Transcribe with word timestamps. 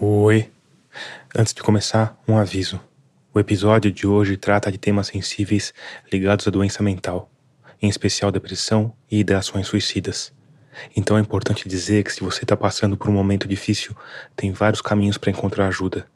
Oi. 0.00 0.48
Antes 1.36 1.52
de 1.52 1.60
começar, 1.60 2.16
um 2.28 2.38
aviso. 2.38 2.80
O 3.34 3.40
episódio 3.40 3.90
de 3.90 4.06
hoje 4.06 4.36
trata 4.36 4.70
de 4.70 4.78
temas 4.78 5.08
sensíveis 5.08 5.74
ligados 6.12 6.46
à 6.46 6.52
doença 6.52 6.84
mental, 6.84 7.28
em 7.82 7.88
especial 7.88 8.30
depressão 8.30 8.92
e 9.10 9.18
ideações 9.18 9.66
suicidas. 9.66 10.32
Então 10.94 11.18
é 11.18 11.20
importante 11.20 11.68
dizer 11.68 12.04
que 12.04 12.12
se 12.12 12.20
você 12.20 12.44
está 12.44 12.56
passando 12.56 12.96
por 12.96 13.10
um 13.10 13.12
momento 13.12 13.48
difícil, 13.48 13.92
tem 14.36 14.52
vários 14.52 14.80
caminhos 14.80 15.18
para 15.18 15.32
encontrar 15.32 15.66
ajuda. 15.66 16.06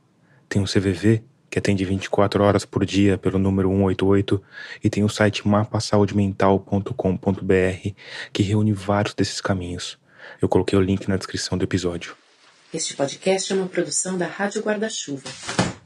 Tem 0.48 0.62
o 0.62 0.66
CVV, 0.66 1.24
que 1.50 1.58
atende 1.58 1.84
24 1.84 2.44
horas 2.44 2.64
por 2.64 2.86
dia 2.86 3.18
pelo 3.18 3.36
número 3.36 3.68
188, 3.68 4.40
e 4.84 4.88
tem 4.88 5.02
o 5.02 5.08
site 5.08 5.48
mapasaudemental.com.br, 5.48 7.90
que 8.32 8.42
reúne 8.44 8.72
vários 8.72 9.12
desses 9.12 9.40
caminhos. 9.40 9.98
Eu 10.40 10.48
coloquei 10.48 10.78
o 10.78 10.82
link 10.82 11.08
na 11.08 11.16
descrição 11.16 11.58
do 11.58 11.64
episódio. 11.64 12.21
Este 12.74 12.96
podcast 12.96 13.52
é 13.52 13.54
uma 13.54 13.68
produção 13.68 14.16
da 14.16 14.26
Rádio 14.26 14.62
Guarda-Chuva. 14.62 15.28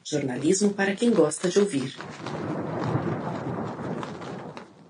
Jornalismo 0.04 0.72
para 0.72 0.94
quem 0.94 1.10
gosta 1.10 1.48
de 1.48 1.58
ouvir. 1.58 1.96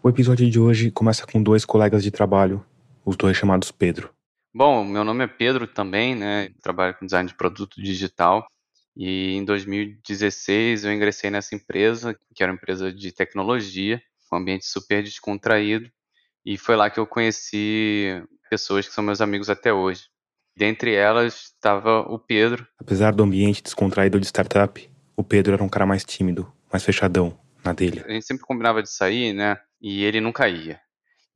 O 0.03 0.09
episódio 0.11 0.51
de 0.51 0.61
hoje 0.61 0.91
começa 0.91 1.27
com 1.27 1.43
dois 1.43 1.65
colegas 1.65 2.03
de 2.03 2.11
trabalho, 2.11 2.63
os 3.03 3.17
dois 3.17 3.35
chamados 3.35 3.73
Pedro. 3.73 4.13
Bom, 4.55 4.85
meu 4.85 5.05
nome 5.05 5.25
é 5.25 5.27
Pedro 5.27 5.67
também, 5.67 6.15
né? 6.15 6.51
Trabalho 6.63 6.95
com 6.99 7.07
design 7.07 7.27
de 7.27 7.35
produto 7.35 7.81
digital. 7.83 8.47
E 8.95 9.33
em 9.33 9.43
2016 9.43 10.85
eu 10.85 10.93
ingressei 10.93 11.31
nessa 11.31 11.55
empresa, 11.55 12.15
que 12.35 12.43
era 12.43 12.53
uma 12.53 12.57
empresa 12.57 12.93
de 12.93 13.11
tecnologia, 13.11 14.03
um 14.31 14.37
ambiente 14.37 14.67
super 14.67 15.03
descontraído. 15.03 15.91
E 16.45 16.59
foi 16.59 16.77
lá 16.77 16.91
que 16.91 17.01
eu 17.01 17.07
conheci 17.07 18.23
pessoas 18.51 18.87
que 18.87 18.93
são 18.93 19.03
meus 19.03 19.23
amigos 19.23 19.49
até 19.49 19.73
hoje. 19.73 20.03
Dentre 20.57 20.95
elas 20.95 21.53
estava 21.55 22.01
o 22.01 22.19
Pedro. 22.19 22.67
Apesar 22.81 23.15
do 23.15 23.23
ambiente 23.23 23.63
descontraído 23.63 24.19
de 24.19 24.27
startup, 24.27 24.91
o 25.15 25.23
Pedro 25.23 25.53
era 25.53 25.63
um 25.63 25.69
cara 25.69 25.85
mais 25.85 26.05
tímido, 26.05 26.51
mais 26.73 26.83
fechadão, 26.83 27.39
na 27.63 27.73
dele. 27.73 28.03
A 28.07 28.13
gente 28.13 28.25
sempre 28.25 28.45
combinava 28.45 28.83
de 28.83 28.91
sair, 28.91 29.35
né? 29.35 29.59
E 29.81 30.03
ele 30.05 30.21
nunca 30.21 30.49
ia. 30.49 30.81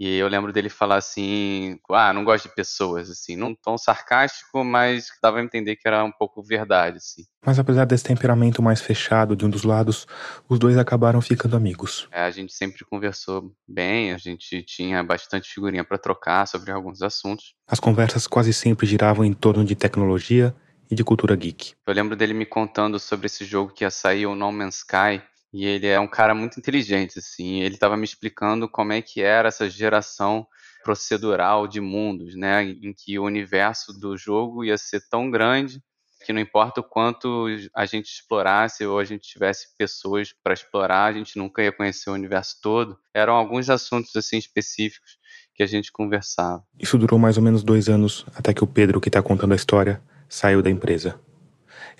E 0.01 0.17
eu 0.17 0.29
lembro 0.29 0.51
dele 0.51 0.71
falar 0.71 0.97
assim, 0.97 1.79
ah, 1.91 2.11
não 2.11 2.25
gosto 2.25 2.49
de 2.49 2.55
pessoas, 2.55 3.11
assim, 3.11 3.37
num 3.37 3.55
tom 3.55 3.77
sarcástico, 3.77 4.65
mas 4.65 5.09
dava 5.23 5.39
a 5.39 5.43
entender 5.43 5.77
que 5.77 5.87
era 5.87 6.03
um 6.03 6.11
pouco 6.11 6.43
verdade, 6.43 6.97
assim. 6.97 7.25
Mas 7.45 7.59
apesar 7.59 7.85
desse 7.85 8.05
temperamento 8.05 8.63
mais 8.63 8.81
fechado 8.81 9.37
de 9.37 9.45
um 9.45 9.51
dos 9.51 9.63
lados, 9.63 10.07
os 10.49 10.59
dois 10.59 10.79
acabaram 10.79 11.21
ficando 11.21 11.55
amigos. 11.55 12.09
É, 12.11 12.23
a 12.23 12.31
gente 12.31 12.51
sempre 12.55 12.83
conversou 12.87 13.55
bem, 13.69 14.13
a 14.13 14.17
gente 14.17 14.63
tinha 14.63 15.05
bastante 15.05 15.53
figurinha 15.53 15.85
para 15.85 15.99
trocar 15.99 16.49
sobre 16.49 16.71
alguns 16.71 17.03
assuntos. 17.03 17.55
As 17.69 17.79
conversas 17.79 18.27
quase 18.27 18.55
sempre 18.55 18.87
giravam 18.87 19.23
em 19.23 19.35
torno 19.35 19.67
de 19.67 19.75
tecnologia 19.75 20.57
e 20.91 20.95
de 20.95 21.05
cultura 21.05 21.37
geek. 21.37 21.75
Eu 21.87 21.93
lembro 21.95 22.17
dele 22.17 22.33
me 22.33 22.47
contando 22.47 22.99
sobre 22.99 23.27
esse 23.27 23.45
jogo 23.45 23.73
que 23.73 23.85
ia 23.85 23.91
sair, 23.91 24.27
o 24.27 24.35
No 24.35 24.51
Man's 24.51 24.77
Sky, 24.77 25.23
e 25.53 25.65
ele 25.67 25.87
é 25.87 25.99
um 25.99 26.09
cara 26.09 26.35
muito 26.35 26.59
inteligente, 26.59 27.19
assim. 27.19 27.61
Ele 27.61 27.75
estava 27.75 27.97
me 27.97 28.05
explicando 28.05 28.69
como 28.69 28.93
é 28.93 29.03
que 29.03 29.21
era 29.21 29.49
essa 29.49 29.69
geração 29.69 30.47
procedural 30.85 31.67
de 31.67 31.81
mundos, 31.81 32.35
né? 32.37 32.63
Em 32.63 32.93
que 32.93 33.19
o 33.19 33.25
universo 33.25 33.93
do 33.93 34.17
jogo 34.17 34.65
ia 34.65 34.79
ser 34.79 35.03
tão 35.09 35.31
grande 35.31 35.83
que 36.25 36.33
não 36.33 36.41
importa 36.41 36.81
o 36.81 36.85
quanto 36.85 37.47
a 37.75 37.87
gente 37.87 38.13
explorasse 38.13 38.85
ou 38.85 38.99
a 38.99 39.05
gente 39.05 39.27
tivesse 39.27 39.75
pessoas 39.77 40.35
para 40.45 40.53
explorar, 40.53 41.07
a 41.07 41.13
gente 41.13 41.39
nunca 41.39 41.63
ia 41.63 41.73
conhecer 41.73 42.11
o 42.11 42.15
universo 42.15 42.57
todo. 42.63 42.99
Eram 43.15 43.35
alguns 43.35 43.71
assuntos 43.71 44.15
assim 44.15 44.37
específicos 44.37 45.19
que 45.55 45.63
a 45.63 45.67
gente 45.67 45.91
conversava. 45.91 46.63
Isso 46.79 46.99
durou 46.99 47.19
mais 47.19 47.37
ou 47.37 47.43
menos 47.43 47.63
dois 47.63 47.89
anos 47.89 48.27
até 48.35 48.53
que 48.53 48.63
o 48.63 48.67
Pedro, 48.67 49.01
que 49.01 49.09
está 49.09 49.23
contando 49.23 49.53
a 49.53 49.57
história, 49.57 50.01
saiu 50.29 50.63
da 50.63 50.71
empresa. 50.71 51.19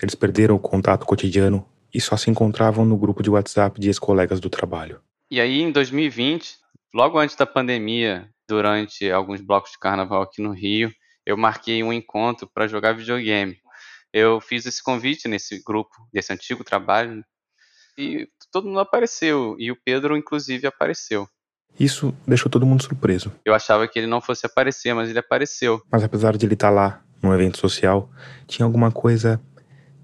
Eles 0.01 0.15
perderam 0.15 0.55
o 0.55 0.59
contato 0.59 1.05
cotidiano 1.05 1.67
e 1.93 1.99
só 1.99 2.15
se 2.17 2.29
encontravam 2.29 2.85
no 2.85 2.97
grupo 2.97 3.21
de 3.21 3.29
WhatsApp 3.29 3.79
de 3.79 3.87
ex-colegas 3.87 4.39
do 4.39 4.49
trabalho. 4.49 5.01
E 5.29 5.39
aí, 5.39 5.61
em 5.61 5.71
2020, 5.71 6.57
logo 6.93 7.17
antes 7.17 7.35
da 7.35 7.45
pandemia, 7.45 8.29
durante 8.47 9.09
alguns 9.09 9.41
blocos 9.41 9.71
de 9.71 9.79
carnaval 9.79 10.21
aqui 10.21 10.41
no 10.41 10.51
Rio, 10.51 10.91
eu 11.25 11.37
marquei 11.37 11.83
um 11.83 11.93
encontro 11.93 12.49
para 12.53 12.67
jogar 12.67 12.93
videogame. 12.93 13.57
Eu 14.11 14.41
fiz 14.41 14.65
esse 14.65 14.83
convite 14.83 15.27
nesse 15.27 15.63
grupo, 15.63 15.91
desse 16.11 16.33
antigo 16.33 16.63
trabalho, 16.63 17.23
e 17.97 18.27
todo 18.51 18.67
mundo 18.67 18.79
apareceu, 18.79 19.55
e 19.57 19.71
o 19.71 19.77
Pedro, 19.85 20.17
inclusive, 20.17 20.67
apareceu. 20.67 21.27
Isso 21.79 22.13
deixou 22.27 22.51
todo 22.51 22.65
mundo 22.65 22.83
surpreso. 22.83 23.31
Eu 23.45 23.53
achava 23.53 23.87
que 23.87 23.97
ele 23.97 24.07
não 24.07 24.19
fosse 24.19 24.45
aparecer, 24.45 24.93
mas 24.93 25.09
ele 25.09 25.19
apareceu. 25.19 25.81
Mas 25.89 26.03
apesar 26.03 26.35
de 26.35 26.45
ele 26.45 26.55
estar 26.55 26.69
lá, 26.69 27.01
num 27.23 27.33
evento 27.33 27.57
social, 27.57 28.09
tinha 28.47 28.65
alguma 28.65 28.91
coisa 28.91 29.39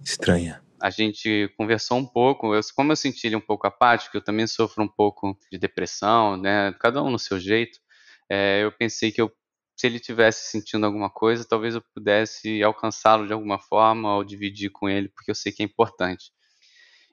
estranha 0.02 0.62
a 0.82 0.90
gente 0.90 1.54
conversou 1.58 1.98
um 1.98 2.06
pouco. 2.06 2.54
Eu, 2.54 2.62
como 2.76 2.92
eu 2.92 2.96
senti 2.96 3.28
ele 3.28 3.36
um 3.36 3.42
pouco 3.42 3.68
apático, 3.68 4.18
eu 4.18 4.24
também 4.24 4.48
sofro 4.48 4.84
um 4.84 4.88
pouco 4.88 5.38
de 5.52 5.58
depressão, 5.58 6.38
né? 6.38 6.74
Cada 6.80 7.02
um 7.04 7.10
no 7.10 7.20
seu 7.20 7.40
jeito. 7.40 7.80
É, 8.30 8.64
eu 8.64 8.72
pensei 8.72 9.12
que 9.12 9.22
eu, 9.22 9.32
se 9.76 9.88
ele 9.88 10.00
tivesse 10.00 10.52
sentindo 10.52 10.86
alguma 10.86 11.10
coisa, 11.10 11.46
talvez 11.48 11.76
eu 11.76 11.82
pudesse 11.94 12.62
alcançá-lo 12.64 13.28
de 13.28 13.34
alguma 13.34 13.60
forma 13.60 14.16
ou 14.16 14.24
dividir 14.24 14.70
com 14.72 14.90
ele, 14.90 15.10
porque 15.10 15.32
eu 15.32 15.36
sei 15.36 15.52
que 15.52 15.64
é 15.64 15.66
importante. 15.66 16.32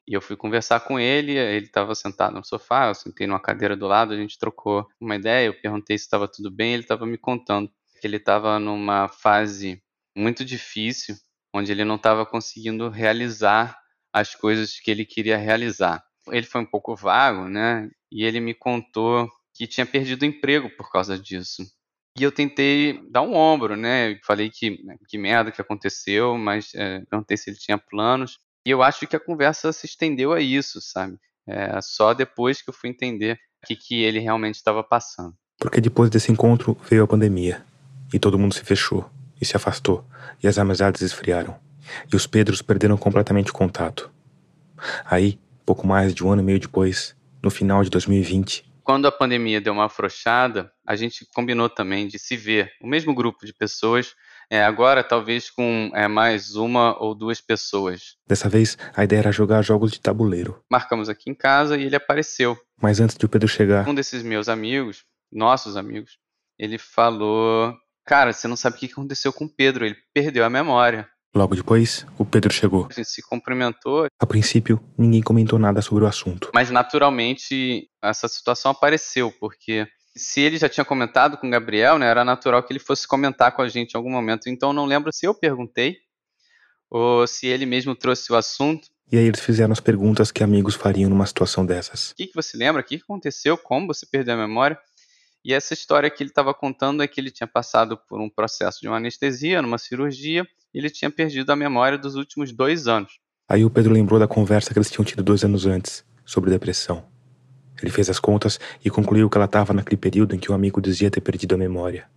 E 0.06 0.12
eu 0.14 0.20
fui 0.20 0.36
conversar 0.36 0.80
com 0.80 1.00
ele, 1.00 1.32
ele 1.32 1.66
estava 1.66 1.94
sentado 1.94 2.34
no 2.34 2.44
sofá, 2.44 2.88
eu 2.88 2.94
sentei 2.94 3.26
numa 3.26 3.41
cadeira 3.41 3.76
do 3.76 3.86
lado, 3.86 4.12
a 4.12 4.16
gente 4.16 4.38
trocou 4.38 4.86
uma 5.00 5.16
ideia, 5.16 5.47
eu 5.47 5.60
perguntei 5.60 5.97
se 5.97 6.04
estava 6.04 6.28
tudo 6.28 6.50
bem, 6.50 6.74
ele 6.74 6.82
estava 6.82 7.06
me 7.06 7.16
contando 7.16 7.70
que 8.00 8.06
ele 8.06 8.16
estava 8.19 8.58
numa 8.58 9.08
fase 9.08 9.82
muito 10.14 10.44
difícil 10.44 11.16
onde 11.54 11.70
ele 11.70 11.84
não 11.84 11.94
estava 11.94 12.26
conseguindo 12.26 12.88
realizar 12.88 13.78
as 14.12 14.34
coisas 14.34 14.78
que 14.81 14.91
ele 14.91 15.04
queria 15.04 15.37
realizar. 15.37 16.03
Ele 16.28 16.44
foi 16.44 16.60
um 16.60 16.66
pouco 16.66 16.97
vago, 16.97 17.48
né? 17.48 17.88
E 18.10 18.25
ele 18.25 18.41
me 18.41 18.53
contou 18.53 19.31
que 19.54 19.66
tinha 19.66 19.87
perdido 19.87 20.22
o 20.22 20.26
emprego 20.26 20.69
por 20.76 20.91
causa 20.91 21.16
disso. 21.16 21.62
E 22.19 22.22
eu 22.22 22.32
tentei 22.32 23.00
dar 23.10 23.22
um 23.22 23.34
ombro, 23.34 23.76
né? 23.76 24.19
Falei 24.25 24.50
que, 24.50 24.78
que 25.09 25.16
merda 25.16 25.53
que 25.53 25.60
aconteceu, 25.60 26.37
mas 26.37 26.72
é, 26.75 27.00
perguntei 27.09 27.37
se 27.37 27.50
ele 27.50 27.56
tinha 27.56 27.78
planos. 27.78 28.38
E 28.66 28.71
eu 28.71 28.82
acho 28.82 29.06
que 29.06 29.15
a 29.15 29.21
conversa 29.21 29.72
se 29.72 29.86
estendeu 29.86 30.32
a 30.32 30.41
isso, 30.41 30.81
sabe? 30.81 31.16
É, 31.47 31.81
só 31.82 32.15
depois 32.15 32.62
que 32.62 32.71
eu 32.71 32.75
fui 32.75 32.91
entender 32.91 33.38
o 33.62 33.66
que, 33.66 33.76
que 33.76 34.03
ele 34.03 34.19
realmente 34.19 34.56
estava 34.56 34.82
passando. 34.82 35.34
Porque 35.59 35.81
depois 35.81 36.10
desse 36.10 36.32
encontro 36.32 36.76
veio 36.88 37.04
a 37.04 37.06
pandemia 37.06 37.65
e 38.12 38.19
todo 38.19 38.38
mundo 38.38 38.54
se 38.54 38.65
fechou 38.65 39.09
e 39.44 39.47
se 39.47 39.56
afastou, 39.56 40.05
e 40.43 40.49
as 40.49 40.59
amizades 40.59 41.03
esfriaram, 41.03 41.56
e 42.12 42.16
os 42.16 42.27
Pedros 42.27 42.62
perderam 42.62 42.97
completamente 42.97 43.50
o 43.50 43.55
contato. 43.55 44.10
Aí, 45.05 45.38
pouco 45.65 45.87
mais 45.87 46.12
de 46.15 46.25
um 46.25 46.32
ano 46.32 46.43
e 46.43 46.44
meio 46.44 46.59
depois, 46.59 47.15
no 47.43 47.50
final 47.50 47.84
de 47.84 47.91
2020, 47.91 48.75
quando 48.83 49.06
a 49.06 49.12
pandemia 49.12 49.62
deu 49.62 49.72
uma 49.72 49.87
afrouxada, 49.87 50.71
a 50.87 50.94
gente 50.94 51.27
combinou 51.34 51.71
também 51.71 52.06
de 52.06 52.19
se 52.19 52.37
ver, 52.37 52.71
o 52.83 52.87
mesmo 52.87 53.15
grupo 53.15 53.47
de 53.47 53.54
pessoas, 53.54 54.15
é, 54.50 54.62
agora 54.62 55.03
talvez 55.03 55.49
com 55.49 55.91
é, 55.94 56.06
mais 56.06 56.54
uma 56.54 57.03
ou 57.03 57.15
duas 57.15 57.41
pessoas. 57.41 58.16
Dessa 58.28 58.47
vez, 58.47 58.77
a 58.94 59.03
ideia 59.03 59.21
era 59.21 59.33
jogar 59.33 59.62
jogos 59.62 59.91
de 59.91 60.00
tabuleiro. 60.00 60.62
Marcamos 60.71 61.09
aqui 61.09 61.31
em 61.31 61.34
casa 61.34 61.78
e 61.78 61.84
ele 61.84 61.97
apareceu. 61.97 62.59
Mas 62.78 63.00
antes 63.00 63.16
de 63.16 63.25
o 63.25 63.28
Pedro 63.28 63.49
chegar, 63.49 63.88
um 63.88 63.94
desses 63.94 64.22
meus 64.22 64.50
amigos, 64.50 65.03
nossos 65.33 65.78
amigos, 65.78 66.19
ele 66.59 66.77
falou 66.77 67.75
Cara, 68.04 68.32
você 68.32 68.47
não 68.47 68.56
sabe 68.56 68.76
o 68.76 68.78
que 68.78 68.87
aconteceu 68.87 69.32
com 69.32 69.47
o 69.47 69.48
Pedro, 69.48 69.87
ele 69.87 69.97
perdeu 70.12 70.44
a 70.44 70.50
memória. 70.50 71.09
Logo 71.34 71.56
depois, 71.56 72.06
o 72.16 72.25
Pedro 72.25 72.53
chegou. 72.53 72.87
A 72.91 72.92
gente 72.92 73.09
se 73.09 73.22
cumprimentou. 73.22 74.06
A 74.20 74.26
princípio, 74.26 74.81
ninguém 74.97 75.20
comentou 75.20 75.59
nada 75.59 75.82
sobre 75.82 76.04
o 76.04 76.06
assunto. 76.06 76.50
Mas 76.54 76.70
naturalmente, 76.70 77.88
essa 78.00 78.28
situação 78.28 78.70
apareceu, 78.70 79.32
porque 79.41 79.88
se 80.16 80.41
ele 80.41 80.59
já 80.59 80.69
tinha 80.69 80.84
comentado 80.84 81.37
com 81.37 81.48
o 81.48 81.50
Gabriel, 81.50 81.98
né, 81.98 82.06
era 82.06 82.25
natural 82.25 82.62
que 82.62 82.72
ele 82.72 82.78
fosse 82.78 83.09
comentar 83.09 83.50
com 83.53 83.62
a 83.62 83.69
gente 83.69 83.92
em 83.92 83.97
algum 83.97 84.10
momento. 84.10 84.48
Então 84.48 84.72
não 84.72 84.86
lembro 84.86 85.12
se 85.12 85.26
eu 85.26 85.34
perguntei 85.34 85.97
ou 86.88 87.26
se 87.26 87.48
ele 87.48 87.66
mesmo 87.66 87.97
trouxe 87.97 88.33
o 88.33 88.36
assunto. 88.36 88.89
E 89.10 89.18
aí 89.18 89.24
eles 89.24 89.41
fizeram 89.41 89.72
as 89.72 89.80
perguntas 89.80 90.30
que 90.30 90.45
amigos 90.45 90.77
fariam 90.77 91.10
numa 91.10 91.27
situação 91.27 91.66
dessas. 91.66 92.12
O 92.12 92.15
que, 92.15 92.28
que 92.28 92.34
você 92.34 92.56
lembra? 92.56 92.80
O 92.80 92.84
que 92.84 92.97
aconteceu? 92.97 93.59
Como 93.59 93.89
você 93.89 94.06
perdeu 94.06 94.34
a 94.34 94.39
memória? 94.39 94.78
E 95.44 95.52
essa 95.52 95.74
história 95.74 96.08
que 96.08 96.22
ele 96.22 96.30
estava 96.30 96.54
contando 96.54 97.02
é 97.02 97.06
que 97.06 97.20
ele 97.20 97.30
tinha 97.30 97.46
passado 97.46 97.98
por 98.08 98.18
um 98.20 98.30
processo 98.30 98.80
de 98.80 98.88
uma 98.88 98.96
anestesia, 98.96 99.60
numa 99.60 99.76
cirurgia, 99.76 100.46
e 100.72 100.78
ele 100.78 100.88
tinha 100.88 101.10
perdido 101.10 101.50
a 101.50 101.56
memória 101.56 101.98
dos 101.98 102.14
últimos 102.14 102.50
dois 102.50 102.88
anos. 102.88 103.18
Aí 103.46 103.62
o 103.62 103.68
Pedro 103.68 103.92
lembrou 103.92 104.18
da 104.18 104.26
conversa 104.26 104.72
que 104.72 104.78
eles 104.78 104.91
tinham 104.91 105.04
tido 105.04 105.22
dois 105.22 105.44
anos 105.44 105.66
antes, 105.66 106.02
sobre 106.24 106.50
depressão. 106.50 107.04
Ele 107.82 107.91
fez 107.91 108.08
as 108.08 108.18
contas 108.18 108.58
e 108.82 108.88
concluiu 108.88 109.28
que 109.28 109.36
ela 109.36 109.44
estava 109.44 109.74
naquele 109.74 109.98
período 109.98 110.34
em 110.34 110.38
que 110.38 110.50
o 110.50 110.54
amigo 110.54 110.80
dizia 110.80 111.10
ter 111.10 111.20
perdido 111.20 111.54
a 111.54 111.58
memória. 111.58 112.08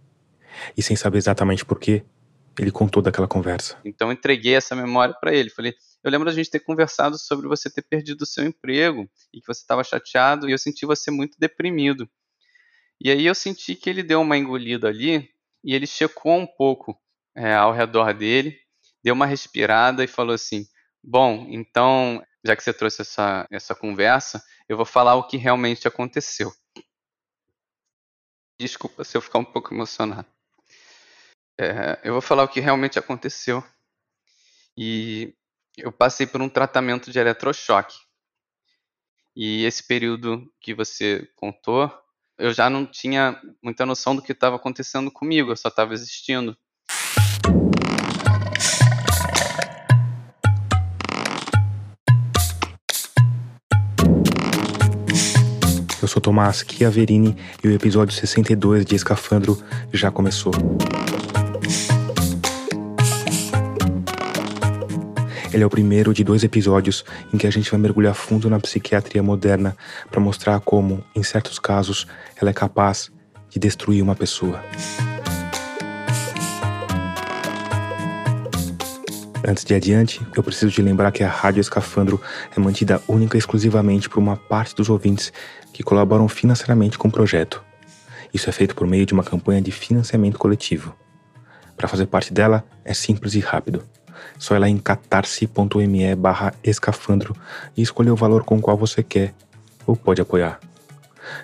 E 0.78 0.82
sem 0.82 0.96
saber 0.96 1.18
exatamente 1.18 1.66
porquê, 1.66 2.06
ele 2.58 2.72
contou 2.72 3.02
daquela 3.02 3.28
conversa. 3.28 3.78
Então 3.84 4.08
eu 4.08 4.14
entreguei 4.14 4.56
essa 4.56 4.74
memória 4.74 5.14
para 5.20 5.34
ele. 5.34 5.50
Falei: 5.50 5.76
Eu 6.02 6.10
lembro 6.10 6.26
da 6.26 6.34
gente 6.34 6.50
ter 6.50 6.60
conversado 6.60 7.18
sobre 7.18 7.48
você 7.48 7.70
ter 7.70 7.82
perdido 7.82 8.22
o 8.22 8.26
seu 8.26 8.46
emprego 8.46 9.08
e 9.34 9.42
que 9.42 9.48
você 9.48 9.62
estava 9.62 9.84
chateado 9.84 10.48
e 10.48 10.54
eu 10.54 10.58
senti 10.58 10.86
você 10.86 11.12
muito 11.12 11.38
deprimido. 11.38 12.10
E 13.00 13.12
aí 13.12 13.26
eu 13.26 13.36
senti 13.36 13.76
que 13.76 13.90
ele 13.90 14.04
deu 14.04 14.22
uma 14.22 14.38
engolida 14.38 14.88
ali 14.88 15.30
e 15.64 15.74
ele 15.76 15.88
checou 15.88 16.38
um 16.38 16.48
pouco 16.48 17.00
é, 17.36 17.54
ao 17.54 17.72
redor 17.72 18.14
dele 18.14 18.58
deu 19.08 19.14
uma 19.14 19.26
respirada 19.26 20.04
e 20.04 20.08
falou 20.08 20.36
assim: 20.36 20.68
Bom, 21.02 21.48
então, 21.50 22.22
já 22.44 22.56
que 22.58 22.64
você 22.64 22.74
trouxe 22.74 23.04
essa, 23.04 23.48
essa 23.50 23.74
conversa, 23.74 24.44
eu 24.68 24.76
vou 24.76 24.86
falar 24.86 25.16
o 25.16 25.26
que 25.26 25.38
realmente 25.38 25.88
aconteceu. 25.88 26.52
Desculpa 28.60 29.06
se 29.06 29.16
eu 29.16 29.22
ficar 29.22 29.40
um 29.40 29.46
pouco 29.46 29.74
emocionado. 29.74 30.28
É, 31.58 32.02
eu 32.04 32.12
vou 32.14 32.22
falar 32.22 32.44
o 32.44 32.50
que 32.50 32.60
realmente 32.60 33.00
aconteceu. 33.00 33.64
E 34.76 35.34
eu 35.78 35.92
passei 35.92 36.28
por 36.28 36.42
um 36.42 36.50
tratamento 36.50 37.10
de 37.10 37.18
eletrochoque. 37.18 37.98
E 39.36 39.64
esse 39.64 39.84
período 39.84 40.52
que 40.60 40.74
você 40.74 41.32
contou, 41.36 41.90
eu 42.38 42.54
já 42.54 42.70
não 42.70 42.86
tinha 42.86 43.40
muita 43.62 43.86
noção 43.86 44.16
do 44.16 44.22
que 44.22 44.32
estava 44.32 44.56
acontecendo 44.56 45.10
comigo, 45.10 45.52
eu 45.52 45.58
só 45.58 45.70
estava 45.70 45.94
existindo. 45.94 46.56
Eu 56.00 56.08
sou 56.08 56.22
Tomás 56.22 56.64
Chiaverini 56.66 57.36
e 57.64 57.68
o 57.68 57.72
episódio 57.72 58.14
62 58.14 58.86
de 58.86 58.96
Escafandro 58.96 59.62
já 59.92 60.12
começou. 60.12 60.54
Ele 65.54 65.64
é 65.64 65.66
o 65.66 65.70
primeiro 65.70 66.14
de 66.14 66.24
dois 66.24 66.44
episódios 66.44 67.06
em 67.34 67.38
que 67.38 67.48
a 67.48 67.50
gente 67.50 67.72
vai 67.72 67.80
mergulhar 67.80 68.14
fundo 68.14 68.50
na 68.50 68.60
psiquiatria 68.60 69.24
moderna 69.24 69.76
para 70.12 70.20
mostrar 70.20 70.60
como, 70.60 71.04
em 71.16 71.24
certos 71.24 71.58
casos, 71.58 72.06
ela 72.40 72.50
é 72.50 72.54
capaz 72.54 73.10
de 73.50 73.58
destruir 73.58 74.04
uma 74.04 74.16
pessoa. 74.16 74.62
Antes 79.48 79.64
de 79.64 79.74
adiante, 79.74 80.28
eu 80.36 80.44
preciso 80.44 80.70
te 80.70 80.82
lembrar 80.82 81.12
que 81.14 81.24
a 81.24 81.30
Rádio 81.30 81.62
Escafandro 81.62 82.22
é 82.56 82.60
mantida 82.60 83.02
única 83.08 83.38
e 83.38 83.40
exclusivamente 83.40 84.10
por 84.10 84.20
uma 84.20 84.36
parte 84.36 84.76
dos 84.76 84.90
ouvintes 84.90 85.32
que 85.72 85.82
colaboram 85.82 86.28
financeiramente 86.28 86.98
com 86.98 87.08
o 87.08 87.12
projeto. 87.12 87.64
Isso 88.34 88.50
é 88.50 88.52
feito 88.52 88.76
por 88.76 88.86
meio 88.86 89.06
de 89.06 89.14
uma 89.14 89.24
campanha 89.24 89.62
de 89.62 89.72
financiamento 89.72 90.38
coletivo. 90.38 90.94
Para 91.78 91.88
fazer 91.88 92.08
parte 92.08 92.34
dela, 92.34 92.66
é 92.84 92.94
simples 92.94 93.36
e 93.36 93.40
rápido 93.40 93.84
só 94.38 94.56
ir 94.56 94.60
lá 94.60 94.70
em 94.70 94.78
catarse.me 94.78 96.16
barra 96.16 96.54
escafandro 96.64 97.36
e 97.76 97.82
escolher 97.82 98.12
o 98.12 98.16
valor 98.16 98.44
com 98.44 98.58
o 98.58 98.62
qual 98.62 98.78
você 98.78 99.02
quer 99.04 99.34
ou 99.86 99.96
pode 99.96 100.22
apoiar. 100.22 100.60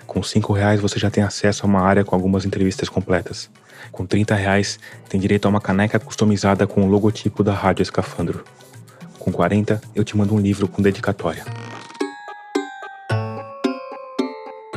Com 0.06 0.22
5 0.22 0.52
reais 0.52 0.80
você 0.80 0.98
já 0.98 1.10
tem 1.10 1.22
acesso 1.22 1.64
a 1.64 1.68
uma 1.68 1.80
área 1.80 2.04
com 2.04 2.14
algumas 2.14 2.44
entrevistas 2.44 2.88
completas. 2.88 3.50
Com 3.92 4.06
30 4.06 4.34
reais 4.34 4.78
tem 5.08 5.20
direito 5.20 5.46
a 5.46 5.48
uma 5.48 5.60
caneca 5.60 5.98
customizada 5.98 6.66
com 6.66 6.82
o 6.82 6.88
logotipo 6.88 7.42
da 7.42 7.52
Rádio 7.52 7.82
Escafandro. 7.82 8.44
Com 9.18 9.32
40 9.32 9.80
eu 9.94 10.04
te 10.04 10.16
mando 10.16 10.34
um 10.34 10.40
livro 10.40 10.68
com 10.68 10.82
dedicatória. 10.82 11.44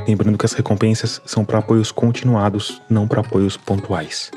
Lembrando 0.07 0.37
que 0.37 0.45
as 0.45 0.53
recompensas 0.53 1.21
são 1.25 1.43
para 1.43 1.59
apoios 1.59 1.91
continuados, 1.91 2.81
não 2.89 3.07
para 3.07 3.19
apoios 3.19 3.57
pontuais. 3.57 4.31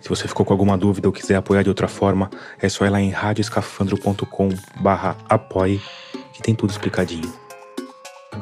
Se 0.00 0.08
você 0.08 0.26
ficou 0.26 0.46
com 0.46 0.52
alguma 0.52 0.76
dúvida 0.76 1.08
ou 1.08 1.12
quiser 1.12 1.36
apoiar 1.36 1.62
de 1.62 1.68
outra 1.68 1.88
forma, 1.88 2.30
é 2.60 2.68
só 2.68 2.86
ir 2.86 2.90
lá 2.90 3.00
em 3.00 3.10
radioscafandro.com 3.10 4.48
barra 4.80 5.16
apoie, 5.28 5.80
que 6.32 6.42
tem 6.42 6.54
tudo 6.54 6.70
explicadinho. 6.70 7.32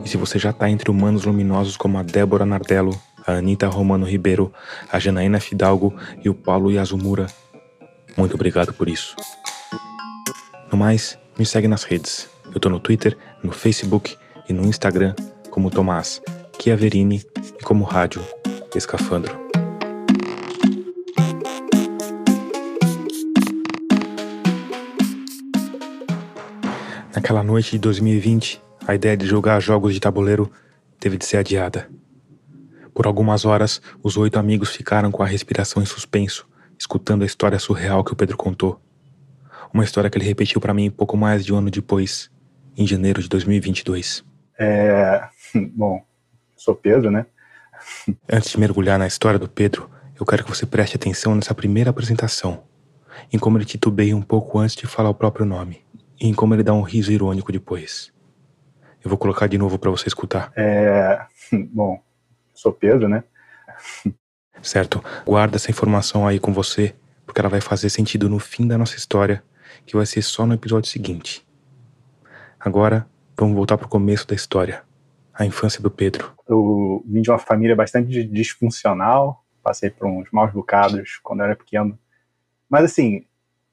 E 0.04 0.08
se 0.08 0.16
você 0.16 0.38
já 0.38 0.50
está 0.50 0.70
entre 0.70 0.90
humanos 0.90 1.24
luminosos 1.24 1.76
como 1.76 1.98
a 1.98 2.02
Débora 2.02 2.46
Nardello, 2.46 2.98
a 3.26 3.32
Anitta 3.32 3.66
Romano 3.66 4.06
Ribeiro, 4.06 4.52
a 4.90 4.98
Janaína 4.98 5.40
Fidalgo 5.40 5.94
e 6.24 6.28
o 6.28 6.34
Paulo 6.34 6.70
Yazumura, 6.70 7.26
muito 8.16 8.34
obrigado 8.34 8.72
por 8.72 8.88
isso. 8.88 9.14
No 10.70 10.78
mais, 10.78 11.18
me 11.38 11.46
segue 11.46 11.68
nas 11.68 11.84
redes. 11.84 12.28
Eu 12.54 12.60
tô 12.60 12.68
no 12.68 12.80
Twitter, 12.80 13.16
no 13.42 13.52
Facebook 13.52 14.16
e 14.48 14.52
no 14.52 14.64
Instagram 14.64 15.14
como 15.50 15.70
Tomás 15.70 16.20
Chiaverini 16.60 17.22
e 17.58 17.62
como 17.62 17.84
Rádio 17.84 18.24
Escafandro. 18.74 19.47
Naquela 27.14 27.42
noite 27.42 27.70
de 27.72 27.78
2020, 27.78 28.62
a 28.86 28.94
ideia 28.94 29.16
de 29.16 29.26
jogar 29.26 29.60
jogos 29.60 29.94
de 29.94 30.00
tabuleiro 30.00 30.52
teve 31.00 31.16
de 31.16 31.24
ser 31.24 31.38
adiada. 31.38 31.88
Por 32.92 33.06
algumas 33.06 33.46
horas, 33.46 33.80
os 34.02 34.16
oito 34.18 34.38
amigos 34.38 34.76
ficaram 34.76 35.10
com 35.10 35.22
a 35.22 35.26
respiração 35.26 35.82
em 35.82 35.86
suspenso, 35.86 36.46
escutando 36.78 37.22
a 37.22 37.26
história 37.26 37.58
surreal 37.58 38.04
que 38.04 38.12
o 38.12 38.16
Pedro 38.16 38.36
contou. 38.36 38.78
Uma 39.72 39.84
história 39.84 40.10
que 40.10 40.18
ele 40.18 40.26
repetiu 40.26 40.60
para 40.60 40.74
mim 40.74 40.90
pouco 40.90 41.16
mais 41.16 41.44
de 41.46 41.52
um 41.52 41.56
ano 41.56 41.70
depois, 41.70 42.30
em 42.76 42.86
janeiro 42.86 43.22
de 43.22 43.28
2022. 43.28 44.22
É. 44.58 45.26
Bom, 45.74 46.02
sou 46.56 46.74
Pedro, 46.74 47.10
né? 47.10 47.24
Antes 48.30 48.50
de 48.50 48.60
mergulhar 48.60 48.98
na 48.98 49.06
história 49.06 49.38
do 49.38 49.48
Pedro, 49.48 49.90
eu 50.20 50.26
quero 50.26 50.44
que 50.44 50.50
você 50.50 50.66
preste 50.66 50.96
atenção 50.96 51.34
nessa 51.34 51.54
primeira 51.54 51.88
apresentação, 51.88 52.64
em 53.32 53.38
como 53.38 53.56
ele 53.56 53.64
titubeia 53.64 54.14
um 54.14 54.22
pouco 54.22 54.58
antes 54.58 54.76
de 54.76 54.86
falar 54.86 55.08
o 55.08 55.14
próprio 55.14 55.46
nome 55.46 55.88
e 56.20 56.28
em 56.28 56.34
como 56.34 56.54
ele 56.54 56.62
dá 56.62 56.72
um 56.72 56.82
riso 56.82 57.12
irônico 57.12 57.52
depois. 57.52 58.12
Eu 59.02 59.08
vou 59.08 59.18
colocar 59.18 59.46
de 59.46 59.56
novo 59.56 59.78
para 59.78 59.90
você 59.90 60.08
escutar. 60.08 60.52
É. 60.56 61.24
Bom, 61.72 62.02
sou 62.54 62.72
Pedro, 62.72 63.08
né? 63.08 63.22
Certo. 64.60 65.02
Guarda 65.24 65.56
essa 65.56 65.70
informação 65.70 66.26
aí 66.26 66.38
com 66.38 66.52
você, 66.52 66.94
porque 67.24 67.40
ela 67.40 67.48
vai 67.48 67.60
fazer 67.60 67.90
sentido 67.90 68.28
no 68.28 68.38
fim 68.38 68.66
da 68.66 68.76
nossa 68.76 68.96
história, 68.96 69.42
que 69.86 69.96
vai 69.96 70.04
ser 70.04 70.22
só 70.22 70.44
no 70.44 70.54
episódio 70.54 70.90
seguinte. 70.90 71.46
Agora, 72.58 73.06
vamos 73.38 73.54
voltar 73.54 73.78
pro 73.78 73.88
começo 73.88 74.26
da 74.26 74.34
história. 74.34 74.82
A 75.32 75.46
infância 75.46 75.80
do 75.80 75.90
Pedro. 75.90 76.32
Eu 76.48 77.04
vim 77.06 77.22
de 77.22 77.30
uma 77.30 77.38
família 77.38 77.76
bastante 77.76 78.24
disfuncional, 78.24 79.44
passei 79.62 79.88
por 79.88 80.08
uns 80.08 80.28
maus 80.32 80.52
bocados 80.52 81.20
quando 81.22 81.40
eu 81.40 81.46
era 81.46 81.54
pequeno. 81.54 81.96
Mas 82.68 82.84
assim, 82.84 83.24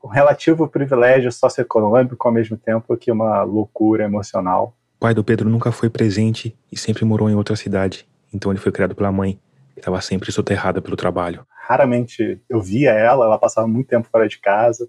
um 0.05 0.07
relativo 0.07 0.67
privilégio 0.67 1.31
socioeconômico 1.31 2.27
ao 2.27 2.33
mesmo 2.33 2.55
tempo 2.55 2.95
que 2.95 3.11
uma 3.11 3.41
loucura 3.41 4.03
emocional. 4.03 4.77
O 4.97 4.99
pai 4.99 5.15
do 5.15 5.23
Pedro 5.23 5.49
nunca 5.49 5.71
foi 5.71 5.89
presente 5.89 6.55
e 6.71 6.77
sempre 6.77 7.03
morou 7.03 7.27
em 7.27 7.33
outra 7.33 7.55
cidade, 7.55 8.07
então 8.31 8.51
ele 8.51 8.59
foi 8.59 8.71
criado 8.71 8.93
pela 8.93 9.11
mãe, 9.11 9.39
que 9.73 9.79
estava 9.79 9.99
sempre 10.01 10.31
soterrada 10.31 10.79
pelo 10.79 10.95
trabalho. 10.95 11.45
Raramente 11.49 12.39
eu 12.47 12.61
via 12.61 12.91
ela, 12.91 13.25
ela 13.25 13.39
passava 13.39 13.67
muito 13.67 13.87
tempo 13.87 14.07
fora 14.11 14.27
de 14.27 14.37
casa. 14.37 14.87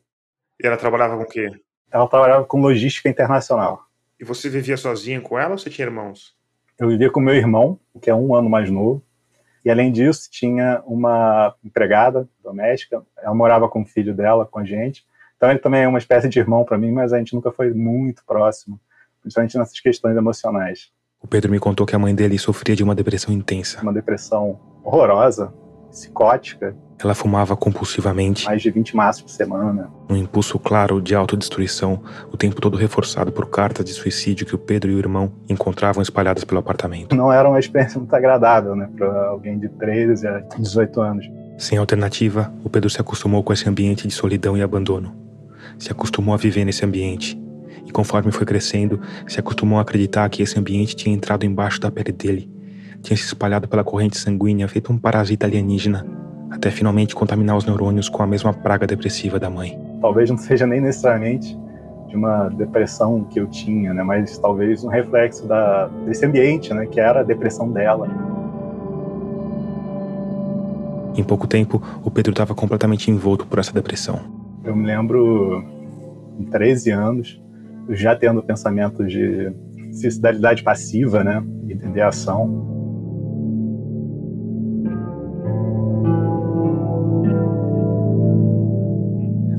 E 0.63 0.67
ela 0.67 0.77
trabalhava 0.77 1.17
com 1.17 1.23
o 1.23 1.27
quê? 1.27 1.51
Ela 1.91 2.07
trabalhava 2.07 2.45
com 2.45 2.61
logística 2.61 3.09
internacional. 3.09 3.87
E 4.21 4.25
você 4.25 4.51
vivia 4.51 4.77
sozinho 4.77 5.23
com 5.23 5.39
ela 5.39 5.53
ou 5.53 5.59
você 5.59 5.71
tinha 5.71 5.87
irmãos? 5.87 6.35
Eu 6.79 6.89
vivia 6.89 7.11
com 7.11 7.21
meu 7.21 7.35
irmão, 7.35 7.81
que 8.03 8.11
é 8.11 8.15
um 8.15 8.35
ano 8.35 8.51
mais 8.51 8.71
novo, 8.71 9.03
e 9.67 9.71
além 9.71 9.91
disso, 9.91 10.29
tinha 10.31 10.81
uma 10.87 11.53
empregada 11.65 12.29
doméstica, 12.41 13.03
ela 13.21 13.35
morava 13.35 13.69
com 13.69 13.83
o 13.83 13.85
filho 13.85 14.15
dela, 14.15 14.47
com 14.47 14.61
a 14.61 14.65
gente. 14.65 15.05
Então 15.37 15.51
ele 15.51 15.59
também 15.59 15.83
é 15.83 15.89
uma 15.89 15.99
espécie 15.99 16.29
de 16.29 16.39
irmão 16.39 16.65
para 16.65 16.79
mim, 16.79 16.93
mas 16.93 17.13
a 17.13 17.19
gente 17.19 17.35
nunca 17.35 17.51
foi 17.51 17.75
muito 17.75 18.23
próximo, 18.25 18.79
principalmente 19.21 19.59
nessas 19.59 19.81
questões 19.81 20.17
emocionais. 20.17 20.93
O 21.21 21.27
Pedro 21.27 21.51
me 21.51 21.59
contou 21.59 21.85
que 21.85 21.97
a 21.97 21.99
mãe 21.99 22.15
dele 22.15 22.39
sofria 22.39 22.77
de 22.77 22.85
uma 22.85 22.95
depressão 22.95 23.35
intensa. 23.35 23.83
Uma 23.83 23.93
depressão 23.93 24.57
horrorosa, 24.85 25.53
psicótica. 25.91 26.77
Ela 26.99 27.15
fumava 27.15 27.57
compulsivamente. 27.57 28.47
Mais 28.47 28.63
de 28.63 28.71
20 28.71 28.97
maços 28.97 29.23
por 29.23 29.29
semana. 29.31 29.91
Um 30.09 30.17
impulso 30.17 30.59
claro 30.59 31.01
de 31.01 31.15
autodestruição, 31.15 32.03
o 32.33 32.37
tempo 32.37 32.61
todo 32.61 32.77
reforçado 32.77 33.31
por 33.31 33.51
cartas 33.51 33.85
de 33.85 33.93
suicídio 33.93 34.47
que 34.47 34.55
o 34.55 34.59
Pedro 34.59 34.91
e 34.91 34.95
o 34.95 34.99
irmão 34.99 35.31
encontravam 35.49 36.03
espalhadas 36.03 36.43
pelo 36.45 36.59
apartamento. 36.59 37.15
Não 37.15 37.31
era 37.31 37.49
uma 37.49 37.59
experiência 37.59 37.99
muito 37.99 38.15
agradável, 38.15 38.75
né, 38.75 38.89
para 38.97 39.29
alguém 39.29 39.59
de 39.59 39.69
13 39.69 40.27
a 40.27 40.39
18 40.59 41.01
anos. 41.01 41.27
Sem 41.59 41.79
alternativa, 41.79 42.53
o 42.65 42.71
Pedro 42.71 42.89
se 42.89 43.01
acostumou 43.01 43.43
com 43.43 43.53
esse 43.53 43.69
ambiente 43.69 44.07
de 44.07 44.15
solidão 44.15 44.57
e 44.57 44.63
abandono. 44.63 45.15
Se 45.79 45.93
acostumou 45.93 46.35
a 46.35 46.39
viver 46.39 46.65
nesse 46.65 46.85
ambiente. 46.85 47.39
E 47.85 47.91
conforme 47.93 48.33
foi 48.33 48.45
crescendo, 48.47 49.01
se 49.27 49.39
acostumou 49.39 49.79
a 49.79 49.83
acreditar 49.83 50.29
que 50.29 50.43
esse 50.43 50.59
ambiente 50.59 50.97
tinha 50.97 51.15
entrado 51.15 51.45
embaixo 51.45 51.81
da 51.81 51.91
pele 51.91 52.13
dele, 52.13 52.51
tinha 53.07 53.17
se 53.17 53.25
espalhado 53.25 53.69
pela 53.69 53.85
corrente 53.85 54.19
sanguínea 54.19 54.67
feito 54.67 54.93
um 54.93 54.99
parasita 54.99 55.47
alienígena 55.47 56.05
até 56.51 56.71
finalmente 56.71 57.15
contaminar 57.15 57.57
os 57.57 57.65
neurônios 57.65 58.09
com 58.09 58.23
a 58.23 58.27
mesma 58.27 58.53
praga 58.53 58.87
depressiva 58.87 59.39
da 59.39 59.49
mãe. 59.49 59.79
Talvez 60.01 60.29
não 60.29 60.37
seja 60.37 60.67
nem 60.67 60.81
necessariamente 60.81 61.57
de 62.09 62.17
uma 62.17 62.49
depressão 62.49 63.25
que 63.25 63.39
eu 63.39 63.47
tinha, 63.47 63.93
né, 63.95 64.03
mas 64.03 64.39
talvez 64.39 64.83
um 64.83 64.89
reflexo 64.89 65.47
da, 65.47 65.87
desse 66.05 66.25
ambiente, 66.25 66.73
né, 66.73 66.87
que 66.87 66.99
era 66.99 67.21
a 67.21 67.23
depressão 67.23 67.71
dela. 67.71 68.09
Em 71.17 71.25
pouco 71.25 71.47
tempo, 71.47 71.83
o 72.05 72.11
Pedro 72.11 72.33
estava 72.33 72.55
completamente 72.55 73.11
envolto 73.11 73.47
por 73.47 73.59
essa 73.59 73.73
depressão. 73.73 74.21
Eu 74.65 74.75
me 74.75 74.87
lembro, 74.87 75.65
com 76.37 76.45
13 76.45 76.91
anos, 76.91 77.43
já 77.91 78.15
tendo 78.15 78.43
pensamentos 78.43 79.11
de 79.11 79.53
suicidalidade 79.93 80.63
passiva, 80.63 81.25
né, 81.25 81.43
entender 81.69 82.03
a 82.03 82.09
ação. 82.09 82.76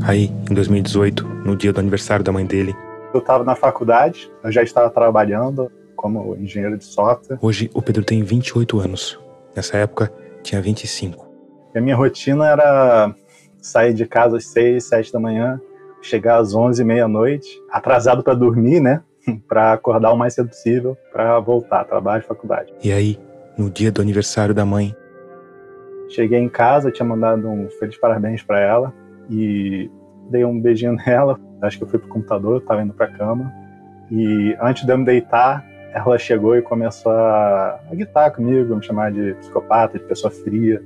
Aí, 0.08 0.32
em 0.50 0.54
2018, 0.54 1.28
no 1.44 1.54
dia 1.54 1.74
do 1.74 1.82
aniversário 1.82 2.24
da 2.24 2.32
mãe 2.32 2.46
dele, 2.46 2.74
eu 3.14 3.20
estava 3.20 3.44
na 3.44 3.56
faculdade, 3.56 4.32
eu 4.42 4.50
já 4.50 4.64
estava 4.64 4.90
trabalhando 4.90 5.70
como 5.98 6.34
engenheiro 6.38 6.78
de 6.78 6.86
software. 6.86 7.38
Hoje 7.42 7.70
o 7.74 7.82
Pedro 7.82 8.06
tem 8.06 8.24
28 8.24 8.80
anos. 8.80 9.20
Nessa 9.54 9.76
época, 9.76 10.10
tinha 10.42 10.62
25. 10.62 11.28
E 11.76 11.78
a 11.78 11.82
minha 11.82 11.98
rotina 11.98 12.48
era 12.48 13.14
sair 13.62 13.94
de 13.94 14.06
casa 14.06 14.38
às 14.38 14.46
6, 14.46 14.82
7 14.82 15.12
da 15.12 15.20
manhã, 15.20 15.60
chegar 16.02 16.38
às 16.38 16.56
11, 16.56 16.86
meia-noite, 16.86 17.62
atrasado 17.70 18.24
para 18.24 18.34
dormir, 18.34 18.80
né? 18.80 19.04
para 19.46 19.74
acordar 19.74 20.14
o 20.14 20.16
mais 20.16 20.36
cedo 20.36 20.48
possível 20.48 20.96
para 21.12 21.38
voltar, 21.42 21.84
trabalho, 21.84 22.24
faculdade. 22.24 22.74
E 22.82 22.94
aí, 22.94 23.20
no 23.58 23.70
dia 23.70 23.92
do 23.92 24.02
aniversário 24.02 24.56
da 24.56 24.66
mãe, 24.66 24.96
cheguei 26.08 26.40
em 26.40 26.48
casa, 26.48 26.94
tinha 26.94 27.06
mandado 27.06 27.46
um 27.50 27.70
feliz 27.72 27.98
parabéns 27.98 28.42
para 28.42 28.62
ela 28.62 28.94
e 29.30 29.92
dei 30.30 30.46
um 30.46 30.60
beijinho 30.60 30.96
nela. 31.06 31.40
Acho 31.62 31.78
que 31.78 31.84
eu 31.84 31.88
fui 31.88 32.00
pro 32.00 32.10
computador, 32.10 32.62
tava 32.62 32.82
indo 32.82 32.94
pra 32.94 33.08
cama. 33.08 33.52
E 34.12 34.56
antes 34.62 34.86
de 34.86 34.92
eu 34.92 34.98
me 34.98 35.06
deitar, 35.06 35.66
ela 35.94 36.18
chegou 36.18 36.56
e 36.56 36.62
começou 36.62 37.12
a, 37.12 37.80
a 37.92 37.96
guitar 37.96 38.32
comigo, 38.32 38.76
me 38.76 38.84
chamar 38.84 39.12
de 39.12 39.34
psicopata, 39.36 39.98
de 39.98 40.06
pessoa 40.06 40.32
fria, 40.32 40.82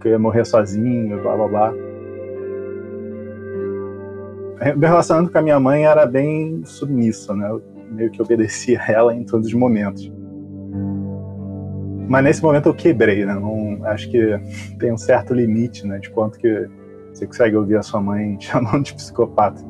que 0.00 0.08
eu 0.08 0.12
ia 0.12 0.18
morrer 0.18 0.44
sozinho, 0.44 1.20
blá 1.22 1.36
blá 1.36 1.48
blá. 1.48 1.72
Meu 4.76 4.88
relacionamento 4.88 5.32
com 5.32 5.38
a 5.38 5.42
minha 5.42 5.58
mãe 5.58 5.86
era 5.86 6.04
bem 6.04 6.62
submisso, 6.64 7.34
né? 7.34 7.48
Eu 7.48 7.62
meio 7.90 8.10
que 8.10 8.20
obedecia 8.20 8.80
a 8.80 8.92
ela 8.92 9.14
em 9.14 9.24
todos 9.24 9.46
os 9.46 9.54
momentos. 9.54 10.12
Mas 12.08 12.24
nesse 12.24 12.42
momento 12.42 12.68
eu 12.68 12.74
quebrei, 12.74 13.24
né? 13.24 13.34
Não, 13.34 13.84
acho 13.84 14.10
que 14.10 14.38
tem 14.78 14.92
um 14.92 14.98
certo 14.98 15.32
limite, 15.32 15.86
né? 15.86 15.98
De 15.98 16.10
quanto 16.10 16.38
que 16.38 16.68
você 17.20 17.26
consegue 17.26 17.56
ouvir 17.56 17.76
a 17.76 17.82
sua 17.82 18.00
mãe 18.00 18.36
chamando 18.40 18.84
de 18.84 18.94
psicopata. 18.94 19.62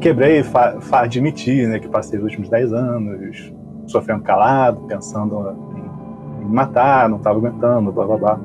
Quebrei, 0.00 0.42
fa, 0.42 0.80
fa, 0.80 1.00
admiti 1.00 1.66
né, 1.66 1.78
que 1.78 1.88
passei 1.88 2.18
os 2.18 2.24
últimos 2.24 2.48
10 2.48 2.72
anos 2.72 3.52
sofrendo 3.86 4.22
calado, 4.22 4.80
pensando 4.86 5.56
em, 6.40 6.44
em 6.44 6.48
matar, 6.48 7.08
não 7.08 7.18
estava 7.18 7.38
aguentando, 7.38 7.92
blá 7.92 8.06
blá 8.06 8.16
blá. 8.16 8.40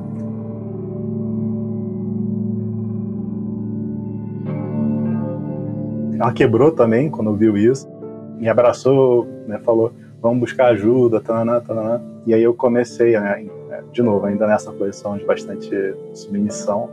Ela 6.18 6.34
quebrou 6.34 6.72
também 6.72 7.10
quando 7.10 7.34
viu 7.36 7.58
isso, 7.58 7.90
me 8.38 8.48
abraçou, 8.48 9.26
né, 9.48 9.60
falou: 9.60 9.94
vamos 10.22 10.40
buscar 10.40 10.68
ajuda, 10.68 11.20
tanana, 11.20 11.62
tanana. 11.62 12.02
E 12.26 12.34
aí 12.34 12.44
eu 12.44 12.54
comecei, 12.54 13.18
né, 13.20 13.46
de 13.92 14.02
novo, 14.02 14.26
ainda 14.26 14.48
nessa 14.48 14.72
posição 14.72 15.18
de 15.18 15.26
bastante 15.26 15.70
submissão, 16.14 16.90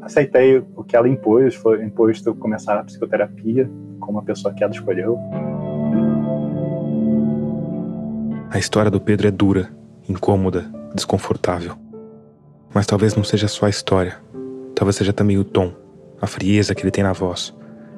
aceitei 0.00 0.64
o 0.74 0.84
que 0.84 0.96
ela 0.96 1.08
impôs, 1.08 1.54
foi 1.54 1.84
imposto 1.84 2.34
começar 2.34 2.78
a 2.78 2.84
psicoterapia, 2.84 3.68
como 4.00 4.18
a 4.18 4.22
pessoa 4.22 4.54
que 4.54 4.62
ela 4.62 4.72
escolheu. 4.72 5.18
A 8.50 8.58
história 8.58 8.90
do 8.90 9.00
Pedro 9.00 9.26
é 9.26 9.30
dura, 9.30 9.68
incômoda, 10.08 10.64
desconfortável. 10.94 11.74
Mas 12.72 12.86
talvez 12.86 13.14
não 13.14 13.24
seja 13.24 13.48
só 13.48 13.66
a 13.66 13.70
história. 13.70 14.16
Talvez 14.74 14.96
seja 14.96 15.12
também 15.12 15.38
o 15.38 15.44
tom, 15.44 15.72
a 16.20 16.26
frieza 16.26 16.74
que 16.74 16.82
ele 16.82 16.90
tem 16.90 17.04
na 17.04 17.12
voz, 17.12 17.54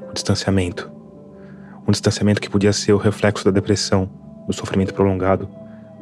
o 0.09 0.13
distanciamento. 0.15 0.91
Um 1.87 1.91
distanciamento 1.91 2.41
que 2.41 2.51
podia 2.51 2.73
ser 2.73 2.93
o 2.93 2.99
reflexo 2.99 3.45
da 3.45 3.51
depressão, 3.51 4.09
do 4.47 4.53
sofrimento 4.53 4.95
prolongado, 4.95 5.49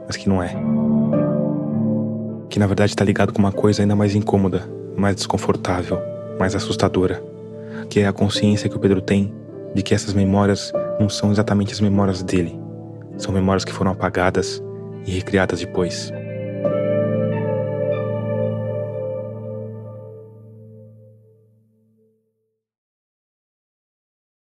mas 0.07 0.17
que 0.17 0.29
não 0.29 0.43
é 0.43 0.55
que 2.49 2.59
na 2.59 2.67
verdade 2.67 2.93
está 2.93 3.05
ligado 3.05 3.33
com 3.33 3.39
uma 3.39 3.53
coisa 3.53 3.83
ainda 3.83 3.97
mais 3.97 4.15
incômoda, 4.15 4.69
mais 4.97 5.17
desconfortável, 5.17 5.99
mais 6.39 6.55
assustadora, 6.55 7.23
que 7.91 8.01
é 8.01 8.07
a 8.07 8.13
consciência 8.13 8.69
que 8.69 8.77
o 8.77 8.81
Pedro 8.81 9.01
tem 9.01 9.35
de 9.75 9.83
que 9.83 9.95
essas 9.95 10.15
memórias 10.15 10.73
não 10.99 11.09
são 11.09 11.31
exatamente 11.31 11.73
as 11.73 11.81
memórias 11.81 12.23
dele, 12.23 12.59
são 13.19 13.33
memórias 13.33 13.65
que 13.65 13.73
foram 13.73 13.93
apagadas 13.93 14.63
e 15.07 15.11
recriadas 15.11 15.61
depois. 15.61 16.13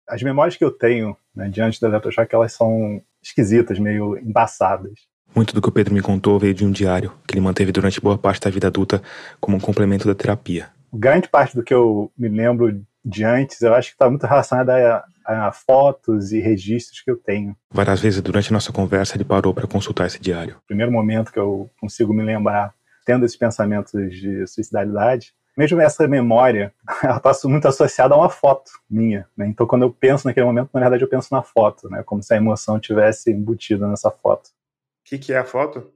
As 0.07 0.23
memórias 0.23 0.55
que 0.55 0.63
eu 0.63 0.71
tenho 0.71 1.17
né, 1.35 1.49
diante 1.49 1.79
da 1.79 1.87
Eletrochoque, 1.87 2.33
elas 2.33 2.53
são 2.53 3.01
esquisitas, 3.21 3.77
meio 3.77 4.17
embaçadas. 4.17 5.06
Muito 5.35 5.53
do 5.53 5.61
que 5.61 5.69
o 5.69 5.71
Pedro 5.71 5.93
me 5.93 6.01
contou 6.01 6.39
veio 6.39 6.53
de 6.53 6.65
um 6.65 6.71
diário 6.71 7.13
que 7.27 7.35
ele 7.35 7.41
manteve 7.41 7.71
durante 7.71 8.01
boa 8.01 8.17
parte 8.17 8.41
da 8.41 8.49
vida 8.49 8.67
adulta 8.67 9.01
como 9.39 9.57
um 9.57 9.59
complemento 9.59 10.07
da 10.07 10.15
terapia. 10.15 10.69
Grande 10.93 11.27
parte 11.27 11.55
do 11.55 11.63
que 11.63 11.73
eu 11.73 12.11
me 12.17 12.27
lembro 12.27 12.81
de 13.03 13.23
antes, 13.23 13.61
eu 13.61 13.73
acho 13.73 13.89
que 13.89 13.95
está 13.95 14.09
muito 14.09 14.25
relacionada 14.25 15.05
a, 15.25 15.47
a, 15.47 15.51
fotos 15.51 16.31
e 16.31 16.39
registros 16.39 17.01
que 17.01 17.09
eu 17.09 17.15
tenho. 17.15 17.55
Várias 17.71 18.01
vezes 18.01 18.21
durante 18.21 18.49
a 18.49 18.53
nossa 18.53 18.73
conversa 18.73 19.15
ele 19.15 19.23
parou 19.23 19.53
para 19.53 19.67
consultar 19.67 20.07
esse 20.07 20.19
diário. 20.19 20.57
O 20.57 20.67
primeiro 20.67 20.91
momento 20.91 21.31
que 21.31 21.39
eu 21.39 21.69
consigo 21.79 22.13
me 22.13 22.23
lembrar, 22.23 22.73
tendo 23.05 23.25
esses 23.25 23.37
pensamentos 23.37 23.91
de 23.91 24.45
suicidalidade, 24.47 25.33
mesmo 25.57 25.81
essa 25.81 26.07
memória, 26.07 26.73
ela 27.01 27.17
está 27.17 27.31
muito 27.45 27.67
associada 27.67 28.13
a 28.13 28.17
uma 28.17 28.29
foto 28.29 28.71
minha. 28.89 29.25
Né? 29.35 29.47
Então, 29.47 29.65
quando 29.65 29.83
eu 29.83 29.91
penso 29.91 30.27
naquele 30.27 30.45
momento, 30.45 30.69
na 30.73 30.81
verdade, 30.81 31.03
eu 31.03 31.09
penso 31.09 31.29
na 31.31 31.41
foto, 31.41 31.89
né? 31.89 32.03
como 32.03 32.21
se 32.21 32.33
a 32.33 32.37
emoção 32.37 32.79
tivesse 32.79 33.31
embutida 33.31 33.87
nessa 33.87 34.11
foto 34.11 34.51
que, 35.07 35.17
que 35.17 35.33
é 35.33 35.37
a 35.37 35.45
foto? 35.45 35.89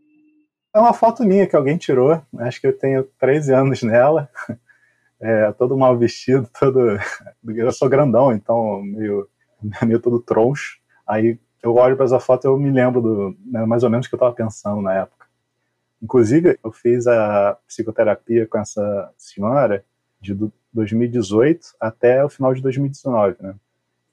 É 0.73 0.79
uma 0.79 0.93
foto 0.93 1.23
minha 1.23 1.45
que 1.45 1.55
alguém 1.55 1.77
tirou. 1.77 2.21
Acho 2.39 2.61
que 2.61 2.67
eu 2.67 2.77
tenho 2.77 3.03
13 3.19 3.53
anos 3.53 3.83
nela. 3.83 4.29
É, 5.23 5.51
todo 5.51 5.77
mal 5.77 5.95
vestido, 5.95 6.49
todo. 6.59 6.79
Eu 7.45 7.71
sou 7.71 7.87
grandão, 7.87 8.33
então 8.33 8.81
meio, 8.81 9.29
meio 9.85 9.99
todo 9.99 10.19
troncho. 10.19 10.79
Aí 11.05 11.37
eu 11.61 11.75
olho 11.75 11.95
para 11.95 12.05
essa 12.05 12.19
foto 12.19 12.45
e 12.45 12.47
eu 12.47 12.57
me 12.57 12.71
lembro 12.71 12.99
do, 12.99 13.37
né, 13.45 13.63
mais 13.63 13.83
ou 13.83 13.89
menos 13.91 14.07
o 14.07 14.09
que 14.09 14.15
eu 14.15 14.17
estava 14.17 14.33
pensando 14.33 14.81
na 14.81 14.95
época. 14.95 15.27
Inclusive, 16.01 16.57
eu 16.63 16.71
fiz 16.71 17.05
a 17.05 17.55
psicoterapia 17.67 18.47
com 18.47 18.57
essa 18.57 19.13
senhora 19.15 19.85
de 20.19 20.35
2018 20.73 21.67
até 21.79 22.25
o 22.25 22.29
final 22.29 22.55
de 22.55 22.61
2019, 22.63 23.35
né? 23.41 23.53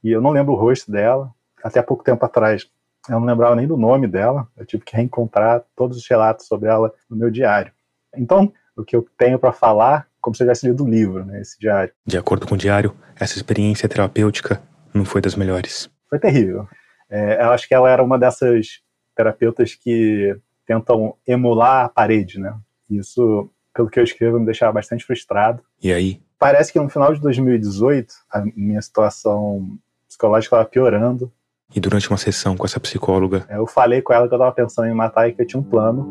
E 0.05 0.11
eu 0.11 0.21
não 0.21 0.29
lembro 0.29 0.53
o 0.53 0.57
rosto 0.57 0.93
dela. 0.93 1.33
Até 1.65 1.81
pouco 1.81 2.05
tempo 2.05 2.23
atrás, 2.23 2.71
eu 3.09 3.19
não 3.21 3.27
lembrava 3.27 3.57
nem 3.57 3.67
do 3.67 3.77
nome 3.77 4.07
dela, 4.07 4.47
eu 4.57 4.67
tive 4.67 4.85
que 4.85 4.97
reencontrar 4.97 5.65
todos 5.75 5.97
os 5.97 6.09
relatos 6.09 6.47
sobre 6.47 6.69
ela 6.69 6.93
no 7.09 7.17
meu 7.17 7.31
diário. 7.31 7.73
Então, 8.17 8.53
o 8.77 8.85
que 8.85 8.95
eu 8.95 9.07
tenho 9.17 9.39
para 9.39 9.53
falar, 9.53 10.07
como 10.21 10.35
se 10.35 10.43
eu 10.43 10.47
tivesse 10.47 10.67
lido 10.67 10.85
o 10.85 10.89
livro, 10.89 11.25
né, 11.25 11.41
esse 11.41 11.59
diário. 11.59 11.93
De 12.07 12.17
acordo 12.17 12.47
com 12.47 12.55
o 12.55 12.59
diário, 12.59 12.95
essa 13.17 13.37
experiência 13.37 13.89
terapêutica 13.89 14.63
não 14.93 15.05
foi 15.05 15.21
das 15.21 15.35
melhores. 15.35 15.91
Foi 16.09 16.19
terrível. 16.19 16.69
É, 17.11 17.43
eu 17.43 17.51
acho 17.51 17.67
que 17.67 17.75
ela 17.75 17.91
era 17.91 18.03
uma 18.03 18.19
dessas 18.19 18.81
terapeutas 19.17 19.75
que 19.75 20.37
tentam 20.67 21.15
emular 21.27 21.87
a 21.87 21.89
parede, 21.89 22.39
né? 22.39 22.55
Isso, 22.91 23.51
pelo 23.75 23.89
que 23.89 23.99
eu 23.99 24.05
escrevo, 24.05 24.39
me 24.39 24.47
deixava 24.47 24.73
bastante 24.73 25.05
frustrado. 25.05 25.63
E 25.83 25.93
aí? 25.93 26.21
Parece 26.39 26.73
que 26.73 26.79
no 26.79 26.89
final 26.89 27.13
de 27.13 27.21
2018, 27.21 28.15
a 28.31 28.43
minha 28.55 28.81
situação 28.81 29.79
psicológica 30.07 30.57
estava 30.57 30.69
piorando. 30.69 31.33
E 31.75 31.81
durante 31.81 32.09
uma 32.09 32.17
sessão 32.17 32.57
com 32.57 32.65
essa 32.65 32.81
psicóloga. 32.81 33.45
Eu 33.51 33.67
falei 33.67 34.01
com 34.01 34.13
ela 34.13 34.27
que 34.27 34.33
eu 34.33 34.37
estava 34.37 34.55
pensando 34.55 34.89
em 34.89 34.95
matar 34.95 35.29
e 35.29 35.33
que 35.33 35.43
eu 35.43 35.47
tinha 35.47 35.61
um 35.61 35.63
plano. 35.63 36.07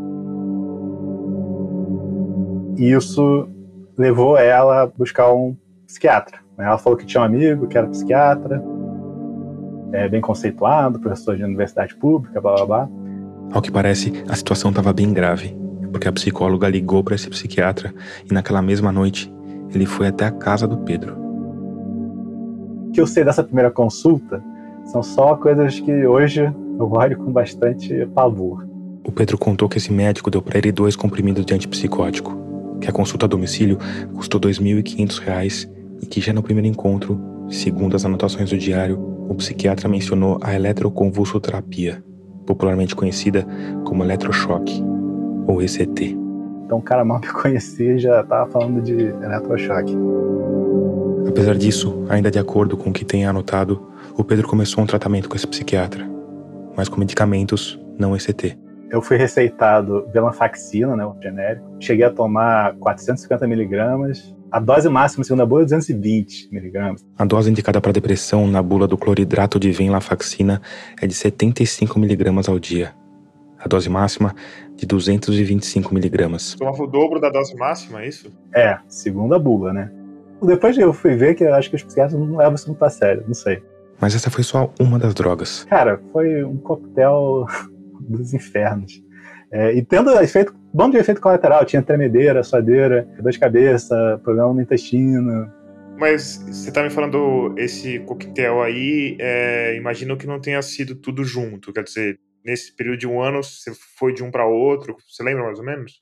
E 2.77 2.91
isso 2.91 3.49
levou 3.97 4.37
ela 4.37 4.83
a 4.83 4.85
buscar 4.85 5.33
um 5.33 5.57
psiquiatra. 5.87 6.37
Ela 6.59 6.77
falou 6.77 6.95
que 6.95 7.07
tinha 7.07 7.21
um 7.21 7.23
amigo 7.23 7.67
que 7.67 7.75
era 7.75 7.87
psiquiatra, 7.87 8.63
é, 9.91 10.07
bem 10.07 10.21
conceituado, 10.21 10.99
professor 10.99 11.35
de 11.35 11.43
universidade 11.43 11.95
pública, 11.95 12.39
blá 12.39 12.53
blá 12.55 12.65
blá. 12.65 12.89
Ao 13.51 13.61
que 13.61 13.71
parece, 13.71 14.23
a 14.29 14.35
situação 14.35 14.69
estava 14.69 14.93
bem 14.93 15.11
grave, 15.11 15.57
porque 15.91 16.07
a 16.07 16.11
psicóloga 16.11 16.69
ligou 16.69 17.03
para 17.03 17.15
esse 17.15 17.29
psiquiatra 17.29 17.93
e 18.29 18.33
naquela 18.33 18.61
mesma 18.61 18.91
noite 18.91 19.33
ele 19.73 19.87
foi 19.87 20.07
até 20.07 20.25
a 20.25 20.31
casa 20.31 20.67
do 20.67 20.77
Pedro. 20.77 21.17
O 22.87 22.91
que 22.91 23.01
eu 23.01 23.07
sei 23.07 23.23
dessa 23.23 23.43
primeira 23.43 23.71
consulta 23.71 24.43
são 24.87 25.03
só 25.03 25.35
coisas 25.35 25.79
que 25.79 26.05
hoje 26.05 26.43
eu 26.79 26.91
olho 26.91 27.17
com 27.17 27.31
bastante 27.31 28.05
pavor. 28.07 28.67
O 29.05 29.11
Pedro 29.11 29.37
contou 29.37 29.69
que 29.69 29.77
esse 29.77 29.91
médico 29.91 30.31
deu 30.31 30.41
para 30.41 30.57
ele 30.57 30.71
dois 30.71 30.95
comprimidos 30.95 31.45
de 31.45 31.53
antipsicótico, 31.53 32.37
que 32.81 32.89
a 32.89 32.93
consulta 32.93 33.25
a 33.25 33.29
domicílio 33.29 33.77
custou 34.15 34.39
R$ 34.39 34.49
2.500 34.49 35.69
e 36.01 36.05
que 36.05 36.21
já 36.21 36.33
no 36.33 36.43
primeiro 36.43 36.67
encontro, 36.67 37.19
segundo 37.49 37.95
as 37.95 38.05
anotações 38.05 38.49
do 38.49 38.57
diário, 38.57 38.99
o 39.29 39.35
psiquiatra 39.35 39.89
mencionou 39.89 40.39
a 40.41 40.53
eletroconvulsoterapia, 40.53 42.03
popularmente 42.45 42.95
conhecida 42.95 43.45
como 43.83 44.03
eletrochoque, 44.03 44.83
ou 45.47 45.61
ECT. 45.61 46.17
Então 46.65 46.77
o 46.77 46.81
cara 46.81 47.03
mal 47.03 47.19
me 47.19 47.27
conhecia 47.27 47.97
já 47.97 48.21
estava 48.21 48.49
falando 48.49 48.81
de 48.81 48.93
eletrochoque. 48.93 49.97
Apesar 51.27 51.55
disso, 51.55 52.05
ainda 52.09 52.31
de 52.31 52.39
acordo 52.39 52.77
com 52.77 52.89
o 52.89 52.93
que 52.93 53.03
tem 53.03 53.25
anotado, 53.25 53.81
o 54.17 54.23
Pedro 54.23 54.47
começou 54.47 54.83
um 54.83 54.87
tratamento 54.87 55.29
com 55.29 55.35
esse 55.35 55.45
psiquiatra, 55.45 56.09
mas 56.75 56.89
com 56.89 56.99
medicamentos, 56.99 57.79
não 57.97 58.15
ECT. 58.15 58.57
Eu 58.89 59.01
fui 59.01 59.17
receitado 59.17 60.07
venlafaxina, 60.11 60.95
né, 60.95 61.05
o 61.05 61.15
genérico. 61.21 61.65
Cheguei 61.79 62.05
a 62.05 62.09
tomar 62.09 62.75
450 62.77 63.45
miligramas 63.45 64.33
A 64.49 64.59
dose 64.59 64.87
máxima, 64.87 65.25
segundo 65.25 65.41
a 65.41 65.45
bula, 65.45 65.61
é 65.61 65.65
220 65.65 66.49
miligramas. 66.53 67.05
A 67.17 67.25
dose 67.25 67.51
indicada 67.51 67.81
para 67.81 67.91
depressão 67.91 68.47
na 68.47 68.63
bula 68.63 68.87
do 68.87 68.97
cloridrato 68.97 69.59
de 69.59 69.71
venlafaxina 69.71 70.61
é 71.01 71.05
de 71.05 71.13
75 71.13 71.99
miligramas 71.99 72.47
ao 72.47 72.57
dia. 72.57 72.93
A 73.59 73.67
dose 73.67 73.89
máxima 73.89 74.33
de 74.75 74.85
225 74.85 75.93
miligramas. 75.93 76.55
Tomava 76.55 76.81
o 76.81 76.87
dobro 76.87 77.19
da 77.19 77.29
dose 77.29 77.55
máxima, 77.55 78.03
é 78.03 78.07
isso? 78.07 78.31
É, 78.55 78.77
segundo 78.87 79.35
a 79.35 79.39
bula, 79.39 79.73
né? 79.73 79.91
Depois 80.41 80.77
eu 80.77 80.93
fui 80.93 81.15
ver 81.15 81.35
que 81.35 81.43
eu 81.43 81.53
acho 81.53 81.69
que 81.69 81.75
os 81.75 81.83
psiquiatras 81.83 82.17
não 82.17 82.37
levam 82.37 82.55
isso 82.55 82.67
muito 82.69 82.85
a 82.85 82.89
sério, 82.89 83.23
não 83.27 83.33
sei. 83.33 83.61
Mas 83.99 84.15
essa 84.15 84.29
foi 84.29 84.43
só 84.43 84.73
uma 84.79 84.99
das 84.99 85.13
drogas. 85.13 85.63
Cara, 85.65 85.99
foi 86.11 86.43
um 86.43 86.57
coquetel 86.57 87.45
dos 88.01 88.33
infernos. 88.33 89.01
É, 89.51 89.73
e 89.73 89.81
tendo 89.81 90.11
efeito, 90.19 90.53
bom 90.73 90.89
de 90.89 90.97
efeito 90.97 91.21
colateral, 91.21 91.65
tinha 91.65 91.81
tremedeira, 91.81 92.43
suadeira, 92.43 93.07
dor 93.19 93.31
de 93.31 93.39
cabeça, 93.39 94.19
problema 94.23 94.53
no 94.53 94.61
intestino. 94.61 95.51
Mas 95.97 96.37
você 96.47 96.71
tá 96.71 96.83
me 96.83 96.89
falando 96.89 97.55
esse 97.57 97.99
coquetel 97.99 98.61
aí, 98.61 99.17
é, 99.19 99.75
imagino 99.75 100.17
que 100.17 100.27
não 100.27 100.39
tenha 100.39 100.61
sido 100.61 100.95
tudo 100.95 101.23
junto, 101.23 101.73
quer 101.73 101.83
dizer, 101.83 102.19
nesse 102.45 102.75
período 102.75 102.99
de 102.99 103.07
um 103.07 103.21
ano 103.21 103.41
você 103.41 103.71
foi 103.97 104.13
de 104.13 104.23
um 104.23 104.29
para 104.29 104.45
outro, 104.45 104.95
você 105.07 105.23
lembra 105.23 105.45
mais 105.45 105.59
ou 105.59 105.65
menos? 105.65 105.99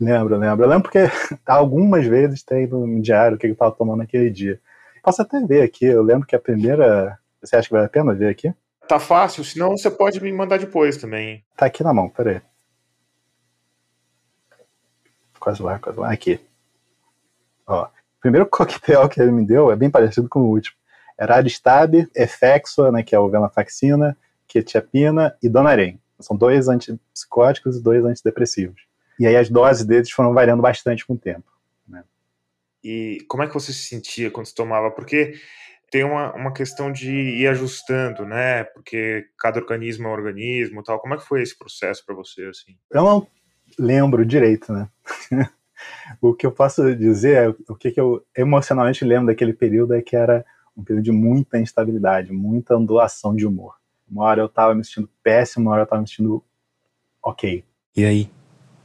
Lembro, 0.00 0.36
lembro. 0.36 0.64
Eu 0.64 0.68
lembro 0.68 0.82
porque 0.82 0.98
algumas 1.46 2.06
vezes 2.06 2.42
tem 2.42 2.66
no 2.66 3.00
diário 3.00 3.36
o 3.36 3.38
que 3.38 3.46
eu 3.46 3.56
tava 3.56 3.72
tomando 3.72 3.98
naquele 3.98 4.30
dia. 4.30 4.60
Posso 5.02 5.22
até 5.22 5.40
ver 5.40 5.62
aqui, 5.62 5.86
eu 5.86 6.02
lembro 6.02 6.26
que 6.26 6.36
a 6.36 6.40
primeira. 6.40 7.18
Você 7.42 7.56
acha 7.56 7.68
que 7.68 7.74
vale 7.74 7.86
a 7.86 7.90
pena 7.90 8.14
ver 8.14 8.28
aqui? 8.28 8.52
Tá 8.88 9.00
fácil, 9.00 9.44
senão 9.44 9.76
você 9.76 9.90
pode 9.90 10.20
me 10.20 10.32
mandar 10.32 10.58
depois 10.58 10.96
também. 10.96 11.44
Tá 11.56 11.66
aqui 11.66 11.82
na 11.82 11.92
mão, 11.92 12.08
peraí. 12.08 12.40
Quase 15.40 15.62
lá, 15.62 15.78
quase 15.78 15.98
lá. 15.98 16.12
Aqui. 16.12 16.40
Ó, 17.66 17.84
o 17.84 18.20
primeiro 18.20 18.46
coquetel 18.50 19.08
que 19.08 19.20
ele 19.20 19.32
me 19.32 19.44
deu 19.44 19.70
é 19.70 19.76
bem 19.76 19.90
parecido 19.90 20.28
com 20.28 20.40
o 20.40 20.48
último. 20.48 20.76
Era 21.18 21.36
Aristab, 21.36 22.08
Efexo, 22.14 22.90
né, 22.92 23.02
que 23.02 23.14
é 23.14 23.18
o 23.18 23.28
venlafaxina, 23.28 24.16
quetiapina 24.46 25.36
e 25.42 25.48
Donarém. 25.48 26.00
São 26.20 26.36
dois 26.36 26.68
antipsicóticos 26.68 27.76
e 27.76 27.82
dois 27.82 28.04
antidepressivos. 28.04 28.86
E 29.18 29.26
aí 29.26 29.36
as 29.36 29.48
doses 29.48 29.84
deles 29.84 30.10
foram 30.10 30.32
variando 30.32 30.62
bastante 30.62 31.06
com 31.06 31.14
o 31.14 31.18
tempo. 31.18 31.50
Né? 31.88 32.04
E 32.84 33.24
como 33.28 33.42
é 33.42 33.46
que 33.46 33.54
você 33.54 33.72
se 33.72 33.84
sentia 33.84 34.30
quando 34.30 34.46
você 34.46 34.54
tomava? 34.54 34.90
Porque 34.90 35.34
tem 35.96 36.04
uma, 36.04 36.30
uma 36.34 36.52
questão 36.52 36.92
de 36.92 37.10
ir 37.10 37.46
ajustando, 37.48 38.26
né? 38.26 38.64
Porque 38.64 39.24
cada 39.38 39.58
organismo 39.58 40.06
é 40.06 40.10
um 40.10 40.12
organismo 40.12 40.82
tal. 40.82 41.00
Como 41.00 41.14
é 41.14 41.16
que 41.16 41.24
foi 41.24 41.40
esse 41.40 41.58
processo 41.58 42.04
para 42.04 42.14
você, 42.14 42.44
assim? 42.44 42.76
Eu 42.92 43.02
não 43.02 43.26
lembro 43.78 44.26
direito, 44.26 44.74
né? 44.74 44.90
o 46.20 46.34
que 46.34 46.44
eu 46.44 46.52
posso 46.52 46.94
dizer, 46.94 47.36
é, 47.36 47.48
o 47.66 47.74
que, 47.74 47.90
que 47.92 47.98
eu 47.98 48.22
emocionalmente 48.36 49.06
lembro 49.06 49.28
daquele 49.28 49.54
período 49.54 49.94
é 49.94 50.02
que 50.02 50.14
era 50.14 50.44
um 50.76 50.84
período 50.84 51.04
de 51.04 51.12
muita 51.12 51.58
instabilidade, 51.58 52.30
muita 52.30 52.76
ondulação 52.76 53.34
de 53.34 53.46
humor. 53.46 53.76
Uma 54.06 54.24
hora 54.24 54.42
eu 54.42 54.48
tava 54.50 54.74
me 54.74 54.84
sentindo 54.84 55.08
péssimo, 55.22 55.64
uma 55.64 55.72
hora 55.72 55.84
eu 55.84 55.86
tava 55.86 56.02
me 56.02 56.08
sentindo 56.08 56.44
ok. 57.22 57.64
E 57.96 58.04
aí, 58.04 58.30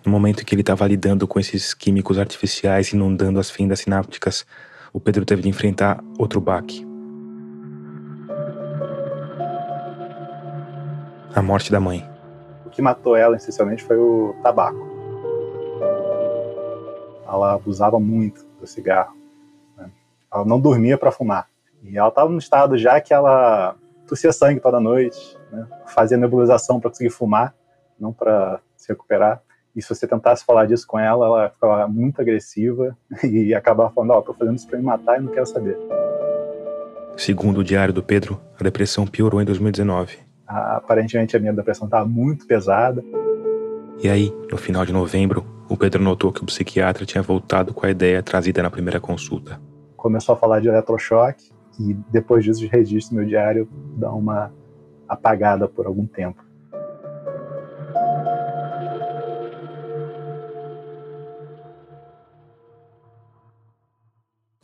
no 0.05 0.09
momento 0.09 0.43
em 0.43 0.45
que 0.45 0.55
ele 0.55 0.61
estava 0.61 0.87
lidando 0.87 1.27
com 1.27 1.41
esses 1.41 1.73
químicos 1.73 2.17
artificiais 2.17 2.93
inundando 2.93 3.37
as 3.37 3.51
fendas 3.51 3.81
sinápticas, 3.81 4.45
o 4.93 4.99
Pedro 5.01 5.25
teve 5.25 5.41
de 5.41 5.49
enfrentar 5.49 6.01
outro 6.17 6.39
baque. 6.39 6.89
A 11.33 11.41
morte 11.41 11.71
da 11.71 11.79
mãe. 11.79 12.07
O 12.65 12.69
que 12.69 12.81
matou 12.81 13.15
ela, 13.15 13.37
essencialmente, 13.37 13.83
foi 13.83 13.97
o 13.97 14.35
tabaco. 14.43 14.85
Ela 17.25 17.53
abusava 17.53 17.99
muito 17.99 18.45
do 18.59 18.67
cigarro. 18.67 19.15
Né? 19.77 19.89
Ela 20.33 20.43
não 20.43 20.59
dormia 20.59 20.97
para 20.97 21.11
fumar. 21.11 21.47
E 21.83 21.97
ela 21.97 22.09
estava 22.09 22.29
no 22.29 22.37
estado 22.37 22.77
já 22.77 22.99
que 22.99 23.13
ela 23.13 23.75
tossia 24.05 24.33
sangue 24.33 24.59
toda 24.59 24.79
noite, 24.79 25.37
né? 25.51 25.65
fazia 25.87 26.17
nebulização 26.17 26.81
para 26.81 26.89
conseguir 26.89 27.11
fumar, 27.11 27.55
não 27.97 28.11
para 28.11 28.59
se 28.75 28.89
recuperar. 28.89 29.41
E 29.73 29.81
se 29.81 29.87
você 29.87 30.05
tentasse 30.05 30.43
falar 30.43 30.65
disso 30.65 30.85
com 30.85 30.99
ela, 30.99 31.25
ela 31.25 31.49
ficava 31.49 31.87
muito 31.87 32.19
agressiva 32.19 32.95
e 33.23 33.55
acabava 33.55 33.89
falando: 33.89 34.11
Ó, 34.11 34.19
oh, 34.19 34.21
tô 34.21 34.33
fazendo 34.33 34.57
isso 34.57 34.67
para 34.67 34.77
me 34.77 34.83
matar 34.83 35.17
e 35.17 35.23
não 35.23 35.31
quero 35.31 35.45
saber. 35.45 35.77
Segundo 37.15 37.59
o 37.59 37.63
diário 37.63 37.93
do 37.93 38.03
Pedro, 38.03 38.39
a 38.59 38.63
depressão 38.63 39.07
piorou 39.07 39.41
em 39.41 39.45
2019. 39.45 40.30
Aparentemente 40.51 41.35
a 41.35 41.39
minha 41.39 41.53
depressão 41.53 41.85
estava 41.85 42.05
muito 42.05 42.45
pesada. 42.45 43.03
E 44.03 44.09
aí, 44.09 44.33
no 44.51 44.57
final 44.57 44.85
de 44.85 44.91
novembro, 44.91 45.45
o 45.69 45.77
Pedro 45.77 46.03
notou 46.03 46.31
que 46.31 46.43
o 46.43 46.45
psiquiatra 46.45 47.05
tinha 47.05 47.21
voltado 47.21 47.73
com 47.73 47.85
a 47.85 47.89
ideia 47.89 48.21
trazida 48.21 48.61
na 48.61 48.69
primeira 48.69 48.99
consulta. 48.99 49.61
Começou 49.95 50.33
a 50.33 50.37
falar 50.37 50.59
de 50.59 50.67
eletrochoque 50.67 51.51
e 51.79 51.93
depois 52.09 52.43
disso, 52.43 52.59
de 52.59 52.67
registro, 52.67 53.15
meu 53.15 53.25
diário 53.25 53.69
dá 53.95 54.11
uma 54.11 54.51
apagada 55.07 55.67
por 55.67 55.85
algum 55.85 56.05
tempo. 56.05 56.43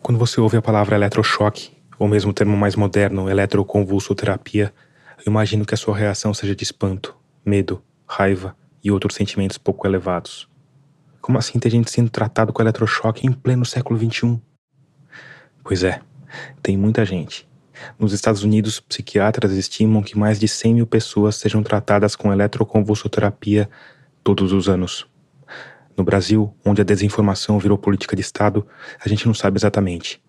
Quando 0.02 0.17
você 0.17 0.39
ouve 0.39 0.58
a 0.58 0.62
palavra 0.62 0.95
eletrochoque, 0.95 1.78
ou 2.00 2.08
mesmo 2.08 2.32
o 2.32 2.34
termo 2.34 2.56
mais 2.56 2.76
moderno, 2.76 3.30
eletroconvulsoterapia, 3.30 4.73
eu 5.17 5.32
imagino 5.32 5.65
que 5.65 5.73
a 5.73 5.77
sua 5.77 5.97
reação 5.97 6.34
seja 6.34 6.56
de 6.56 6.63
espanto, 6.63 7.15
medo, 7.45 7.82
raiva 8.08 8.56
e 8.84 8.91
outros 8.91 9.15
sentimentos 9.15 9.58
pouco 9.58 9.88
elevados. 9.88 10.47
Como 11.19 11.38
assim 11.38 11.60
ter 11.60 11.69
gente 11.69 11.91
sendo 11.91 12.10
tratado 12.10 12.53
com 12.53 12.62
eletrochoque 12.62 13.25
em 13.25 13.32
pleno 13.32 13.65
século 13.65 13.99
XXI? 13.99 14.39
Pois 15.63 15.84
é, 15.84 15.99
tem 16.62 16.77
muita 16.77 17.03
gente. 17.03 17.47
Nos 17.99 18.13
Estados 18.13 18.43
Unidos, 18.43 18.80
psiquiatras 18.80 19.51
estimam 19.51 20.01
que 20.01 20.17
mais 20.17 20.39
de 20.39 20.47
100 20.47 20.75
mil 20.75 20.88
pessoas 20.88 21.36
sejam 21.36 21.62
tratadas 21.62 22.15
com 22.15 22.32
eletroconvulsoterapia 22.32 23.69
todos 24.23 24.53
os 24.53 24.69
anos. 24.69 25.08
No 25.95 26.03
Brasil, 26.03 26.56
onde 26.63 26.82
a 26.82 26.86
desinformação 26.86 27.60
virou 27.60 27.77
política 27.77 28.15
de 28.15 28.21
Estado, 28.21 28.65
a 29.03 29.10
gente 29.10 29.25
não 29.25 29.34
sabe 29.34 29.58
exatamente. 29.58 30.21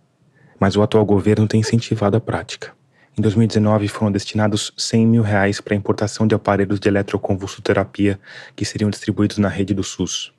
Mas 0.58 0.76
o 0.76 0.82
atual 0.82 1.04
governo 1.04 1.46
tem 1.46 1.60
incentivado 1.60 2.16
a 2.16 2.20
prática. 2.20 2.77
Em 3.18 3.20
2019, 3.20 3.88
foram 3.88 4.12
destinados 4.12 4.72
100 4.76 5.04
mil 5.04 5.22
reais 5.22 5.60
para 5.60 5.74
a 5.74 5.76
importação 5.76 6.24
de 6.24 6.36
aparelhos 6.36 6.78
de 6.78 6.88
eletroconvulsoterapia 6.88 8.20
que 8.54 8.64
seriam 8.64 8.88
distribuídos 8.88 9.38
na 9.38 9.48
rede 9.48 9.74
do 9.74 9.82
SUS. 9.82 10.32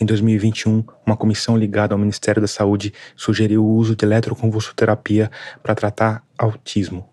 Em 0.00 0.06
2021, 0.06 0.84
uma 1.04 1.16
comissão 1.16 1.56
ligada 1.56 1.96
ao 1.96 1.98
Ministério 1.98 2.40
da 2.40 2.46
Saúde 2.46 2.94
sugeriu 3.16 3.64
o 3.64 3.74
uso 3.74 3.96
de 3.96 4.04
eletroconvulsoterapia 4.04 5.32
para 5.64 5.74
tratar 5.74 6.22
autismo, 6.38 7.08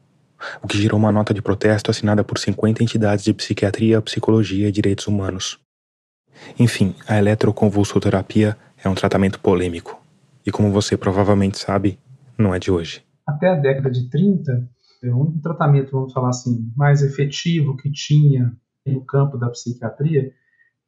o 0.62 0.68
que 0.68 0.80
gerou 0.80 1.00
uma 1.00 1.12
nota 1.12 1.34
de 1.34 1.42
protesto 1.42 1.90
assinada 1.90 2.24
por 2.24 2.38
50 2.38 2.84
entidades 2.84 3.26
de 3.26 3.34
psiquiatria, 3.34 4.00
psicologia 4.04 4.68
e 4.68 4.72
direitos 4.72 5.08
humanos. 5.08 5.58
Enfim, 6.60 6.94
a 7.08 7.18
eletroconvulsoterapia 7.18 8.56
é 8.84 8.88
um 8.88 8.94
tratamento 8.94 9.40
polêmico. 9.40 10.00
E 10.46 10.52
como 10.52 10.72
você 10.72 10.96
provavelmente 10.96 11.58
sabe, 11.58 11.98
não 12.38 12.54
é 12.54 12.60
de 12.60 12.70
hoje. 12.70 13.04
Até 13.28 13.48
a 13.48 13.56
década 13.56 13.90
de 13.90 14.08
30, 14.08 14.70
o 15.04 15.18
único 15.18 15.42
tratamento, 15.42 15.92
vamos 15.92 16.14
falar 16.14 16.30
assim, 16.30 16.72
mais 16.76 17.02
efetivo 17.02 17.78
que 17.78 17.92
tinha 17.92 18.52
no 18.86 19.06
campo 19.06 19.38
da 19.38 19.50
psiquiatria 19.50 20.32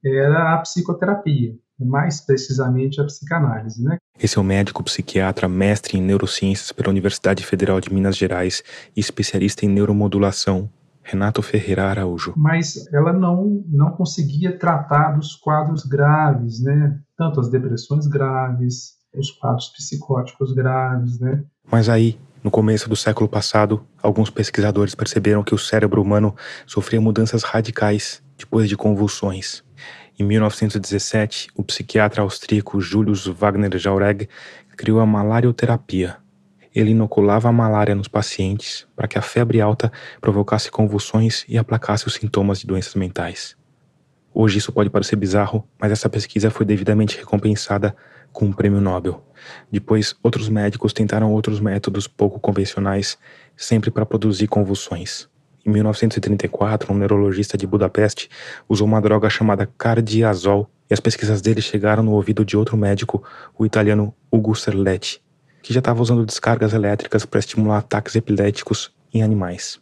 era 0.03 0.53
a 0.53 0.57
psicoterapia, 0.57 1.53
mais 1.79 2.21
precisamente 2.21 2.99
a 2.99 3.05
psicanálise, 3.05 3.83
né? 3.83 3.97
Esse 4.19 4.37
é 4.37 4.41
o 4.41 4.43
médico 4.43 4.83
psiquiatra, 4.83 5.47
mestre 5.47 5.97
em 5.97 6.01
neurociências 6.01 6.71
pela 6.71 6.89
Universidade 6.89 7.45
Federal 7.45 7.79
de 7.79 7.93
Minas 7.93 8.17
Gerais 8.17 8.63
e 8.95 8.99
especialista 8.99 9.65
em 9.65 9.69
neuromodulação, 9.69 10.69
Renato 11.03 11.41
Ferreira 11.41 11.85
Araújo. 11.85 12.33
Mas 12.37 12.87
ela 12.93 13.11
não, 13.11 13.63
não 13.67 13.91
conseguia 13.91 14.57
tratar 14.57 15.11
dos 15.11 15.35
quadros 15.35 15.83
graves, 15.83 16.61
né? 16.61 16.99
Tanto 17.17 17.39
as 17.39 17.49
depressões 17.49 18.07
graves, 18.07 18.95
os 19.15 19.31
quadros 19.31 19.69
psicóticos 19.69 20.53
graves, 20.53 21.19
né? 21.19 21.43
Mas 21.71 21.89
aí, 21.89 22.19
no 22.43 22.49
começo 22.49 22.89
do 22.89 22.95
século 22.95 23.29
passado, 23.29 23.85
alguns 24.01 24.29
pesquisadores 24.29 24.95
perceberam 24.95 25.43
que 25.43 25.53
o 25.53 25.57
cérebro 25.57 26.01
humano 26.01 26.35
sofria 26.65 26.99
mudanças 26.99 27.43
radicais 27.43 28.21
depois 28.37 28.67
de 28.67 28.75
convulsões. 28.75 29.63
Em 30.17 30.23
1917, 30.23 31.49
o 31.55 31.63
psiquiatra 31.63 32.21
austríaco 32.21 32.81
Julius 32.81 33.27
Wagner 33.27 33.77
Jaureg 33.77 34.27
criou 34.75 34.99
a 34.99 35.05
malarioterapia, 35.05 36.17
ele 36.73 36.91
inoculava 36.91 37.49
a 37.49 37.51
malária 37.51 37.93
nos 37.93 38.07
pacientes 38.07 38.87
para 38.95 39.07
que 39.07 39.17
a 39.17 39.21
febre 39.21 39.59
alta 39.59 39.91
provocasse 40.19 40.71
convulsões 40.71 41.43
e 41.47 41.57
aplacasse 41.57 42.07
os 42.07 42.13
sintomas 42.13 42.59
de 42.59 42.67
doenças 42.67 42.95
mentais. 42.95 43.55
Hoje 44.33 44.59
isso 44.59 44.71
pode 44.71 44.89
parecer 44.89 45.15
bizarro, 45.15 45.67
mas 45.79 45.91
essa 45.91 46.09
pesquisa 46.09 46.49
foi 46.49 46.65
devidamente 46.65 47.17
recompensada 47.17 47.95
com 48.31 48.45
um 48.45 48.53
prêmio 48.53 48.79
Nobel. 48.79 49.23
Depois, 49.71 50.15
outros 50.23 50.47
médicos 50.47 50.93
tentaram 50.93 51.31
outros 51.33 51.59
métodos 51.59 52.07
pouco 52.07 52.39
convencionais, 52.39 53.17
sempre 53.57 53.91
para 53.91 54.05
produzir 54.05 54.47
convulsões. 54.47 55.27
Em 55.65 55.69
1934, 55.69 56.91
um 56.91 56.97
neurologista 56.97 57.57
de 57.57 57.67
Budapeste 57.67 58.29
usou 58.67 58.87
uma 58.87 59.01
droga 59.01 59.29
chamada 59.29 59.69
cardiazol 59.77 60.69
e 60.89 60.93
as 60.93 60.99
pesquisas 60.99 61.41
dele 61.41 61.61
chegaram 61.61 62.01
no 62.01 62.13
ouvido 62.13 62.43
de 62.43 62.57
outro 62.57 62.75
médico, 62.75 63.23
o 63.57 63.65
italiano 63.65 64.13
Ugo 64.31 64.55
Serletti, 64.55 65.21
que 65.61 65.73
já 65.73 65.79
estava 65.79 66.01
usando 66.01 66.25
descargas 66.25 66.73
elétricas 66.73 67.25
para 67.25 67.39
estimular 67.39 67.77
ataques 67.77 68.15
epiléticos 68.15 68.91
em 69.13 69.21
animais. 69.21 69.79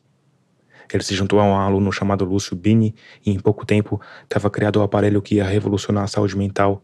Ele 0.95 1.03
se 1.03 1.15
juntou 1.15 1.39
a 1.39 1.43
um 1.43 1.55
aluno 1.55 1.91
chamado 1.91 2.25
Lúcio 2.25 2.55
Bini 2.55 2.95
e 3.25 3.31
em 3.31 3.39
pouco 3.39 3.65
tempo 3.65 4.01
estava 4.23 4.49
criado 4.49 4.77
o 4.77 4.81
aparelho 4.81 5.21
que 5.21 5.35
ia 5.35 5.45
revolucionar 5.45 6.03
a 6.03 6.07
saúde 6.07 6.37
mental 6.37 6.83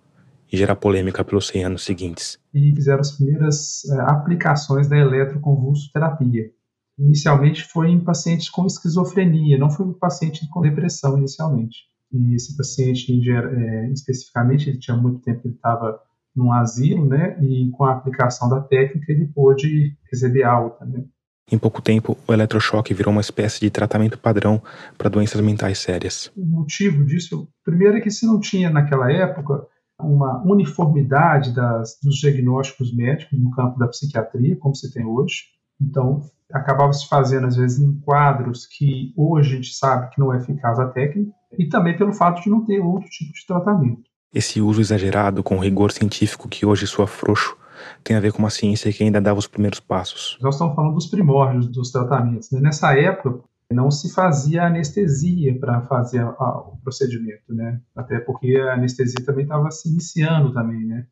e 0.52 0.58
gerar 0.58 0.76
polêmica 0.76 1.24
pelos 1.24 1.48
100 1.48 1.66
anos 1.66 1.84
seguintes. 1.84 2.40
E 2.54 2.74
fizeram 2.76 3.02
as 3.02 3.12
primeiras 3.12 3.84
é, 3.90 4.02
aplicações 4.02 4.88
da 4.88 4.98
eletroconvulsoterapia. 4.98 6.52
Inicialmente 6.98 7.64
foi 7.64 7.90
em 7.90 8.00
pacientes 8.00 8.50
com 8.50 8.66
esquizofrenia, 8.66 9.58
não 9.58 9.70
foi 9.70 9.88
em 9.88 9.94
paciente 9.94 10.48
com 10.50 10.62
depressão 10.62 11.18
inicialmente. 11.18 11.78
E 12.12 12.36
esse 12.36 12.56
paciente, 12.56 13.12
é, 13.30 13.92
especificamente, 13.92 14.70
ele 14.70 14.80
tinha 14.80 14.96
muito 14.96 15.20
tempo 15.20 15.42
que 15.42 15.48
ele 15.48 15.56
estava 15.56 16.00
num 16.36 16.52
asilo, 16.52 17.06
né? 17.06 17.38
E 17.42 17.70
com 17.72 17.86
a 17.86 17.94
aplicação 17.94 18.50
da 18.50 18.62
técnica 18.62 19.12
ele 19.12 19.28
pôde 19.28 19.98
receber 20.12 20.44
alta, 20.44 20.86
né? 20.86 21.04
Em 21.52 21.60
pouco 21.60 21.80
tempo, 21.80 22.18
o 22.28 22.34
eletrochoque 22.34 22.94
virou 22.94 23.12
uma 23.12 23.22
espécie 23.22 23.60
de 23.60 23.70
tratamento 23.70 24.18
padrão 24.18 24.62
para 24.98 25.10
doenças 25.10 25.40
mentais 25.42 25.78
sérias. 25.78 26.32
O 26.36 26.44
motivo 26.44 27.06
disso, 27.06 27.48
primeiro 27.64 27.98
é 27.98 28.02
que 28.02 28.10
se 28.10 28.26
não 28.26 28.40
tinha 28.40 28.70
naquela 28.70 29.12
época 29.12 29.68
uma 30.00 30.42
uniformidade 30.44 31.54
das, 31.54 32.00
dos 32.02 32.16
diagnósticos 32.16 32.94
médicos 32.96 33.40
no 33.40 33.52
campo 33.52 33.78
da 33.78 33.88
psiquiatria, 33.88 34.58
como 34.58 34.76
se 34.76 34.92
tem 34.92 35.06
hoje. 35.06 35.44
Então, 35.80 36.22
acabava 36.52 36.92
se 36.94 37.08
fazendo, 37.08 37.46
às 37.46 37.56
vezes, 37.56 37.80
em 37.80 37.94
quadros 38.00 38.66
que 38.66 39.14
hoje 39.16 39.54
a 39.54 39.56
gente 39.58 39.74
sabe 39.74 40.10
que 40.10 40.20
não 40.20 40.34
é 40.34 40.38
eficaz 40.38 40.80
a 40.80 40.88
técnica, 40.88 41.32
e 41.58 41.68
também 41.70 41.96
pelo 41.96 42.12
fato 42.12 42.42
de 42.42 42.50
não 42.50 42.66
ter 42.66 42.80
outro 42.80 43.08
tipo 43.10 43.32
de 43.32 43.46
tratamento. 43.46 44.02
Esse 44.34 44.60
uso 44.60 44.82
exagerado 44.82 45.44
com 45.44 45.58
o 45.58 45.62
rigor 45.62 45.92
científico 45.92 46.50
que 46.50 46.66
hoje 46.66 46.88
soa 46.88 47.08
frouxo 47.08 47.56
tem 48.04 48.16
a 48.16 48.20
ver 48.20 48.32
com 48.32 48.40
uma 48.40 48.50
ciência 48.50 48.92
que 48.92 49.04
ainda 49.04 49.22
dava 49.22 49.40
os 49.40 49.48
primeiros 49.48 49.80
passos. 49.80 50.38
Nós 50.42 50.56
estamos 50.56 50.76
falando 50.76 50.94
dos 50.94 51.08
primórdios 51.08 51.68
dos 51.68 51.92
tratamentos. 51.92 52.52
Né? 52.52 52.60
Nessa 52.60 52.94
época, 52.94 53.44
não 53.72 53.90
se 53.90 54.14
fazia 54.14 54.66
anestesia 54.66 55.58
para 55.60 55.82
fazer 55.82 56.20
a, 56.20 56.28
a, 56.28 56.60
o 56.60 56.78
procedimento, 56.84 57.54
né? 57.54 57.82
Até 57.96 58.20
porque 58.20 58.56
a 58.58 58.74
anestesia 58.74 59.26
também 59.26 59.44
estava 59.44 59.72
se 59.72 59.90
iniciando 59.90 60.54
também, 60.54 60.86
né? 60.86 61.06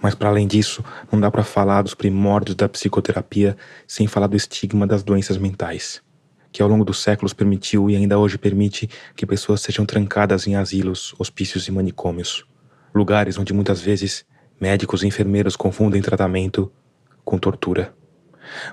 Mas 0.00 0.14
para 0.14 0.28
além 0.28 0.46
disso, 0.46 0.84
não 1.10 1.18
dá 1.18 1.30
para 1.30 1.42
falar 1.42 1.82
dos 1.82 1.94
primórdios 1.94 2.54
da 2.54 2.68
psicoterapia 2.68 3.56
sem 3.86 4.06
falar 4.06 4.26
do 4.26 4.36
estigma 4.36 4.86
das 4.86 5.02
doenças 5.02 5.38
mentais, 5.38 6.02
que 6.52 6.62
ao 6.62 6.68
longo 6.68 6.84
dos 6.84 7.02
séculos 7.02 7.32
permitiu 7.32 7.88
e 7.90 7.96
ainda 7.96 8.18
hoje 8.18 8.38
permite 8.38 8.88
que 9.16 9.26
pessoas 9.26 9.62
sejam 9.62 9.86
trancadas 9.86 10.46
em 10.46 10.54
asilos, 10.54 11.14
hospícios 11.18 11.66
e 11.66 11.72
manicômios, 11.72 12.44
lugares 12.94 13.38
onde 13.38 13.52
muitas 13.54 13.80
vezes 13.80 14.24
médicos 14.60 15.02
e 15.02 15.06
enfermeiros 15.06 15.56
confundem 15.56 16.02
tratamento 16.02 16.70
com 17.24 17.38
tortura 17.38 17.94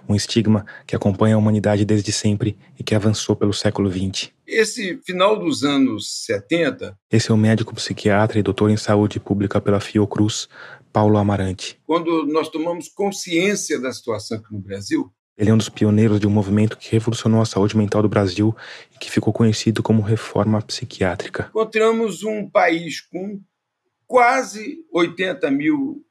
um 0.07 0.15
estigma 0.15 0.65
que 0.85 0.95
acompanha 0.95 1.35
a 1.35 1.37
humanidade 1.37 1.85
desde 1.85 2.11
sempre 2.11 2.57
e 2.79 2.83
que 2.83 2.95
avançou 2.95 3.35
pelo 3.35 3.53
século 3.53 3.91
XX. 3.91 4.31
Esse 4.45 4.99
final 5.05 5.37
dos 5.37 5.63
anos 5.63 6.25
70. 6.25 6.97
Esse 7.11 7.31
é 7.31 7.33
o 7.33 7.37
médico 7.37 7.73
psiquiatra 7.73 8.39
e 8.39 8.43
doutor 8.43 8.69
em 8.69 8.77
saúde 8.77 9.19
pública 9.19 9.59
pela 9.59 9.79
Fiocruz, 9.79 10.47
Paulo 10.91 11.17
Amarante. 11.17 11.79
Quando 11.85 12.25
nós 12.25 12.49
tomamos 12.49 12.87
consciência 12.87 13.79
da 13.79 13.91
situação 13.91 14.37
aqui 14.37 14.53
no 14.53 14.59
Brasil, 14.59 15.11
ele 15.35 15.49
é 15.49 15.53
um 15.53 15.57
dos 15.57 15.69
pioneiros 15.69 16.19
de 16.19 16.27
um 16.27 16.29
movimento 16.29 16.77
que 16.77 16.91
revolucionou 16.91 17.41
a 17.41 17.45
saúde 17.45 17.75
mental 17.75 18.03
do 18.03 18.09
Brasil 18.09 18.55
e 18.93 18.99
que 18.99 19.09
ficou 19.09 19.33
conhecido 19.33 19.81
como 19.81 20.03
reforma 20.03 20.61
psiquiátrica. 20.61 21.47
Encontramos 21.49 22.23
um 22.23 22.47
país 22.47 23.01
com 23.01 23.41
quase 24.07 24.85
80 24.91 25.49
mil 25.51 26.05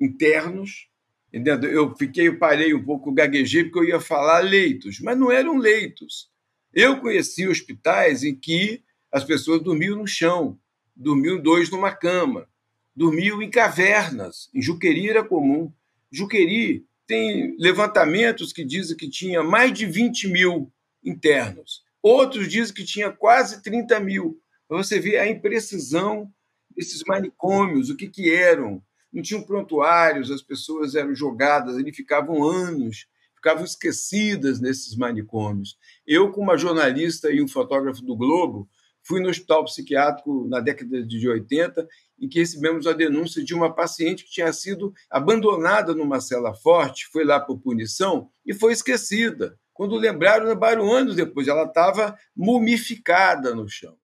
internos, 0.00 0.88
Entendeu? 1.32 1.70
Eu 1.70 1.96
fiquei, 1.96 2.28
eu 2.28 2.38
parei 2.38 2.74
um 2.74 2.84
pouco, 2.84 3.10
gaguejei, 3.10 3.64
porque 3.64 3.78
eu 3.78 3.84
ia 3.84 4.00
falar 4.00 4.40
leitos, 4.40 5.00
mas 5.00 5.18
não 5.18 5.32
eram 5.32 5.56
leitos. 5.56 6.30
Eu 6.74 7.00
conheci 7.00 7.48
hospitais 7.48 8.22
em 8.22 8.34
que 8.34 8.82
as 9.10 9.24
pessoas 9.24 9.62
dormiam 9.62 9.96
no 9.96 10.06
chão, 10.06 10.58
dormiam 10.94 11.40
dois 11.40 11.70
numa 11.70 11.90
cama, 11.90 12.46
dormiam 12.94 13.40
em 13.40 13.48
cavernas. 13.48 14.50
Em 14.54 14.60
Juqueri 14.60 15.08
era 15.08 15.24
comum. 15.24 15.72
Juqueri 16.10 16.84
tem 17.06 17.56
levantamentos 17.58 18.52
que 18.52 18.64
dizem 18.64 18.96
que 18.96 19.08
tinha 19.08 19.42
mais 19.42 19.72
de 19.72 19.86
20 19.86 20.28
mil 20.28 20.70
internos. 21.02 21.82
Outros 22.02 22.46
dizem 22.48 22.74
que 22.74 22.84
tinha 22.84 23.10
quase 23.10 23.62
30 23.62 23.98
mil. 24.00 24.38
Você 24.68 25.00
vê 25.00 25.16
a 25.18 25.28
imprecisão 25.28 26.30
desses 26.76 27.02
manicômios, 27.06 27.90
o 27.90 27.96
que, 27.96 28.08
que 28.08 28.32
eram, 28.32 28.82
não 29.12 29.22
tinham 29.22 29.42
prontuários, 29.42 30.30
as 30.30 30.42
pessoas 30.42 30.94
eram 30.94 31.14
jogadas, 31.14 31.76
ali 31.76 31.92
ficavam 31.92 32.44
anos, 32.44 33.06
ficavam 33.34 33.64
esquecidas 33.64 34.60
nesses 34.60 34.96
manicômios. 34.96 35.76
Eu, 36.06 36.30
como 36.30 36.44
uma 36.44 36.56
jornalista 36.56 37.30
e 37.30 37.42
um 37.42 37.48
fotógrafo 37.48 38.02
do 38.02 38.16
Globo, 38.16 38.68
fui 39.02 39.20
no 39.20 39.28
hospital 39.28 39.64
psiquiátrico 39.64 40.46
na 40.48 40.60
década 40.60 41.04
de 41.04 41.28
80, 41.28 41.86
em 42.20 42.28
que 42.28 42.38
recebemos 42.38 42.86
a 42.86 42.92
denúncia 42.92 43.44
de 43.44 43.52
uma 43.52 43.74
paciente 43.74 44.24
que 44.24 44.30
tinha 44.30 44.52
sido 44.52 44.94
abandonada 45.10 45.92
numa 45.92 46.20
cela 46.20 46.54
forte, 46.54 47.08
foi 47.12 47.24
lá 47.24 47.40
por 47.40 47.58
punição 47.58 48.30
e 48.46 48.54
foi 48.54 48.72
esquecida. 48.72 49.58
Quando 49.74 49.96
lembraram, 49.96 50.46
lembraram 50.46 50.92
anos 50.92 51.16
depois, 51.16 51.48
ela 51.48 51.64
estava 51.64 52.16
mumificada 52.36 53.54
no 53.54 53.68
chão. 53.68 53.96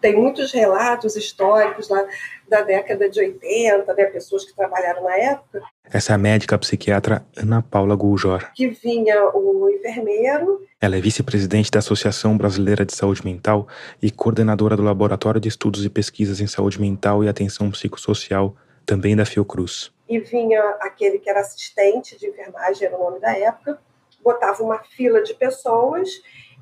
Tem 0.00 0.14
muitos 0.14 0.52
relatos 0.52 1.16
históricos 1.16 1.88
lá 1.88 2.06
da 2.48 2.62
década 2.62 3.10
de 3.10 3.18
80, 3.18 3.92
né, 3.94 4.04
pessoas 4.04 4.44
que 4.44 4.54
trabalharam 4.54 5.02
na 5.02 5.16
época. 5.16 5.60
Essa 5.90 6.12
é 6.12 6.14
a 6.14 6.18
médica 6.18 6.56
psiquiatra 6.56 7.26
Ana 7.36 7.62
Paula 7.62 7.96
Guljor. 7.96 8.52
Que 8.54 8.68
vinha 8.68 9.28
o 9.34 9.68
enfermeiro. 9.68 10.64
Ela 10.80 10.96
é 10.96 11.00
vice-presidente 11.00 11.70
da 11.70 11.80
Associação 11.80 12.38
Brasileira 12.38 12.86
de 12.86 12.94
Saúde 12.94 13.24
Mental 13.24 13.66
e 14.00 14.08
coordenadora 14.08 14.76
do 14.76 14.84
Laboratório 14.84 15.40
de 15.40 15.48
Estudos 15.48 15.84
e 15.84 15.90
Pesquisas 15.90 16.40
em 16.40 16.46
Saúde 16.46 16.80
Mental 16.80 17.24
e 17.24 17.28
Atenção 17.28 17.68
Psicossocial, 17.68 18.54
também 18.86 19.16
da 19.16 19.26
Fiocruz. 19.26 19.90
E 20.08 20.20
vinha 20.20 20.62
aquele 20.80 21.18
que 21.18 21.28
era 21.28 21.40
assistente 21.40 22.16
de 22.16 22.28
enfermagem, 22.28 22.86
era 22.86 22.96
o 22.96 23.02
nome 23.02 23.18
da 23.18 23.36
época, 23.36 23.78
botava 24.22 24.62
uma 24.62 24.78
fila 24.78 25.22
de 25.22 25.34
pessoas 25.34 26.08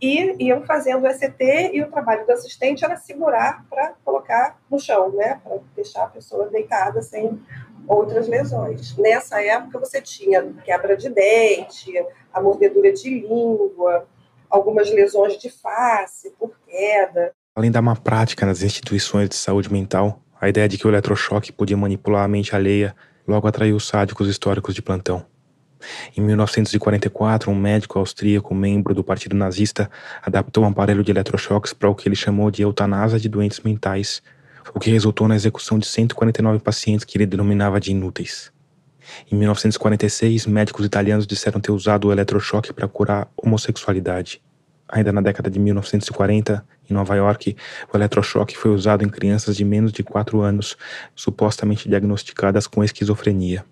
e 0.00 0.44
iam 0.44 0.62
fazendo 0.62 1.04
o 1.04 1.06
ECT 1.06 1.70
e 1.72 1.82
o 1.82 1.90
trabalho 1.90 2.26
do 2.26 2.32
assistente 2.32 2.84
era 2.84 2.96
segurar 2.96 3.64
para 3.70 3.94
colocar 4.04 4.58
no 4.70 4.78
chão, 4.78 5.10
né, 5.12 5.40
para 5.42 5.58
deixar 5.74 6.04
a 6.04 6.08
pessoa 6.08 6.48
deitada 6.48 7.00
sem 7.00 7.40
outras 7.86 8.28
lesões. 8.28 8.96
Nessa 8.96 9.42
época 9.42 9.78
você 9.78 10.00
tinha 10.00 10.42
quebra 10.64 10.96
de 10.96 11.08
dente, 11.08 11.92
a 12.32 12.40
mordedura 12.40 12.92
de 12.92 13.08
língua, 13.08 14.06
algumas 14.50 14.90
lesões 14.90 15.38
de 15.38 15.48
face 15.48 16.30
por 16.38 16.52
queda. 16.66 17.32
Além 17.54 17.70
da 17.70 17.80
má 17.80 17.96
prática 17.96 18.44
nas 18.44 18.62
instituições 18.62 19.28
de 19.28 19.34
saúde 19.34 19.72
mental, 19.72 20.20
a 20.38 20.48
ideia 20.48 20.68
de 20.68 20.76
que 20.76 20.86
o 20.86 20.90
eletrochoque 20.90 21.52
podia 21.52 21.76
manipular 21.76 22.24
a 22.24 22.28
mente 22.28 22.54
alheia 22.54 22.94
logo 23.26 23.48
atraiu 23.48 23.76
os 23.76 23.88
sádicos 23.88 24.28
históricos 24.28 24.74
de 24.74 24.82
plantão. 24.82 25.24
Em 26.16 26.20
1944, 26.20 27.50
um 27.50 27.54
médico 27.54 27.98
austríaco, 27.98 28.54
membro 28.54 28.94
do 28.94 29.04
Partido 29.04 29.36
Nazista, 29.36 29.90
adaptou 30.22 30.64
um 30.64 30.68
aparelho 30.68 31.04
de 31.04 31.10
eletrochoques 31.10 31.72
para 31.72 31.88
o 31.88 31.94
que 31.94 32.08
ele 32.08 32.16
chamou 32.16 32.50
de 32.50 32.62
eutanásia 32.62 33.18
de 33.18 33.28
doentes 33.28 33.60
mentais, 33.60 34.22
o 34.74 34.80
que 34.80 34.90
resultou 34.90 35.28
na 35.28 35.36
execução 35.36 35.78
de 35.78 35.86
149 35.86 36.58
pacientes 36.60 37.04
que 37.04 37.16
ele 37.16 37.26
denominava 37.26 37.80
de 37.80 37.90
inúteis. 37.90 38.52
Em 39.30 39.36
1946, 39.36 40.46
médicos 40.46 40.84
italianos 40.84 41.26
disseram 41.26 41.60
ter 41.60 41.70
usado 41.70 42.08
o 42.08 42.12
eletrochoque 42.12 42.72
para 42.72 42.88
curar 42.88 43.28
homossexualidade. 43.36 44.42
Ainda 44.88 45.12
na 45.12 45.20
década 45.20 45.50
de 45.50 45.58
1940, 45.58 46.64
em 46.88 46.94
Nova 46.94 47.14
York, 47.16 47.56
o 47.92 47.96
eletrochoque 47.96 48.56
foi 48.56 48.70
usado 48.70 49.04
em 49.04 49.08
crianças 49.08 49.56
de 49.56 49.64
menos 49.64 49.92
de 49.92 50.02
4 50.02 50.40
anos, 50.40 50.76
supostamente 51.14 51.88
diagnosticadas 51.88 52.66
com 52.66 52.84
esquizofrenia. 52.84 53.64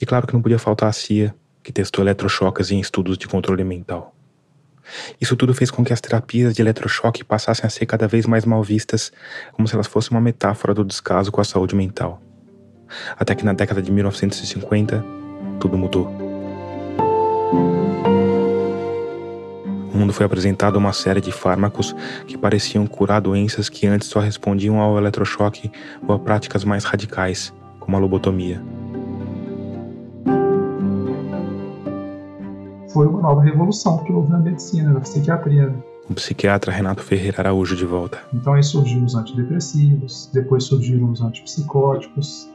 E 0.00 0.06
claro 0.06 0.26
que 0.26 0.32
não 0.32 0.40
podia 0.40 0.58
faltar 0.58 0.88
a 0.88 0.92
CIA, 0.92 1.34
que 1.62 1.72
testou 1.72 2.02
eletrochoques 2.02 2.70
em 2.70 2.80
estudos 2.80 3.18
de 3.18 3.28
controle 3.28 3.62
mental. 3.62 4.14
Isso 5.20 5.36
tudo 5.36 5.54
fez 5.54 5.70
com 5.70 5.84
que 5.84 5.92
as 5.92 6.00
terapias 6.00 6.54
de 6.54 6.62
eletrochoque 6.62 7.22
passassem 7.22 7.66
a 7.66 7.70
ser 7.70 7.86
cada 7.86 8.08
vez 8.08 8.26
mais 8.26 8.44
mal 8.44 8.62
vistas, 8.62 9.12
como 9.52 9.68
se 9.68 9.74
elas 9.74 9.86
fossem 9.86 10.16
uma 10.16 10.20
metáfora 10.20 10.74
do 10.74 10.84
descaso 10.84 11.30
com 11.30 11.40
a 11.40 11.44
saúde 11.44 11.76
mental. 11.76 12.20
Até 13.16 13.34
que 13.34 13.44
na 13.44 13.52
década 13.52 13.80
de 13.80 13.92
1950, 13.92 15.04
tudo 15.60 15.76
mudou. 15.76 16.06
O 19.92 19.96
mundo 19.96 20.12
foi 20.12 20.24
apresentado 20.24 20.76
uma 20.76 20.92
série 20.92 21.20
de 21.20 21.30
fármacos 21.30 21.94
que 22.26 22.38
pareciam 22.38 22.86
curar 22.86 23.20
doenças 23.20 23.68
que 23.68 23.86
antes 23.86 24.08
só 24.08 24.18
respondiam 24.18 24.80
ao 24.80 24.96
eletrochoque 24.96 25.70
ou 26.08 26.14
a 26.14 26.18
práticas 26.18 26.64
mais 26.64 26.84
radicais, 26.84 27.52
como 27.78 27.96
a 27.96 28.00
lobotomia. 28.00 28.60
Foi 32.92 33.06
uma 33.06 33.20
nova 33.20 33.42
revolução 33.42 33.98
que 33.98 34.12
houve 34.12 34.30
na 34.30 34.38
medicina, 34.38 34.92
na 34.92 35.00
psiquiatria. 35.00 35.74
O 36.08 36.14
psiquiatra 36.14 36.72
Renato 36.72 37.02
Ferreira 37.02 37.40
Araújo 37.40 37.76
de 37.76 37.84
volta. 37.84 38.18
Então 38.34 38.54
aí 38.54 38.62
surgiram 38.62 39.04
os 39.04 39.14
antidepressivos, 39.14 40.28
depois 40.32 40.64
surgiram 40.64 41.10
os 41.10 41.20
antipsicóticos 41.20 42.48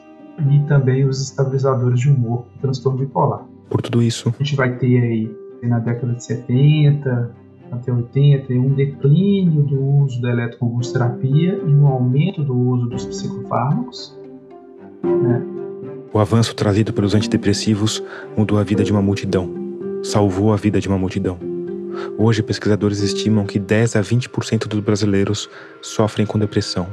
e 0.51 0.59
também 0.67 1.05
os 1.05 1.21
estabilizadores 1.21 1.99
de 1.99 2.09
humor, 2.09 2.45
transtorno 2.61 2.99
bipolar. 2.99 3.45
Por 3.69 3.81
tudo 3.81 4.01
isso, 4.01 4.33
a 4.37 4.43
gente 4.43 4.55
vai 4.55 4.77
ter 4.77 5.01
aí 5.01 5.35
na 5.63 5.79
década 5.79 6.13
de 6.13 6.23
70 6.23 7.33
até 7.71 7.91
80 7.91 8.53
um 8.53 8.73
declínio 8.73 9.63
do 9.63 9.81
uso 9.81 10.21
da 10.21 10.29
eletroconvulsoterapia 10.29 11.61
e 11.65 11.73
um 11.73 11.87
aumento 11.87 12.43
do 12.43 12.55
uso 12.55 12.87
dos 12.87 13.05
psicofármacos. 13.05 14.15
Né? 15.03 15.41
O 16.13 16.19
avanço 16.19 16.55
trazido 16.55 16.93
pelos 16.93 17.15
antidepressivos 17.15 18.03
mudou 18.37 18.59
a 18.59 18.63
vida 18.63 18.83
de 18.83 18.91
uma 18.91 19.01
multidão, 19.01 19.64
salvou 20.05 20.53
a 20.53 20.55
vida 20.55 20.79
de 20.79 20.87
uma 20.87 20.97
multidão. 20.97 21.39
Hoje, 22.17 22.43
pesquisadores 22.43 22.99
estimam 22.99 23.45
que 23.45 23.57
10 23.57 23.95
a 23.95 24.01
20% 24.01 24.67
dos 24.67 24.79
brasileiros 24.79 25.49
sofrem 25.81 26.27
com 26.27 26.37
depressão. 26.37 26.87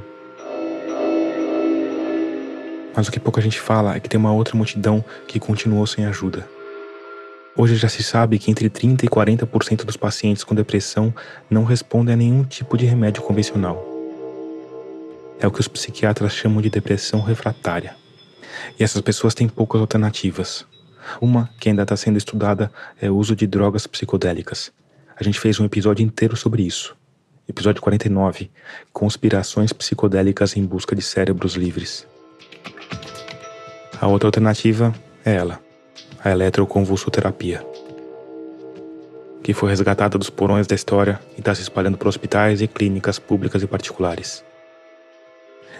Mas 2.96 3.08
o 3.08 3.12
que 3.12 3.20
pouca 3.20 3.40
gente 3.40 3.60
fala 3.60 3.94
é 3.94 4.00
que 4.00 4.08
tem 4.08 4.18
uma 4.18 4.32
outra 4.32 4.56
multidão 4.56 5.04
que 5.26 5.38
continuou 5.38 5.86
sem 5.86 6.06
ajuda. 6.06 6.48
Hoje 7.54 7.76
já 7.76 7.88
se 7.88 8.02
sabe 8.02 8.38
que 8.38 8.50
entre 8.50 8.70
30 8.70 9.04
e 9.04 9.08
40% 9.08 9.84
dos 9.84 9.96
pacientes 9.96 10.42
com 10.42 10.54
depressão 10.54 11.14
não 11.50 11.64
respondem 11.64 12.14
a 12.14 12.16
nenhum 12.16 12.44
tipo 12.44 12.78
de 12.78 12.86
remédio 12.86 13.22
convencional. 13.22 13.86
É 15.38 15.46
o 15.46 15.50
que 15.50 15.60
os 15.60 15.68
psiquiatras 15.68 16.32
chamam 16.32 16.62
de 16.62 16.70
depressão 16.70 17.20
refratária. 17.20 17.94
E 18.78 18.82
essas 18.82 19.02
pessoas 19.02 19.34
têm 19.34 19.48
poucas 19.48 19.80
alternativas. 19.82 20.66
Uma 21.20 21.50
que 21.58 21.68
ainda 21.68 21.82
está 21.82 21.96
sendo 21.96 22.18
estudada 22.18 22.70
é 23.00 23.10
o 23.10 23.16
uso 23.16 23.34
de 23.34 23.46
drogas 23.46 23.86
psicodélicas. 23.86 24.72
A 25.16 25.22
gente 25.22 25.38
fez 25.38 25.60
um 25.60 25.64
episódio 25.64 26.04
inteiro 26.04 26.36
sobre 26.36 26.62
isso. 26.62 26.96
Episódio 27.48 27.82
49 27.82 28.50
Conspirações 28.92 29.72
psicodélicas 29.72 30.56
em 30.56 30.64
busca 30.64 30.94
de 30.94 31.02
cérebros 31.02 31.54
livres. 31.54 32.06
A 34.00 34.06
outra 34.06 34.28
alternativa 34.28 34.94
é 35.24 35.34
ela, 35.34 35.60
a 36.24 36.30
eletroconvulsoterapia, 36.30 37.64
que 39.42 39.52
foi 39.52 39.70
resgatada 39.70 40.18
dos 40.18 40.30
porões 40.30 40.66
da 40.66 40.74
história 40.74 41.20
e 41.36 41.40
está 41.40 41.54
se 41.54 41.62
espalhando 41.62 41.98
por 41.98 42.08
hospitais 42.08 42.62
e 42.62 42.68
clínicas 42.68 43.18
públicas 43.18 43.62
e 43.62 43.66
particulares. 43.66 44.44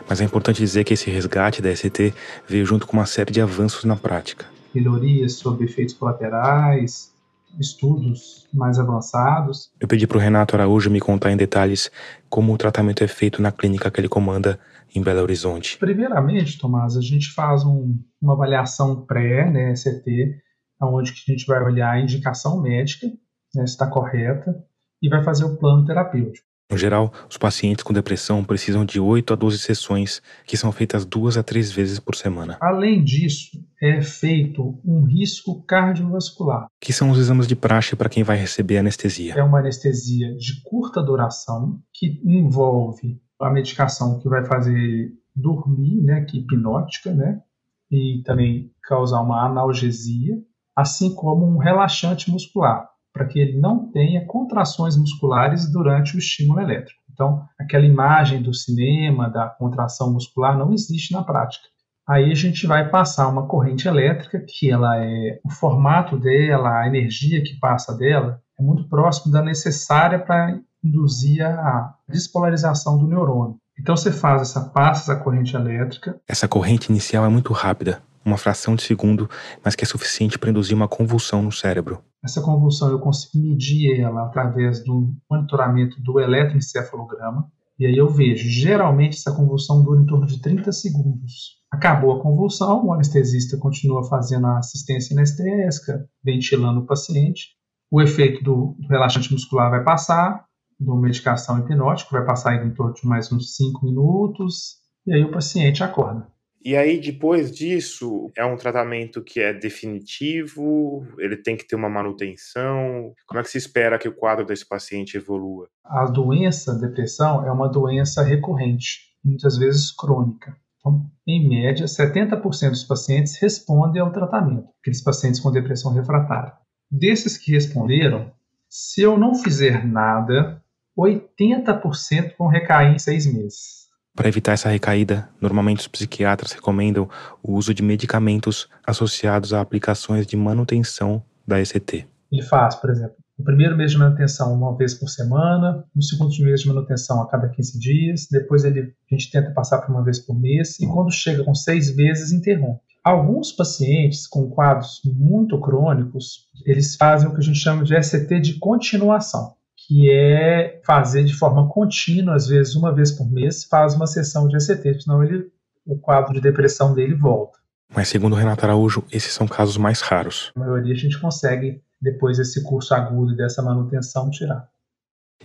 Mas 0.08 0.20
é 0.20 0.24
importante 0.24 0.58
dizer 0.58 0.84
que 0.84 0.94
esse 0.94 1.10
resgate 1.10 1.62
da 1.62 1.70
ECT 1.70 2.12
veio 2.46 2.66
junto 2.66 2.86
com 2.86 2.96
uma 2.96 3.06
série 3.06 3.32
de 3.32 3.40
avanços 3.40 3.84
na 3.84 3.96
prática. 3.96 4.46
Melhorias 4.74 5.34
sobre 5.34 5.64
efeitos 5.64 5.94
colaterais, 5.94 7.12
estudos 7.58 8.48
mais 8.52 8.78
avançados. 8.78 9.70
Eu 9.80 9.88
pedi 9.88 10.06
para 10.06 10.16
o 10.16 10.20
Renato 10.20 10.54
Araújo 10.54 10.90
me 10.90 11.00
contar 11.00 11.30
em 11.30 11.36
detalhes 11.36 11.90
como 12.28 12.52
o 12.52 12.58
tratamento 12.58 13.04
é 13.04 13.08
feito 13.08 13.42
na 13.42 13.52
clínica 13.52 13.90
que 13.90 14.00
ele 14.00 14.08
comanda 14.08 14.58
em 14.94 15.02
Belo 15.02 15.22
Horizonte. 15.22 15.78
Primeiramente, 15.78 16.58
Tomás, 16.58 16.96
a 16.96 17.00
gente 17.00 17.32
faz 17.32 17.64
um, 17.64 17.98
uma 18.20 18.34
avaliação 18.34 19.04
pré, 19.04 19.50
né, 19.50 19.74
CT, 19.74 20.36
onde 20.80 21.10
a 21.10 21.30
gente 21.32 21.46
vai 21.46 21.58
avaliar 21.58 21.94
a 21.94 22.00
indicação 22.00 22.60
médica, 22.60 23.06
né, 23.54 23.66
se 23.66 23.72
está 23.72 23.86
correta, 23.86 24.54
e 25.00 25.08
vai 25.08 25.22
fazer 25.22 25.44
o 25.44 25.56
plano 25.56 25.84
terapêutico. 25.84 26.46
No 26.72 26.78
geral, 26.78 27.12
os 27.28 27.36
pacientes 27.36 27.84
com 27.84 27.92
depressão 27.92 28.42
precisam 28.42 28.82
de 28.82 28.98
8 28.98 29.34
a 29.34 29.36
12 29.36 29.58
sessões, 29.58 30.22
que 30.46 30.56
são 30.56 30.72
feitas 30.72 31.04
duas 31.04 31.36
a 31.36 31.42
três 31.42 31.70
vezes 31.70 32.00
por 32.00 32.14
semana. 32.14 32.56
Além 32.62 33.04
disso, 33.04 33.62
é 33.78 34.00
feito 34.00 34.80
um 34.82 35.04
risco 35.04 35.62
cardiovascular. 35.64 36.68
Que 36.80 36.90
são 36.90 37.10
os 37.10 37.18
exames 37.18 37.46
de 37.46 37.54
praxe 37.54 37.94
para 37.94 38.08
quem 38.08 38.22
vai 38.22 38.38
receber 38.38 38.78
anestesia. 38.78 39.34
É 39.34 39.42
uma 39.42 39.58
anestesia 39.58 40.34
de 40.34 40.62
curta 40.62 41.02
duração, 41.02 41.78
que 41.92 42.22
envolve 42.24 43.20
a 43.38 43.50
medicação 43.50 44.18
que 44.18 44.26
vai 44.26 44.42
fazer 44.42 45.12
dormir, 45.36 46.02
né, 46.02 46.24
que 46.24 46.38
é 46.38 46.40
hipnótica, 46.40 47.12
né, 47.12 47.42
e 47.90 48.22
também 48.24 48.70
causar 48.82 49.20
uma 49.20 49.44
analgesia, 49.44 50.38
assim 50.74 51.14
como 51.14 51.44
um 51.44 51.58
relaxante 51.58 52.30
muscular, 52.30 52.88
para 53.12 53.26
que 53.26 53.38
ele 53.38 53.60
não 53.60 53.90
tenha 53.90 54.26
contrações 54.26 54.96
musculares 54.96 55.70
durante 55.70 56.16
o 56.16 56.18
estímulo 56.18 56.60
elétrico. 56.60 57.00
Então, 57.12 57.42
aquela 57.58 57.84
imagem 57.84 58.42
do 58.42 58.54
cinema, 58.54 59.28
da 59.28 59.46
contração 59.46 60.12
muscular, 60.12 60.56
não 60.56 60.72
existe 60.72 61.12
na 61.12 61.22
prática. 61.22 61.66
Aí 62.08 62.32
a 62.32 62.34
gente 62.34 62.66
vai 62.66 62.88
passar 62.88 63.28
uma 63.28 63.46
corrente 63.46 63.86
elétrica, 63.86 64.44
que 64.46 64.70
ela 64.70 64.96
é 64.96 65.38
o 65.44 65.50
formato 65.50 66.18
dela, 66.18 66.80
a 66.80 66.86
energia 66.86 67.42
que 67.42 67.58
passa 67.60 67.96
dela, 67.96 68.40
é 68.58 68.62
muito 68.62 68.88
próximo 68.88 69.32
da 69.32 69.42
necessária 69.42 70.18
para 70.18 70.58
induzir 70.82 71.44
a 71.44 71.94
despolarização 72.08 72.98
do 72.98 73.06
neurônio. 73.06 73.56
Então 73.78 73.96
você 73.96 74.10
faz 74.10 74.42
essa 74.42 74.60
passa 74.60 75.12
essa 75.12 75.22
corrente 75.22 75.54
elétrica. 75.54 76.20
Essa 76.28 76.48
corrente 76.48 76.90
inicial 76.90 77.24
é 77.24 77.28
muito 77.28 77.52
rápida, 77.52 78.02
uma 78.24 78.36
fração 78.36 78.74
de 78.74 78.82
segundo, 78.82 79.28
mas 79.64 79.74
que 79.74 79.84
é 79.84 79.86
suficiente 79.86 80.38
para 80.38 80.50
induzir 80.50 80.76
uma 80.76 80.88
convulsão 80.88 81.42
no 81.42 81.52
cérebro. 81.52 82.02
Essa 82.24 82.40
convulsão 82.40 82.90
eu 82.90 83.00
consigo 83.00 83.44
medir 83.44 84.00
ela 84.00 84.26
através 84.26 84.84
do 84.84 85.12
monitoramento 85.30 86.00
do 86.00 86.20
eletroencefalograma. 86.20 87.50
E 87.78 87.86
aí 87.86 87.96
eu 87.96 88.08
vejo, 88.08 88.48
geralmente 88.48 89.16
essa 89.16 89.34
convulsão 89.34 89.82
dura 89.82 90.00
em 90.00 90.06
torno 90.06 90.26
de 90.26 90.40
30 90.40 90.70
segundos. 90.70 91.60
Acabou 91.70 92.12
a 92.12 92.22
convulsão, 92.22 92.86
o 92.86 92.92
anestesista 92.92 93.56
continua 93.56 94.04
fazendo 94.04 94.46
a 94.46 94.58
assistência 94.58 95.16
anestésica, 95.16 96.06
ventilando 96.22 96.80
o 96.80 96.86
paciente. 96.86 97.48
O 97.90 98.00
efeito 98.00 98.44
do, 98.44 98.76
relaxante 98.88 99.32
muscular 99.32 99.70
vai 99.70 99.82
passar, 99.82 100.44
do 100.78 100.96
medicação 100.96 101.58
hipnótica, 101.58 102.10
vai 102.12 102.24
passar 102.24 102.64
em 102.64 102.72
torno 102.72 102.94
de 102.94 103.06
mais 103.06 103.32
uns 103.32 103.56
5 103.56 103.84
minutos, 103.84 104.76
e 105.06 105.12
aí 105.14 105.24
o 105.24 105.32
paciente 105.32 105.82
acorda. 105.82 106.26
E 106.64 106.76
aí, 106.76 107.00
depois 107.00 107.50
disso, 107.50 108.30
é 108.36 108.44
um 108.44 108.56
tratamento 108.56 109.22
que 109.22 109.40
é 109.40 109.52
definitivo? 109.52 111.04
Ele 111.18 111.36
tem 111.36 111.56
que 111.56 111.66
ter 111.66 111.74
uma 111.74 111.88
manutenção? 111.88 113.12
Como 113.26 113.40
é 113.40 113.42
que 113.42 113.50
se 113.50 113.58
espera 113.58 113.98
que 113.98 114.08
o 114.08 114.14
quadro 114.14 114.46
desse 114.46 114.66
paciente 114.66 115.16
evolua? 115.16 115.68
A 115.84 116.04
doença, 116.04 116.72
a 116.72 116.78
depressão, 116.78 117.44
é 117.44 117.50
uma 117.50 117.68
doença 117.68 118.22
recorrente, 118.22 119.00
muitas 119.24 119.58
vezes 119.58 119.90
crônica. 119.90 120.56
Então, 120.78 121.04
em 121.26 121.48
média, 121.48 121.86
70% 121.86 122.70
dos 122.70 122.84
pacientes 122.84 123.36
respondem 123.40 124.00
ao 124.00 124.12
tratamento, 124.12 124.68
aqueles 124.80 125.02
pacientes 125.02 125.40
com 125.40 125.50
depressão 125.50 125.92
refratária. 125.92 126.52
Desses 126.90 127.36
que 127.36 127.52
responderam, 127.52 128.32
se 128.68 129.02
eu 129.02 129.18
não 129.18 129.34
fizer 129.34 129.86
nada, 129.86 130.62
80% 130.98 132.34
vão 132.38 132.48
recair 132.48 132.94
em 132.94 132.98
seis 132.98 133.26
meses. 133.26 133.81
Para 134.14 134.28
evitar 134.28 134.52
essa 134.52 134.68
recaída, 134.68 135.28
normalmente 135.40 135.80
os 135.80 135.88
psiquiatras 135.88 136.52
recomendam 136.52 137.08
o 137.42 137.54
uso 137.54 137.72
de 137.72 137.82
medicamentos 137.82 138.68
associados 138.86 139.54
a 139.54 139.60
aplicações 139.60 140.26
de 140.26 140.36
manutenção 140.36 141.22
da 141.46 141.58
ECT. 141.58 142.06
Ele 142.30 142.42
faz, 142.42 142.74
por 142.74 142.90
exemplo, 142.90 143.16
no 143.38 143.44
primeiro 143.44 143.74
mês 143.74 143.92
de 143.92 143.98
manutenção 143.98 144.52
uma 144.52 144.76
vez 144.76 144.92
por 144.92 145.08
semana, 145.08 145.82
no 145.96 146.02
segundo 146.02 146.30
mês 146.44 146.60
de 146.60 146.68
manutenção 146.68 147.22
a 147.22 147.28
cada 147.28 147.48
15 147.48 147.78
dias, 147.78 148.28
depois 148.30 148.64
ele, 148.64 148.94
a 149.10 149.14
gente 149.14 149.30
tenta 149.30 149.50
passar 149.50 149.78
para 149.78 149.90
uma 149.90 150.04
vez 150.04 150.18
por 150.18 150.38
mês, 150.38 150.78
e 150.78 150.86
quando 150.86 151.10
chega 151.10 151.42
com 151.42 151.54
seis 151.54 151.94
meses, 151.96 152.32
interrompe. 152.32 152.82
Alguns 153.02 153.50
pacientes 153.50 154.26
com 154.26 154.50
quadros 154.50 155.00
muito 155.04 155.58
crônicos, 155.58 156.48
eles 156.66 156.96
fazem 156.96 157.28
o 157.28 157.32
que 157.32 157.40
a 157.40 157.42
gente 157.42 157.58
chama 157.58 157.82
de 157.82 157.96
ECT 157.96 158.40
de 158.40 158.58
continuação 158.58 159.54
que 159.92 160.10
é 160.10 160.80
fazer 160.86 161.22
de 161.22 161.34
forma 161.34 161.68
contínua, 161.68 162.34
às 162.34 162.46
vezes 162.46 162.74
uma 162.74 162.94
vez 162.94 163.12
por 163.12 163.30
mês, 163.30 163.64
faz 163.64 163.94
uma 163.94 164.06
sessão 164.06 164.48
de 164.48 164.56
ECT, 164.56 165.02
senão 165.02 165.22
ele, 165.22 165.52
o 165.84 165.98
quadro 165.98 166.32
de 166.32 166.40
depressão 166.40 166.94
dele 166.94 167.14
volta. 167.14 167.58
Mas 167.94 168.08
segundo 168.08 168.32
o 168.32 168.36
Renato 168.36 168.64
Araújo, 168.64 169.04
esses 169.12 169.34
são 169.34 169.46
casos 169.46 169.76
mais 169.76 170.00
raros. 170.00 170.50
A 170.56 170.60
maioria 170.60 170.94
a 170.94 170.96
gente 170.96 171.20
consegue, 171.20 171.82
depois 172.00 172.38
desse 172.38 172.62
curso 172.62 172.94
agudo 172.94 173.34
e 173.34 173.36
dessa 173.36 173.60
manutenção, 173.60 174.30
tirar. 174.30 174.66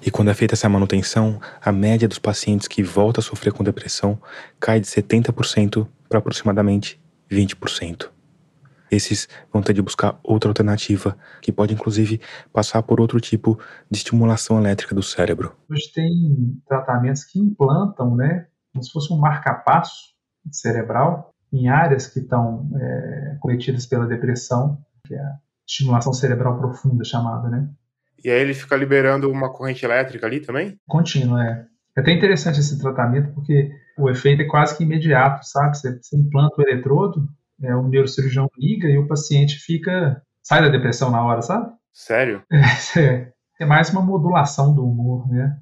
E 0.02 0.10
quando 0.10 0.32
é 0.32 0.34
feita 0.34 0.54
essa 0.54 0.70
manutenção, 0.70 1.42
a 1.62 1.72
média 1.74 2.08
dos 2.08 2.20
pacientes 2.20 2.70
que 2.70 2.82
volta 2.82 3.20
a 3.20 3.24
sofrer 3.24 3.52
com 3.52 3.66
depressão 3.66 4.18
cai 4.62 4.80
de 4.80 4.88
70% 4.88 5.86
para 6.08 6.20
aproximadamente 6.20 7.02
20% 7.30 8.17
esses 8.92 9.28
vão 9.52 9.62
ter 9.62 9.74
de 9.74 9.82
buscar 9.82 10.20
outra 10.24 10.50
alternativa, 10.50 11.18
que 11.42 11.52
pode 11.52 11.74
inclusive 11.74 12.22
passar 12.52 12.82
por 12.84 13.00
outro 13.00 13.20
tipo 13.20 13.60
de 13.90 13.98
estimulação 13.98 14.60
elétrica 14.60 14.94
do 14.94 15.04
cérebro. 15.04 15.56
Hoje 15.70 15.92
tem 15.94 16.62
tratamentos 16.68 17.24
que 17.24 17.40
implantam, 17.40 18.16
né, 18.16 18.48
como 18.72 18.84
se 18.84 18.92
fosse 18.92 19.14
um 19.14 19.18
marcapasso 19.18 20.16
cerebral 20.52 21.34
em 21.52 21.70
áreas 21.70 22.08
que 22.08 22.20
estão 22.20 22.70
é, 22.76 23.38
cometidas 23.40 23.86
pela 23.86 24.06
depressão, 24.06 24.78
que 25.06 25.14
é 25.14 25.20
a 25.20 25.40
estimulação 25.68 26.14
cerebral 26.14 26.58
profunda 26.58 27.04
chamada, 27.04 27.50
né? 27.50 27.70
E 28.24 28.30
aí 28.30 28.42
ele 28.42 28.54
fica 28.54 28.76
liberando 28.76 29.32
uma 29.32 29.52
corrente 29.52 29.86
elétrica 29.86 30.26
ali 30.26 30.40
também? 30.40 30.78
Contínua, 30.88 31.44
é. 31.44 31.66
É 31.96 32.02
até 32.02 32.12
interessante 32.12 32.60
esse 32.60 32.80
tratamento 32.80 33.34
porque 33.34 33.72
o 33.98 34.10
efeito 34.10 34.44
é 34.44 34.46
quase 34.46 34.78
que 34.78 34.84
imediato, 34.84 35.44
sabe? 35.46 35.76
Você, 35.76 35.98
você 35.98 36.16
implanta 36.16 36.56
o 36.58 36.62
eletrodo 36.62 37.28
é, 37.62 37.76
o 37.76 37.88
neurocirurgião 37.88 38.50
liga 38.58 38.88
e 38.88 38.98
o 38.98 39.08
paciente 39.08 39.56
fica 39.56 40.22
sai 40.44 40.62
da 40.62 40.70
depressão 40.70 41.12
na 41.12 41.24
hora, 41.24 41.42
sabe? 41.42 41.72
Sério? 41.94 42.44
É, 42.98 43.32
é 43.60 43.66
mais 43.66 43.90
uma 43.90 44.02
modulação 44.02 44.74
do 44.74 44.86
humor, 44.86 45.28
né? 45.28 45.58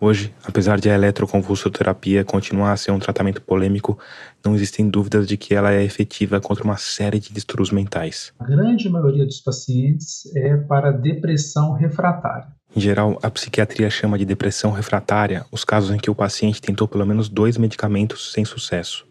Hoje, 0.00 0.34
apesar 0.44 0.78
de 0.78 0.90
a 0.90 0.94
eletroconvulsoterapia 0.94 2.24
continuar 2.24 2.72
a 2.72 2.76
ser 2.76 2.90
um 2.90 2.98
tratamento 2.98 3.40
polêmico, 3.40 3.98
não 4.44 4.54
existem 4.54 4.88
dúvidas 4.88 5.26
de 5.26 5.36
que 5.36 5.54
ela 5.54 5.72
é 5.72 5.82
efetiva 5.82 6.40
contra 6.40 6.64
uma 6.64 6.76
série 6.76 7.20
de 7.20 7.32
distúrbios 7.32 7.70
mentais. 7.70 8.32
A 8.38 8.44
grande 8.44 8.88
maioria 8.88 9.24
dos 9.24 9.40
pacientes 9.40 10.26
é 10.36 10.56
para 10.56 10.90
depressão 10.90 11.72
refratária. 11.72 12.48
Em 12.76 12.80
geral, 12.80 13.18
a 13.22 13.30
psiquiatria 13.30 13.88
chama 13.88 14.18
de 14.18 14.24
depressão 14.24 14.72
refratária 14.72 15.46
os 15.50 15.64
casos 15.64 15.90
em 15.90 15.98
que 15.98 16.10
o 16.10 16.14
paciente 16.14 16.60
tentou 16.60 16.88
pelo 16.88 17.06
menos 17.06 17.28
dois 17.28 17.56
medicamentos 17.56 18.32
sem 18.32 18.44
sucesso. 18.44 19.06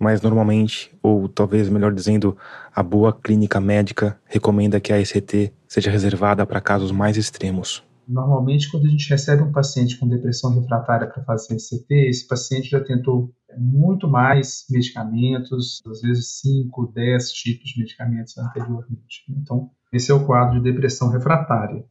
Mas 0.00 0.22
normalmente, 0.22 0.90
ou 1.02 1.28
talvez 1.28 1.68
melhor 1.68 1.92
dizendo, 1.92 2.34
a 2.74 2.82
boa 2.82 3.12
clínica 3.12 3.60
médica 3.60 4.18
recomenda 4.24 4.80
que 4.80 4.94
a 4.94 4.98
ECT 4.98 5.52
seja 5.68 5.90
reservada 5.90 6.46
para 6.46 6.58
casos 6.58 6.90
mais 6.90 7.18
extremos. 7.18 7.84
Normalmente, 8.08 8.70
quando 8.70 8.86
a 8.86 8.88
gente 8.88 9.10
recebe 9.10 9.42
um 9.42 9.52
paciente 9.52 9.98
com 9.98 10.08
depressão 10.08 10.58
refratária 10.58 11.06
para 11.06 11.22
fazer 11.22 11.54
ECT, 11.54 12.08
esse 12.08 12.26
paciente 12.26 12.70
já 12.70 12.82
tentou 12.82 13.30
muito 13.58 14.08
mais 14.08 14.64
medicamentos, 14.70 15.82
às 15.86 16.00
vezes 16.00 16.40
5, 16.40 16.92
10 16.94 17.32
tipos 17.32 17.70
de 17.70 17.80
medicamentos 17.80 18.38
anteriormente. 18.38 19.24
Então, 19.28 19.70
esse 19.92 20.10
é 20.10 20.14
o 20.14 20.24
quadro 20.24 20.62
de 20.62 20.72
depressão 20.72 21.10
refratária. 21.10 21.84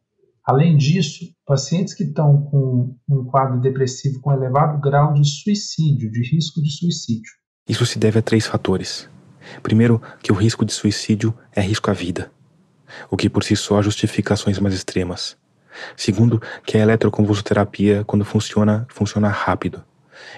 Além 0.43 0.75
disso, 0.75 1.25
pacientes 1.45 1.93
que 1.93 2.03
estão 2.03 2.41
com 2.41 2.95
um 3.07 3.23
quadro 3.25 3.61
depressivo 3.61 4.19
com 4.19 4.33
elevado 4.33 4.81
grau 4.81 5.13
de 5.13 5.23
suicídio, 5.23 6.11
de 6.11 6.21
risco 6.35 6.59
de 6.59 6.71
suicídio. 6.71 7.31
Isso 7.69 7.86
se 7.86 7.99
deve 7.99 8.17
a 8.17 8.21
três 8.23 8.47
fatores. 8.47 9.08
Primeiro, 9.62 10.01
que 10.23 10.32
o 10.32 10.36
risco 10.36 10.65
de 10.65 10.73
suicídio 10.73 11.38
é 11.55 11.62
risco 11.62 11.91
à 11.91 11.93
vida, 11.93 12.32
o 13.12 13.15
que 13.15 13.29
por 13.29 13.43
si 13.43 13.55
só 13.55 13.79
justifica 13.79 14.34
ações 14.34 14.58
mais 14.58 14.73
extremas. 14.73 15.38
Segundo, 15.95 16.41
que 16.65 16.77
a 16.77 16.82
eletroconvulsoterapia, 16.82 18.03
quando 18.05 18.25
funciona, 18.25 18.88
funciona 18.89 19.29
rápido. 19.29 19.84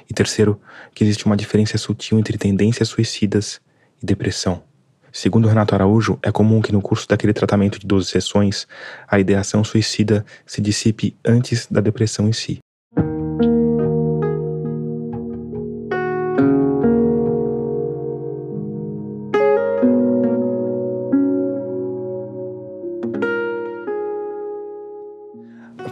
E 0.09 0.13
terceiro, 0.13 0.59
que 0.93 1.05
existe 1.05 1.25
uma 1.25 1.37
diferença 1.37 1.77
sutil 1.77 2.19
entre 2.19 2.37
tendências 2.37 2.89
suicidas 2.89 3.61
e 4.03 4.05
depressão. 4.05 4.61
Segundo 5.09 5.47
Renato 5.47 5.73
Araújo, 5.73 6.19
é 6.21 6.31
comum 6.31 6.61
que 6.61 6.73
no 6.73 6.81
curso 6.81 7.07
daquele 7.07 7.33
tratamento 7.33 7.79
de 7.79 7.87
12 7.87 8.09
sessões, 8.09 8.67
a 9.07 9.19
ideação 9.19 9.63
suicida 9.63 10.25
se 10.45 10.61
dissipe 10.61 11.15
antes 11.25 11.65
da 11.67 11.79
depressão 11.79 12.27
em 12.27 12.33
si. 12.33 12.59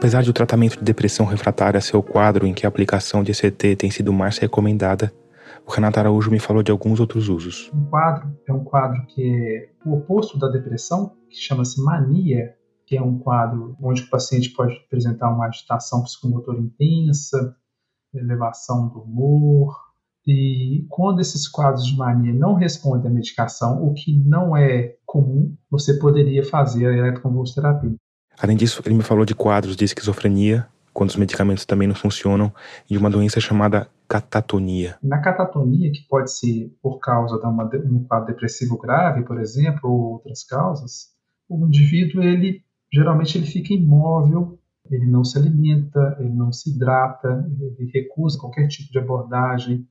Apesar 0.10 0.24
de 0.24 0.32
o 0.32 0.34
tratamento 0.34 0.80
de 0.80 0.84
depressão 0.84 1.24
refratária 1.24 1.80
ser 1.80 1.96
o 1.96 2.02
quadro 2.02 2.48
em 2.48 2.52
que 2.52 2.66
a 2.66 2.70
aplicação 2.70 3.24
de 3.24 3.30
ECT 3.32 3.76
tem 3.76 3.92
sido 3.92 4.12
mais 4.12 4.40
recomendada, 4.40 5.14
o 5.68 5.72
Renato 5.72 6.00
Araújo 6.00 6.32
me 6.32 6.40
falou 6.40 6.64
de 6.64 6.72
alguns 6.72 7.00
outros 7.00 7.30
usos. 7.30 7.70
Um 7.72 7.86
quadro 7.86 8.36
é 8.48 8.52
um 8.52 8.64
quadro 8.64 9.06
que 9.06 9.22
é 9.22 9.70
o 9.88 9.94
oposto 9.94 10.40
da 10.40 10.48
depressão, 10.48 11.16
que 11.30 11.38
chama-se 11.38 11.80
mania, 11.84 12.56
que 12.88 12.98
é 12.98 13.02
um 13.04 13.20
quadro 13.20 13.78
onde 13.80 14.02
o 14.02 14.10
paciente 14.10 14.50
pode 14.50 14.74
apresentar 14.88 15.30
uma 15.30 15.46
agitação 15.46 16.02
psicomotora 16.02 16.60
intensa, 16.60 17.56
elevação 18.12 18.88
do 18.88 19.02
humor. 19.02 19.78
E 20.26 20.88
quando 20.90 21.20
esses 21.20 21.48
quadros 21.48 21.86
de 21.86 21.96
mania 21.96 22.34
não 22.34 22.56
respondem 22.56 23.12
à 23.12 23.14
medicação, 23.14 23.84
o 23.84 23.94
que 23.94 24.18
não 24.26 24.58
é 24.58 24.96
comum, 25.06 25.56
você 25.70 26.00
poderia 26.00 26.44
fazer 26.44 26.88
a 26.88 26.98
eletroconvulsoterapia. 26.98 27.96
Além 28.42 28.56
disso, 28.56 28.82
ele 28.86 28.96
me 28.96 29.04
falou 29.04 29.26
de 29.26 29.36
quadros 29.36 29.76
de 29.76 29.86
esquizofrenia, 29.86 30.66
quando 30.94 31.10
os 31.10 31.16
medicamentos 31.16 31.66
também 31.66 31.88
não 31.88 31.96
funcionam, 31.96 32.52
e 32.90 32.94
de 32.94 32.98
uma 32.98 33.10
doença 33.10 33.40
chamada 33.40 33.90
catatonia. 34.08 34.98
Na 35.04 35.20
catatonia, 35.20 35.92
que 35.92 36.02
pode 36.08 36.32
ser 36.32 36.74
por 36.82 37.00
causa 37.00 37.38
de 37.38 37.46
uma, 37.46 37.70
um 37.86 38.04
quadro 38.06 38.28
depressivo 38.28 38.78
grave, 38.78 39.24
por 39.24 39.40
exemplo, 39.40 39.90
ou 39.90 40.14
outras 40.14 40.44
causas, 40.44 41.10
o 41.48 41.66
indivíduo, 41.66 42.24
ele 42.24 42.64
geralmente 42.92 43.38
ele 43.38 43.46
fica 43.46 43.74
imóvel, 43.74 44.58
ele 44.90 45.06
não 45.06 45.24
se 45.24 45.38
alimenta, 45.38 46.18
ele 46.20 46.34
não 46.34 46.52
se 46.52 46.72
hidrata, 46.72 47.46
ele 47.78 47.92
recusa 47.94 48.40
qualquer 48.40 48.68
tipo 48.68 48.92
de 48.92 48.98
abordagem, 48.98 49.88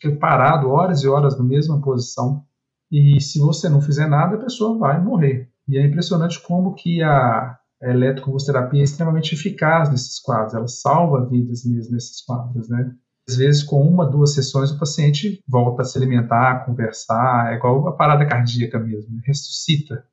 fica 0.00 0.16
parado 0.16 0.68
horas 0.70 1.02
e 1.02 1.08
horas 1.08 1.38
na 1.38 1.44
mesma 1.44 1.80
posição. 1.80 2.44
E 2.90 3.20
se 3.20 3.38
você 3.38 3.68
não 3.68 3.80
fizer 3.80 4.08
nada, 4.08 4.34
a 4.34 4.40
pessoa 4.40 4.76
vai 4.76 5.00
morrer. 5.00 5.48
E 5.68 5.78
é 5.78 5.86
impressionante 5.86 6.40
como 6.40 6.74
que 6.74 7.00
a 7.02 7.59
a 7.82 7.88
eletroconvulsoterapia 7.88 8.80
é 8.80 8.84
extremamente 8.84 9.34
eficaz 9.34 9.90
nesses 9.90 10.20
quadros, 10.20 10.54
ela 10.54 10.68
salva 10.68 11.26
vidas 11.26 11.64
mesmo 11.64 11.94
nesses 11.94 12.20
quadros, 12.22 12.68
né? 12.68 12.94
Às 13.28 13.36
vezes, 13.36 13.62
com 13.62 13.80
uma, 13.80 14.04
duas 14.04 14.34
sessões, 14.34 14.70
o 14.70 14.78
paciente 14.78 15.42
volta 15.46 15.82
a 15.82 15.84
se 15.84 15.96
alimentar, 15.96 16.50
a 16.50 16.64
conversar, 16.64 17.52
é 17.52 17.56
igual 17.56 17.86
a 17.86 17.92
parada 17.92 18.26
cardíaca 18.26 18.78
mesmo, 18.78 19.14
né? 19.14 19.22
ressuscita. 19.24 20.04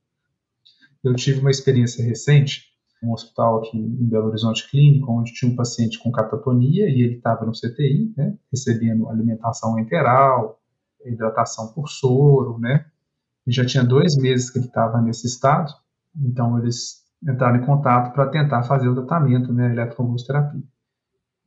Eu 1.03 1.15
tive 1.15 1.39
uma 1.39 1.49
experiência 1.49 2.03
recente, 2.03 2.67
um 3.01 3.13
hospital 3.13 3.59
aqui 3.59 3.77
em 3.77 4.05
Belo 4.05 4.27
Horizonte 4.27 4.69
Clínico, 4.69 5.11
onde 5.11 5.33
tinha 5.33 5.51
um 5.51 5.55
paciente 5.55 5.99
com 5.99 6.11
catatonia 6.11 6.89
e 6.89 7.01
ele 7.01 7.17
estava 7.17 7.45
no 7.45 7.51
CTI, 7.51 8.13
né, 8.15 8.35
recebendo 8.51 9.07
alimentação 9.07 9.79
enteral, 9.79 10.59
hidratação 11.05 11.73
por 11.73 11.87
soro, 11.89 12.57
né, 12.59 12.85
e 13.45 13.51
já 13.51 13.65
tinha 13.65 13.83
dois 13.83 14.17
meses 14.17 14.49
que 14.49 14.57
ele 14.57 14.65
estava 14.65 15.01
nesse 15.01 15.27
estado, 15.27 15.71
então 16.15 16.57
eles 16.57 17.06
entraram 17.23 17.57
em 17.57 17.65
contato 17.65 18.13
para 18.13 18.27
tentar 18.27 18.63
fazer 18.63 18.87
o 18.87 18.95
tratamento, 18.95 19.53
né, 19.53 19.71
eletroconvulsoterapia. 19.71 20.63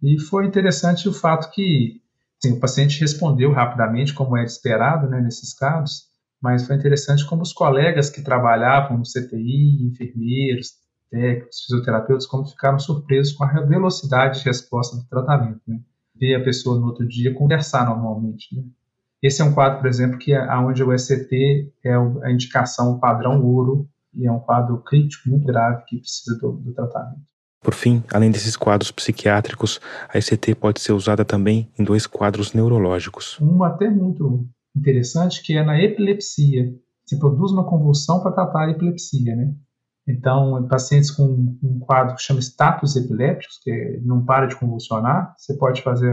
E 0.02 0.18
foi 0.18 0.46
interessante 0.46 1.08
o 1.08 1.12
fato 1.12 1.50
que 1.50 2.00
assim, 2.38 2.54
o 2.54 2.60
paciente 2.60 3.00
respondeu 3.00 3.52
rapidamente, 3.52 4.14
como 4.14 4.36
é 4.36 4.44
esperado 4.44 5.08
né, 5.08 5.20
nesses 5.20 5.52
casos, 5.52 6.08
mas 6.40 6.66
foi 6.66 6.76
interessante 6.76 7.26
como 7.26 7.42
os 7.42 7.52
colegas 7.52 8.08
que 8.08 8.22
trabalhavam 8.22 8.96
no 8.96 9.04
CTI, 9.04 9.86
enfermeiros, 9.86 10.72
técnicos, 11.10 11.64
fisioterapeutas, 11.66 12.26
como 12.26 12.46
ficaram 12.46 12.78
surpresos 12.78 13.34
com 13.34 13.44
a 13.44 13.60
velocidade 13.60 14.38
de 14.38 14.46
resposta 14.46 14.96
do 14.96 15.06
tratamento. 15.06 15.60
Né? 15.66 15.80
Ver 16.14 16.36
a 16.36 16.44
pessoa 16.44 16.78
no 16.78 16.86
outro 16.86 17.06
dia 17.06 17.34
conversar 17.34 17.84
normalmente. 17.84 18.56
Né? 18.56 18.64
Esse 19.22 19.42
é 19.42 19.44
um 19.44 19.52
quadro, 19.52 19.80
por 19.80 19.88
exemplo, 19.88 20.18
que 20.18 20.32
é 20.32 20.56
onde 20.56 20.82
o 20.82 20.94
ECT 20.94 21.74
é 21.84 21.94
a 21.94 22.30
indicação 22.30 22.98
padrão 22.98 23.44
ouro 23.44 23.86
e 24.14 24.26
é 24.26 24.32
um 24.32 24.40
quadro 24.40 24.82
crítico 24.82 25.28
muito 25.28 25.46
grave 25.46 25.84
que 25.86 25.98
precisa 25.98 26.38
do, 26.38 26.52
do 26.52 26.72
tratamento. 26.72 27.30
Por 27.62 27.74
fim, 27.74 28.02
além 28.12 28.30
desses 28.30 28.56
quadros 28.56 28.90
psiquiátricos, 28.90 29.80
a 30.08 30.16
ECT 30.16 30.54
pode 30.54 30.80
ser 30.80 30.92
usada 30.92 31.24
também 31.24 31.70
em 31.78 31.84
dois 31.84 32.06
quadros 32.06 32.54
neurológicos. 32.54 33.38
Um 33.40 33.62
até 33.62 33.90
muito 33.90 34.46
interessante 34.74 35.42
que 35.42 35.56
é 35.56 35.62
na 35.62 35.78
epilepsia. 35.78 36.74
Se 37.04 37.18
produz 37.18 37.52
uma 37.52 37.68
convulsão 37.68 38.22
para 38.22 38.32
tratar 38.32 38.66
a 38.66 38.70
epilepsia, 38.70 39.36
né? 39.36 39.54
Então, 40.08 40.66
pacientes 40.68 41.10
com 41.10 41.56
um 41.62 41.78
quadro 41.80 42.16
que 42.16 42.22
chama 42.22 42.40
status 42.40 42.96
epilépticos, 42.96 43.58
que 43.62 44.00
não 44.02 44.24
para 44.24 44.46
de 44.46 44.56
convulsionar, 44.56 45.34
você 45.36 45.54
pode 45.54 45.82
fazer 45.82 46.12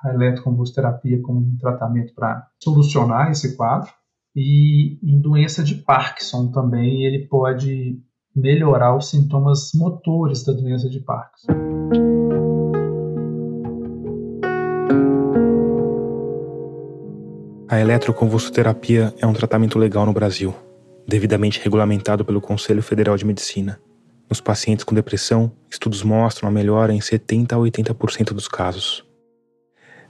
a 0.00 0.14
eletroconvulsoterapia 0.14 1.20
como 1.22 1.40
um 1.40 1.56
tratamento 1.58 2.14
para 2.14 2.46
solucionar 2.62 3.30
esse 3.30 3.56
quadro. 3.56 3.90
E 4.36 4.98
em 5.02 5.18
doença 5.18 5.64
de 5.64 5.76
Parkinson 5.76 6.48
também 6.50 7.06
ele 7.06 7.26
pode 7.26 7.98
melhorar 8.34 8.94
os 8.94 9.08
sintomas 9.08 9.70
motores 9.74 10.44
da 10.44 10.52
doença 10.52 10.90
de 10.90 11.00
Parkinson. 11.00 11.52
A 17.66 17.80
eletroconvulsoterapia 17.80 19.14
é 19.18 19.26
um 19.26 19.32
tratamento 19.32 19.78
legal 19.78 20.04
no 20.04 20.12
Brasil, 20.12 20.54
devidamente 21.08 21.58
regulamentado 21.62 22.22
pelo 22.22 22.40
Conselho 22.40 22.82
Federal 22.82 23.16
de 23.16 23.24
Medicina. 23.24 23.80
Nos 24.28 24.40
pacientes 24.40 24.84
com 24.84 24.94
depressão, 24.94 25.50
estudos 25.70 26.02
mostram 26.02 26.48
a 26.48 26.52
melhora 26.52 26.92
em 26.92 27.00
70 27.00 27.56
a 27.56 27.58
80% 27.58 28.34
dos 28.34 28.48
casos. 28.48 29.02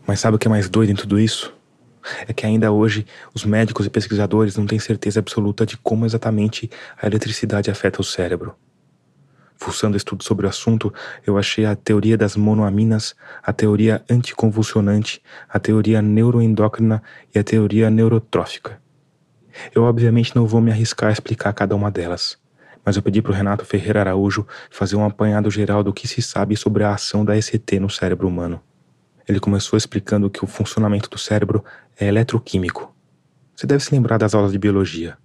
Mas 0.05 0.19
sabe 0.19 0.37
o 0.37 0.39
que 0.39 0.49
é 0.49 0.51
mais 0.51 0.69
doido 0.69 0.91
em 0.91 0.97
tudo 0.97 1.19
isso? 1.19 1.56
É 2.27 2.33
que 2.33 2.47
ainda 2.47 2.71
hoje 2.71 3.07
os 3.35 3.45
médicos 3.45 3.87
e 3.87 3.91
pesquisadores 3.91 4.57
não 4.57 4.67
têm 4.67 4.79
certeza 4.79 5.21
absoluta 5.21 5.67
de 5.67 5.77
como 5.77 6.07
exatamente 6.07 6.71
a 7.01 7.07
eletricidade 7.07 7.71
afeta 7.71 8.01
o 8.01 8.05
cérebro. 8.05 8.55
Fuçando 9.57 9.97
estudos 9.97 10.27
sobre 10.27 10.47
o 10.47 10.49
assunto, 10.49 10.93
eu 11.27 11.39
achei 11.39 11.65
a 11.65 11.75
teoria 11.75 12.17
das 12.17 12.37
monoaminas, 12.37 13.15
a 13.43 13.53
teoria 13.53 14.05
anticonvulsionante, 14.09 15.23
a 15.49 15.59
teoria 15.59 16.03
neuroendócrina 16.03 17.03
e 17.35 17.39
a 17.39 17.45
teoria 17.45 17.89
neurotrófica. 17.91 18.79
Eu 19.75 19.85
obviamente 19.85 20.37
não 20.37 20.47
vou 20.47 20.61
me 20.61 20.71
arriscar 20.71 21.09
a 21.09 21.13
explicar 21.13 21.53
cada 21.55 21.75
uma 21.75 21.91
delas, 21.91 22.39
mas 22.85 22.97
eu 22.97 23.03
pedi 23.03 23.23
para 23.23 23.33
o 23.33 23.35
Renato 23.35 23.65
Ferreira 23.65 24.01
Araújo 24.01 24.47
fazer 24.71 24.97
um 24.97 25.05
apanhado 25.05 25.51
geral 25.51 25.83
do 25.83 25.93
que 25.93 26.07
se 26.07 26.21
sabe 26.21 26.55
sobre 26.57 26.85
a 26.85 26.93
ação 26.93 27.25
da 27.25 27.37
ECT 27.37 27.81
no 27.81 27.89
cérebro 27.89 28.29
humano. 28.29 28.61
Ele 29.29 29.41
começou 29.41 29.77
explicando 29.77 30.31
que 30.31 30.45
o 30.45 30.47
funcionamento 30.47 31.11
do 31.11 31.19
cérebro 31.19 31.65
é 31.99 32.07
eletroquímico. 32.07 32.95
Você 33.55 33.67
deve 33.67 33.83
se 33.83 33.93
lembrar 33.95 34.19
das 34.19 34.35
aulas 34.35 34.53
de 34.53 34.59
biologia. 34.59 35.17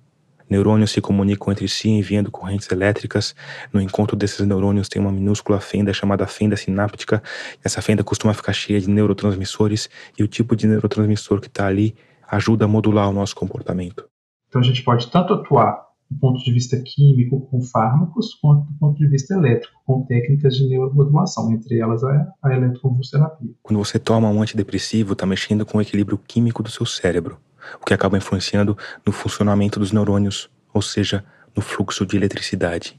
Neurônios 0.50 0.92
se 0.92 1.00
comunicam 1.00 1.52
entre 1.52 1.68
si 1.68 1.90
enviando 1.90 2.30
correntes 2.30 2.70
elétricas. 2.72 3.34
No 3.72 3.80
encontro 3.80 4.18
desses 4.18 4.46
neurônios 4.46 4.90
tem 4.90 5.02
uma 5.02 5.12
minúscula 5.12 5.62
fenda 5.62 5.94
chamada 5.94 6.28
fenda 6.28 6.58
sináptica. 6.58 7.24
Essa 7.64 7.82
fenda 7.82 8.04
costuma 8.04 8.34
ficar 8.34 8.52
cheia 8.52 8.80
de 8.80 8.90
neurotransmissores 8.90 9.90
e 10.18 10.24
o 10.24 10.28
tipo 10.28 10.56
de 10.56 10.68
neurotransmissor 10.68 11.40
que 11.40 11.48
está 11.48 11.68
ali 11.68 11.96
ajuda 12.30 12.66
a 12.66 12.68
modular 12.68 13.10
o 13.10 13.14
nosso 13.14 13.36
comportamento. 13.36 14.06
Então 14.50 14.60
a 14.60 14.64
gente 14.64 14.84
pode 14.84 15.10
tanto 15.10 15.34
atuar 15.34 15.91
do 16.12 16.20
ponto 16.20 16.44
de 16.44 16.52
vista 16.52 16.78
químico 16.86 17.42
com 17.50 17.62
fármacos, 17.62 18.36
quanto 18.36 18.68
do 18.68 18.78
ponto 18.78 18.98
de 18.98 19.08
vista 19.08 19.34
elétrico 19.34 19.74
com 19.86 20.04
técnicas 20.04 20.56
de 20.56 20.68
neuromodulação, 20.68 21.52
entre 21.52 21.80
elas 21.80 22.04
a, 22.04 22.34
a 22.44 22.54
eletroconvulsoterapia. 22.54 23.50
Quando 23.64 23.80
você 23.80 23.98
toma 23.98 24.30
um 24.30 24.42
antidepressivo, 24.42 25.14
está 25.14 25.26
mexendo 25.26 25.66
com 25.66 25.78
o 25.78 25.82
equilíbrio 25.82 26.18
químico 26.18 26.62
do 26.62 26.70
seu 26.70 26.86
cérebro 26.86 27.38
o 27.80 27.86
que 27.86 27.94
acaba 27.94 28.18
influenciando 28.18 28.78
no 29.06 29.12
funcionamento 29.12 29.80
dos 29.80 29.92
neurônios, 29.92 30.50
ou 30.74 30.82
seja, 30.82 31.24
no 31.56 31.62
fluxo 31.62 32.06
de 32.06 32.18
eletricidade. 32.18 32.98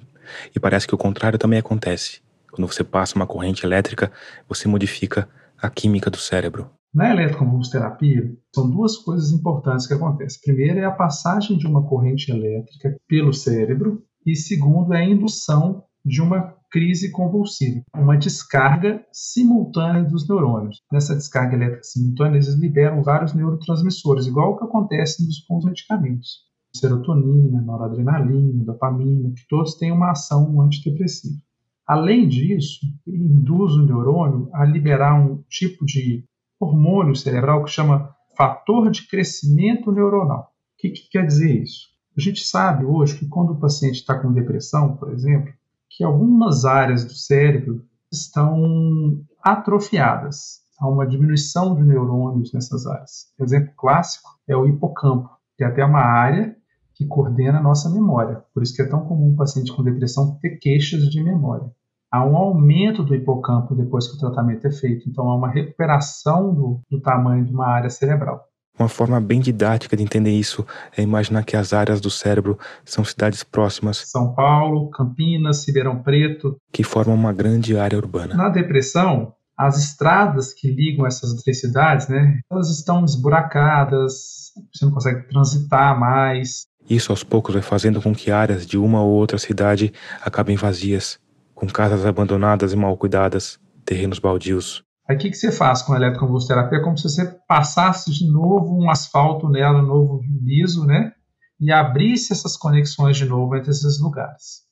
E 0.55 0.61
parece 0.61 0.87
que 0.87 0.95
o 0.95 0.99
contrário 0.99 1.39
também 1.39 1.59
acontece. 1.59 2.21
Quando 2.51 2.71
você 2.71 2.85
passa 2.85 3.17
uma 3.17 3.27
corrente 3.27 3.65
elétrica, 3.65 4.13
você 4.49 4.69
modifica 4.69 5.29
a 5.61 5.71
química 5.71 6.11
do 6.11 6.19
cérebro. 6.19 6.71
Na 6.95 7.11
eletroconvulsoterapia, 7.11 8.37
são 8.55 8.71
duas 8.71 8.99
coisas 8.99 9.31
importantes 9.33 9.87
que 9.87 9.95
acontecem. 9.95 10.41
Primeiro 10.45 10.79
é 10.79 10.85
a 10.85 10.91
passagem 10.91 11.57
de 11.57 11.67
uma 11.67 11.89
corrente 11.89 12.31
elétrica 12.31 12.95
pelo 13.09 13.33
cérebro, 13.33 14.03
e 14.27 14.37
segundo 14.37 14.93
é 14.93 14.99
a 14.99 15.05
indução 15.05 15.85
de 16.05 16.21
uma 16.21 16.55
crise 16.71 17.11
convulsiva, 17.11 17.83
uma 17.97 18.17
descarga 18.17 19.03
simultânea 19.11 20.05
dos 20.05 20.29
neurônios. 20.29 20.83
Nessa 20.93 21.15
descarga 21.15 21.57
elétrica 21.57 21.83
simultânea, 21.83 22.37
eles 22.37 22.55
liberam 22.55 23.03
vários 23.03 23.33
neurotransmissores, 23.33 24.27
igual 24.27 24.53
o 24.53 24.59
que 24.59 24.65
acontece 24.65 25.25
nos, 25.25 25.41
com 25.47 25.57
os 25.57 25.65
medicamentos. 25.65 26.41
Serotonina, 26.75 27.63
noradrenalina, 27.63 28.65
dopamina, 28.65 29.33
que 29.35 29.47
todos 29.49 29.77
têm 29.77 29.93
uma 29.93 30.11
ação 30.11 30.61
antidepressiva. 30.61 31.41
Além 31.87 32.29
disso, 32.29 32.81
induz 33.07 33.75
o 33.75 33.85
neurônio 33.85 34.51
a 34.53 34.65
liberar 34.65 35.15
um 35.15 35.43
tipo 35.49 35.85
de 35.85 36.25
hormônio 36.63 37.15
cerebral 37.15 37.65
que 37.65 37.71
chama 37.71 38.15
fator 38.37 38.91
de 38.91 39.07
crescimento 39.07 39.91
neuronal. 39.91 40.53
O 40.75 40.79
que, 40.79 40.91
que 40.91 41.09
quer 41.11 41.27
dizer 41.27 41.63
isso? 41.63 41.89
A 42.17 42.21
gente 42.21 42.45
sabe 42.45 42.85
hoje 42.85 43.19
que 43.19 43.29
quando 43.29 43.53
o 43.53 43.59
paciente 43.59 43.97
está 43.97 44.19
com 44.19 44.33
depressão, 44.33 44.97
por 44.97 45.13
exemplo, 45.13 45.53
que 45.89 46.05
algumas 46.05 46.65
áreas 46.65 47.05
do 47.05 47.15
cérebro 47.15 47.85
estão 48.11 49.25
atrofiadas. 49.43 50.61
Há 50.79 50.89
uma 50.89 51.07
diminuição 51.07 51.75
de 51.75 51.83
neurônios 51.83 52.53
nessas 52.53 52.87
áreas. 52.87 53.33
Exemplo 53.41 53.73
clássico 53.77 54.29
é 54.49 54.57
o 54.57 54.67
hipocampo, 54.67 55.31
que 55.57 55.65
é 55.65 55.67
até 55.67 55.85
uma 55.85 56.01
área 56.01 56.57
que 56.95 57.07
coordena 57.07 57.59
a 57.59 57.63
nossa 57.63 57.89
memória. 57.89 58.45
Por 58.53 58.63
isso 58.63 58.75
que 58.75 58.83
é 58.83 58.89
tão 58.89 59.07
comum 59.07 59.33
o 59.33 59.37
paciente 59.37 59.73
com 59.73 59.83
depressão 59.83 60.39
ter 60.41 60.59
queixas 60.59 61.09
de 61.09 61.23
memória. 61.23 61.71
Há 62.13 62.23
um 62.27 62.37
aumento 62.37 63.03
do 63.03 63.15
hipocampo 63.15 63.75
depois 63.75 64.07
que 64.07 64.17
o 64.17 64.19
tratamento 64.19 64.67
é 64.67 64.71
feito, 64.71 65.09
então 65.09 65.31
há 65.31 65.35
uma 65.35 65.49
recuperação 65.49 66.55
do, 66.55 66.81
do 66.91 67.01
tamanho 67.01 67.43
de 67.43 67.51
uma 67.51 67.67
área 67.67 67.89
cerebral. 67.89 68.45
Uma 68.79 68.89
forma 68.89 69.19
bem 69.19 69.41
didática 69.41 69.97
de 69.97 70.03
entender 70.03 70.31
isso 70.31 70.67
é 70.95 71.01
imaginar 71.01 71.43
que 71.45 71.57
as 71.57 71.73
áreas 71.73 72.03
do 72.03 72.11
cérebro 72.11 72.59
são 72.85 73.03
cidades 73.03 73.43
próximas. 73.43 74.03
São 74.07 74.35
Paulo, 74.35 74.91
Campinas, 74.91 75.67
Ribeirão 75.67 76.03
Preto. 76.03 76.57
Que 76.71 76.85
formam 76.85 77.15
uma 77.15 77.33
grande 77.33 77.79
área 77.79 77.97
urbana. 77.97 78.35
Na 78.35 78.51
depressão, 78.51 79.33
as 79.57 79.79
estradas 79.79 80.53
que 80.53 80.71
ligam 80.71 81.07
essas 81.07 81.33
três 81.43 81.61
cidades, 81.61 82.09
né, 82.09 82.41
elas 82.51 82.69
estão 82.71 83.05
esburacadas, 83.07 84.53
você 84.75 84.85
não 84.85 84.93
consegue 84.93 85.29
transitar 85.29 85.99
mais. 85.99 86.67
Isso 86.91 87.11
aos 87.11 87.25
poucos 87.25 87.55
vai 87.55 87.63
fazendo 87.63 88.03
com 88.03 88.15
que 88.15 88.31
áreas 88.31 88.67
de 88.67 88.77
uma 88.77 89.03
ou 89.03 89.13
outra 89.13 89.39
cidade 89.39 89.93
acabem 90.23 90.57
vazias, 90.57 91.19
com 91.63 91.69
casas 91.69 92.05
abandonadas 92.05 92.73
e 92.73 92.77
mal 92.77 92.97
cuidadas, 92.97 93.57
terrenos 93.85 94.19
baldios. 94.19 94.83
Aí 95.09 95.15
o 95.15 95.19
que, 95.19 95.31
que 95.31 95.37
você 95.37 95.53
faz 95.53 95.81
com 95.81 95.93
a 95.93 95.97
eletroconvulsoterapia? 95.97 96.79
É 96.79 96.83
como 96.83 96.99
se 96.99 97.05
você 97.05 97.25
passasse 97.47 98.11
de 98.11 98.29
novo 98.29 98.77
um 98.77 98.91
asfalto 98.91 99.49
nela, 99.49 99.81
novo 99.81 100.21
liso, 100.43 100.85
né? 100.85 101.13
E 101.61 101.71
abrisse 101.71 102.33
essas 102.33 102.57
conexões 102.57 103.17
de 103.17 103.27
novo 103.27 103.55
entre 103.55 103.71
esses 103.71 104.01
lugares. 104.01 104.63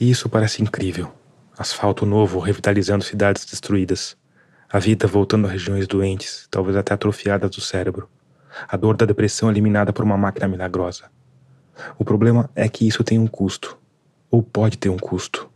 Isso 0.00 0.30
parece 0.30 0.62
incrível. 0.62 1.12
Asfalto 1.58 2.06
novo 2.06 2.38
revitalizando 2.38 3.04
cidades 3.04 3.44
destruídas. 3.44 4.16
A 4.72 4.78
vida 4.78 5.06
voltando 5.06 5.46
a 5.46 5.50
regiões 5.50 5.86
doentes, 5.86 6.48
talvez 6.50 6.74
até 6.74 6.94
atrofiadas 6.94 7.50
do 7.50 7.60
cérebro. 7.60 8.08
A 8.66 8.78
dor 8.78 8.96
da 8.96 9.04
depressão 9.04 9.50
eliminada 9.50 9.92
por 9.92 10.06
uma 10.06 10.16
máquina 10.16 10.48
milagrosa. 10.48 11.10
O 11.98 12.04
problema 12.04 12.48
é 12.54 12.66
que 12.66 12.88
isso 12.88 13.04
tem 13.04 13.18
um 13.18 13.26
custo. 13.26 13.76
Ou 14.30 14.42
pode 14.42 14.78
ter 14.78 14.88
um 14.88 14.98
custo. 14.98 15.50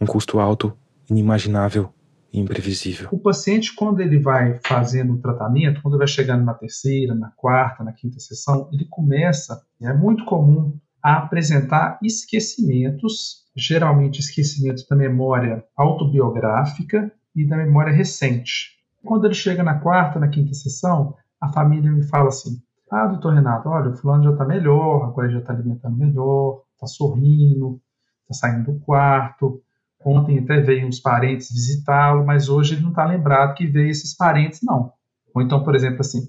Um 0.00 0.06
custo 0.06 0.38
alto, 0.38 0.76
inimaginável 1.08 1.92
imprevisível. 2.32 3.08
O 3.10 3.18
paciente, 3.18 3.74
quando 3.74 4.00
ele 4.00 4.18
vai 4.18 4.58
fazendo 4.64 5.14
o 5.14 5.18
tratamento, 5.18 5.80
quando 5.80 5.94
ele 5.94 6.00
vai 6.00 6.08
chegando 6.08 6.44
na 6.44 6.54
terceira, 6.54 7.14
na 7.14 7.30
quarta, 7.30 7.82
na 7.82 7.92
quinta 7.92 8.18
sessão, 8.18 8.68
ele 8.72 8.86
começa, 8.90 9.62
é 9.80 9.92
muito 9.92 10.24
comum, 10.24 10.78
a 11.02 11.18
apresentar 11.18 11.98
esquecimentos, 12.02 13.44
geralmente 13.56 14.20
esquecimentos 14.20 14.86
da 14.88 14.96
memória 14.96 15.64
autobiográfica 15.76 17.12
e 17.34 17.46
da 17.46 17.56
memória 17.56 17.92
recente. 17.92 18.76
Quando 19.04 19.24
ele 19.24 19.34
chega 19.34 19.62
na 19.62 19.78
quarta, 19.78 20.18
na 20.18 20.28
quinta 20.28 20.52
sessão, 20.52 21.14
a 21.40 21.48
família 21.48 21.90
me 21.90 22.02
fala 22.02 22.28
assim: 22.28 22.60
Ah, 22.90 23.06
doutor 23.06 23.34
Renato, 23.34 23.68
olha, 23.68 23.90
o 23.90 23.96
fulano 23.96 24.24
já 24.24 24.32
está 24.32 24.44
melhor, 24.44 25.04
agora 25.04 25.30
já 25.30 25.38
está 25.38 25.52
alimentando 25.52 25.96
melhor, 25.96 26.62
está 26.74 26.86
sorrindo, 26.86 27.80
está 28.22 28.48
saindo 28.48 28.72
do 28.72 28.80
quarto, 28.80 29.62
Ontem 30.06 30.38
até 30.38 30.60
veio 30.60 30.86
uns 30.86 31.00
parentes 31.00 31.50
visitá-lo, 31.50 32.24
mas 32.24 32.48
hoje 32.48 32.74
ele 32.74 32.82
não 32.82 32.90
está 32.90 33.04
lembrado 33.04 33.56
que 33.56 33.66
veio 33.66 33.90
esses 33.90 34.16
parentes, 34.16 34.60
não. 34.62 34.92
Ou 35.34 35.42
então, 35.42 35.64
por 35.64 35.74
exemplo, 35.74 36.00
assim, 36.00 36.28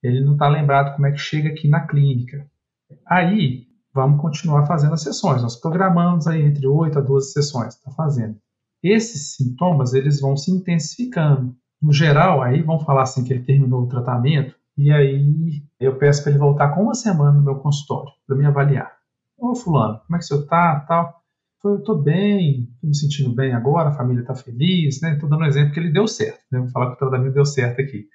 ele 0.00 0.24
não 0.24 0.34
está 0.34 0.46
lembrado 0.46 0.94
como 0.94 1.08
é 1.08 1.10
que 1.10 1.18
chega 1.18 1.48
aqui 1.48 1.66
na 1.66 1.80
clínica. 1.80 2.46
Aí, 3.04 3.66
vamos 3.92 4.20
continuar 4.20 4.64
fazendo 4.66 4.94
as 4.94 5.02
sessões. 5.02 5.42
Nós 5.42 5.56
programamos 5.56 6.28
aí 6.28 6.40
entre 6.40 6.68
8 6.68 7.00
a 7.00 7.02
12 7.02 7.32
sessões, 7.32 7.74
está 7.74 7.90
fazendo. 7.90 8.36
Esses 8.80 9.34
sintomas, 9.34 9.92
eles 9.92 10.20
vão 10.20 10.36
se 10.36 10.52
intensificando. 10.52 11.52
No 11.82 11.92
geral, 11.92 12.40
aí 12.40 12.62
vão 12.62 12.78
falar 12.78 13.02
assim 13.02 13.24
que 13.24 13.32
ele 13.32 13.42
terminou 13.42 13.82
o 13.82 13.88
tratamento, 13.88 14.54
e 14.78 14.92
aí 14.92 15.64
eu 15.80 15.98
peço 15.98 16.22
para 16.22 16.30
ele 16.30 16.38
voltar 16.38 16.68
com 16.68 16.84
uma 16.84 16.94
semana 16.94 17.32
no 17.32 17.42
meu 17.42 17.56
consultório, 17.56 18.12
para 18.24 18.36
me 18.36 18.46
avaliar. 18.46 18.92
Ô 19.36 19.52
fulano, 19.56 19.98
como 20.06 20.14
é 20.14 20.18
que 20.20 20.24
o 20.24 20.28
senhor 20.28 20.42
está, 20.42 20.78
tal? 20.86 21.25
Eu 21.64 21.78
estou 21.78 22.00
bem, 22.00 22.68
estou 22.74 22.88
me 22.88 22.96
sentindo 22.96 23.34
bem 23.34 23.52
agora, 23.52 23.88
a 23.88 23.96
família 23.96 24.20
está 24.20 24.34
feliz, 24.34 25.00
né? 25.00 25.14
Estou 25.14 25.28
dando 25.28 25.42
um 25.42 25.46
exemplo 25.46 25.72
que 25.72 25.80
ele 25.80 25.92
deu 25.92 26.06
certo, 26.06 26.40
né? 26.50 26.60
Vou 26.60 26.68
falar 26.68 26.88
que 26.88 26.94
o 26.94 26.98
tratamento 26.98 27.34
deu 27.34 27.44
certo 27.44 27.80
aqui. 27.80 28.06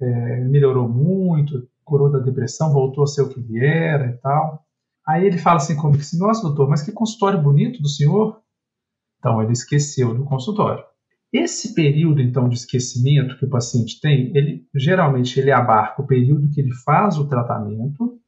É, 0.00 0.40
melhorou 0.44 0.88
muito, 0.88 1.68
curou 1.84 2.10
da 2.10 2.18
depressão, 2.18 2.72
voltou 2.72 3.04
a 3.04 3.06
ser 3.06 3.22
o 3.22 3.28
que 3.28 3.40
ele 3.40 3.64
era 3.64 4.06
e 4.06 4.16
tal. 4.18 4.64
Aí 5.06 5.26
ele 5.26 5.38
fala 5.38 5.56
assim 5.56 5.76
comigo 5.76 6.00
assim, 6.00 6.18
nossa 6.18 6.42
doutor, 6.42 6.68
mas 6.68 6.82
que 6.82 6.92
consultório 6.92 7.40
bonito 7.40 7.82
do 7.82 7.88
senhor. 7.88 8.40
Então 9.18 9.42
ele 9.42 9.52
esqueceu 9.52 10.14
do 10.14 10.24
consultório. 10.24 10.84
Esse 11.32 11.74
período 11.74 12.20
então 12.20 12.48
de 12.48 12.56
esquecimento 12.56 13.38
que 13.38 13.46
o 13.46 13.50
paciente 13.50 14.00
tem, 14.00 14.36
ele 14.36 14.66
geralmente 14.74 15.40
ele 15.40 15.50
abarca 15.50 16.02
o 16.02 16.06
período 16.06 16.50
que 16.50 16.60
ele 16.60 16.72
faz 16.84 17.16
o 17.16 17.26
tratamento 17.26 18.20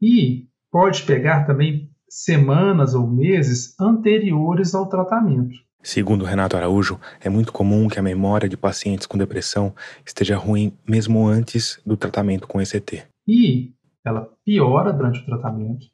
e 0.00 0.46
pode 0.70 1.02
pegar 1.02 1.44
também 1.44 1.90
semanas 2.08 2.94
ou 2.94 3.06
meses 3.06 3.78
anteriores 3.80 4.74
ao 4.74 4.88
tratamento. 4.88 5.56
Segundo 5.82 6.24
Renato 6.24 6.56
Araújo, 6.56 6.98
é 7.20 7.28
muito 7.28 7.52
comum 7.52 7.86
que 7.86 7.98
a 7.98 8.02
memória 8.02 8.48
de 8.48 8.56
pacientes 8.56 9.06
com 9.06 9.16
depressão 9.16 9.72
esteja 10.04 10.36
ruim 10.36 10.76
mesmo 10.88 11.26
antes 11.26 11.80
do 11.86 11.96
tratamento 11.96 12.48
com 12.48 12.60
ECT. 12.60 13.04
E 13.26 13.72
ela 14.04 14.28
piora 14.44 14.92
durante 14.92 15.20
o 15.20 15.24
tratamento. 15.24 15.86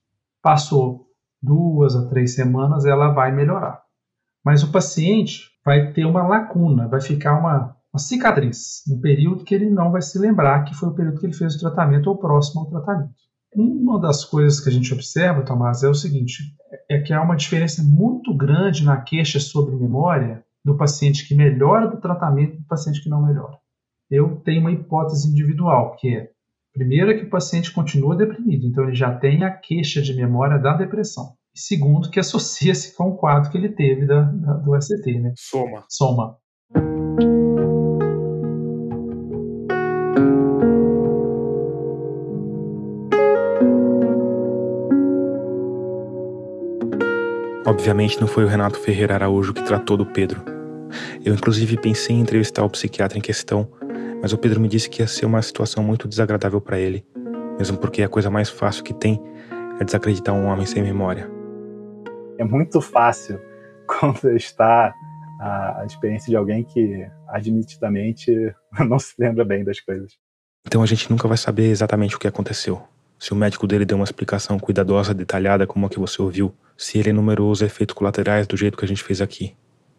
Passou 0.42 1.06
duas 1.42 1.94
a 1.94 2.08
três 2.08 2.34
semanas, 2.34 2.84
ela 2.84 3.08
vai 3.08 3.32
melhorar. 3.32 3.82
Mas 4.44 4.62
o 4.62 4.72
paciente 4.72 5.50
vai 5.64 5.92
ter 5.92 6.04
uma 6.04 6.26
lacuna, 6.26 6.88
vai 6.88 7.00
ficar 7.00 7.38
uma, 7.38 7.76
uma 7.92 7.98
cicatriz, 7.98 8.82
um 8.88 9.00
período 9.00 9.44
que 9.44 9.54
ele 9.54 9.68
não 9.68 9.90
vai 9.90 10.02
se 10.02 10.18
lembrar 10.18 10.64
que 10.64 10.74
foi 10.74 10.88
o 10.88 10.94
período 10.94 11.20
que 11.20 11.26
ele 11.26 11.34
fez 11.34 11.54
o 11.54 11.60
tratamento 11.60 12.08
ou 12.08 12.18
próximo 12.18 12.62
ao 12.62 12.70
tratamento. 12.70 13.14
Uma 13.55 14.00
das 14.00 14.24
coisas 14.24 14.61
que 14.61 14.68
a 14.68 14.72
gente 14.72 14.92
observa, 14.92 15.44
Tomás, 15.44 15.82
é 15.82 15.88
o 15.88 15.94
seguinte: 15.94 16.55
é 16.90 17.00
que 17.00 17.12
há 17.12 17.22
uma 17.22 17.36
diferença 17.36 17.82
muito 17.82 18.34
grande 18.34 18.84
na 18.84 19.00
queixa 19.00 19.38
sobre 19.38 19.76
memória 19.76 20.44
do 20.64 20.76
paciente 20.76 21.26
que 21.26 21.34
melhora 21.34 21.88
do 21.88 22.00
tratamento 22.00 22.55
e 22.55 22.59
do 22.59 22.66
paciente 22.66 23.03
que 23.03 23.11
não 23.11 23.24
melhora. 23.24 23.59
Eu 24.11 24.36
tenho 24.44 24.61
uma 24.61 24.72
hipótese 24.72 25.28
individual, 25.28 25.96
que 25.96 26.14
é, 26.14 26.30
primeiro, 26.72 27.11
é 27.11 27.14
que 27.14 27.24
o 27.24 27.30
paciente 27.30 27.72
continua 27.72 28.16
deprimido, 28.16 28.66
então 28.66 28.84
ele 28.84 28.94
já 28.94 29.14
tem 29.18 29.42
a 29.42 29.50
queixa 29.50 30.00
de 30.00 30.14
memória 30.14 30.59
da 30.59 30.74
depressão. 30.74 31.34
E 31.55 31.61
segundo, 31.61 32.11
que 32.11 32.20
associa-se 32.20 32.96
com 32.96 33.11
o 33.11 33.16
quadro 33.16 33.50
que 33.50 33.59
ele 33.59 33.70
teve 33.70 34.07
da, 34.07 34.22
da, 34.22 34.53
do 34.55 34.80
ST, 34.80 35.18
né? 35.18 35.34
Soma. 35.36 35.84
Soma. 35.88 36.36
Obviamente 47.72 48.20
não 48.20 48.28
foi 48.28 48.44
o 48.44 48.46
Renato 48.46 48.78
Ferreira 48.78 49.14
Araújo 49.14 49.54
que 49.54 49.62
tratou 49.62 49.96
do 49.96 50.04
Pedro. 50.04 50.42
Eu 51.24 51.32
inclusive 51.32 51.78
pensei 51.78 52.14
em 52.14 52.20
entrevistar 52.20 52.62
o 52.62 52.68
psiquiatra 52.68 53.16
em 53.16 53.20
questão, 53.22 53.66
mas 54.20 54.30
o 54.34 54.36
Pedro 54.36 54.60
me 54.60 54.68
disse 54.68 54.90
que 54.90 55.00
ia 55.00 55.06
ser 55.06 55.24
uma 55.24 55.40
situação 55.40 55.82
muito 55.82 56.06
desagradável 56.06 56.60
para 56.60 56.78
ele, 56.78 57.02
mesmo 57.58 57.78
porque 57.78 58.02
a 58.02 58.10
coisa 58.10 58.28
mais 58.28 58.50
fácil 58.50 58.84
que 58.84 58.92
tem 58.92 59.18
é 59.80 59.84
desacreditar 59.84 60.34
um 60.34 60.48
homem 60.48 60.66
sem 60.66 60.82
memória. 60.82 61.30
É 62.36 62.44
muito 62.44 62.78
fácil 62.82 63.40
quando 63.88 64.36
está 64.36 64.92
a 65.40 65.82
experiência 65.86 66.28
de 66.28 66.36
alguém 66.36 66.64
que 66.64 67.08
admitidamente 67.26 68.54
não 68.86 68.98
se 68.98 69.14
lembra 69.18 69.46
bem 69.46 69.64
das 69.64 69.80
coisas. 69.80 70.12
Então 70.66 70.82
a 70.82 70.86
gente 70.86 71.10
nunca 71.10 71.26
vai 71.26 71.38
saber 71.38 71.70
exatamente 71.70 72.16
o 72.16 72.18
que 72.18 72.28
aconteceu. 72.28 72.82
Se 73.18 73.32
o 73.32 73.36
médico 73.36 73.66
dele 73.66 73.86
deu 73.86 73.96
uma 73.96 74.04
explicação 74.04 74.58
cuidadosa, 74.58 75.14
detalhada 75.14 75.66
como 75.66 75.86
a 75.86 75.88
que 75.88 75.98
você 75.98 76.20
ouviu, 76.20 76.52
se 76.82 76.98
ele 76.98 77.10
enumerou 77.10 77.48
os 77.48 77.62
efeitos 77.62 77.94
colaterais 77.94 78.44
do 78.44 78.56
jeito 78.56 78.76
que 78.76 78.84
a 78.84 78.88
gente 78.88 79.04
fez 79.04 79.20
aqui. 79.20 79.54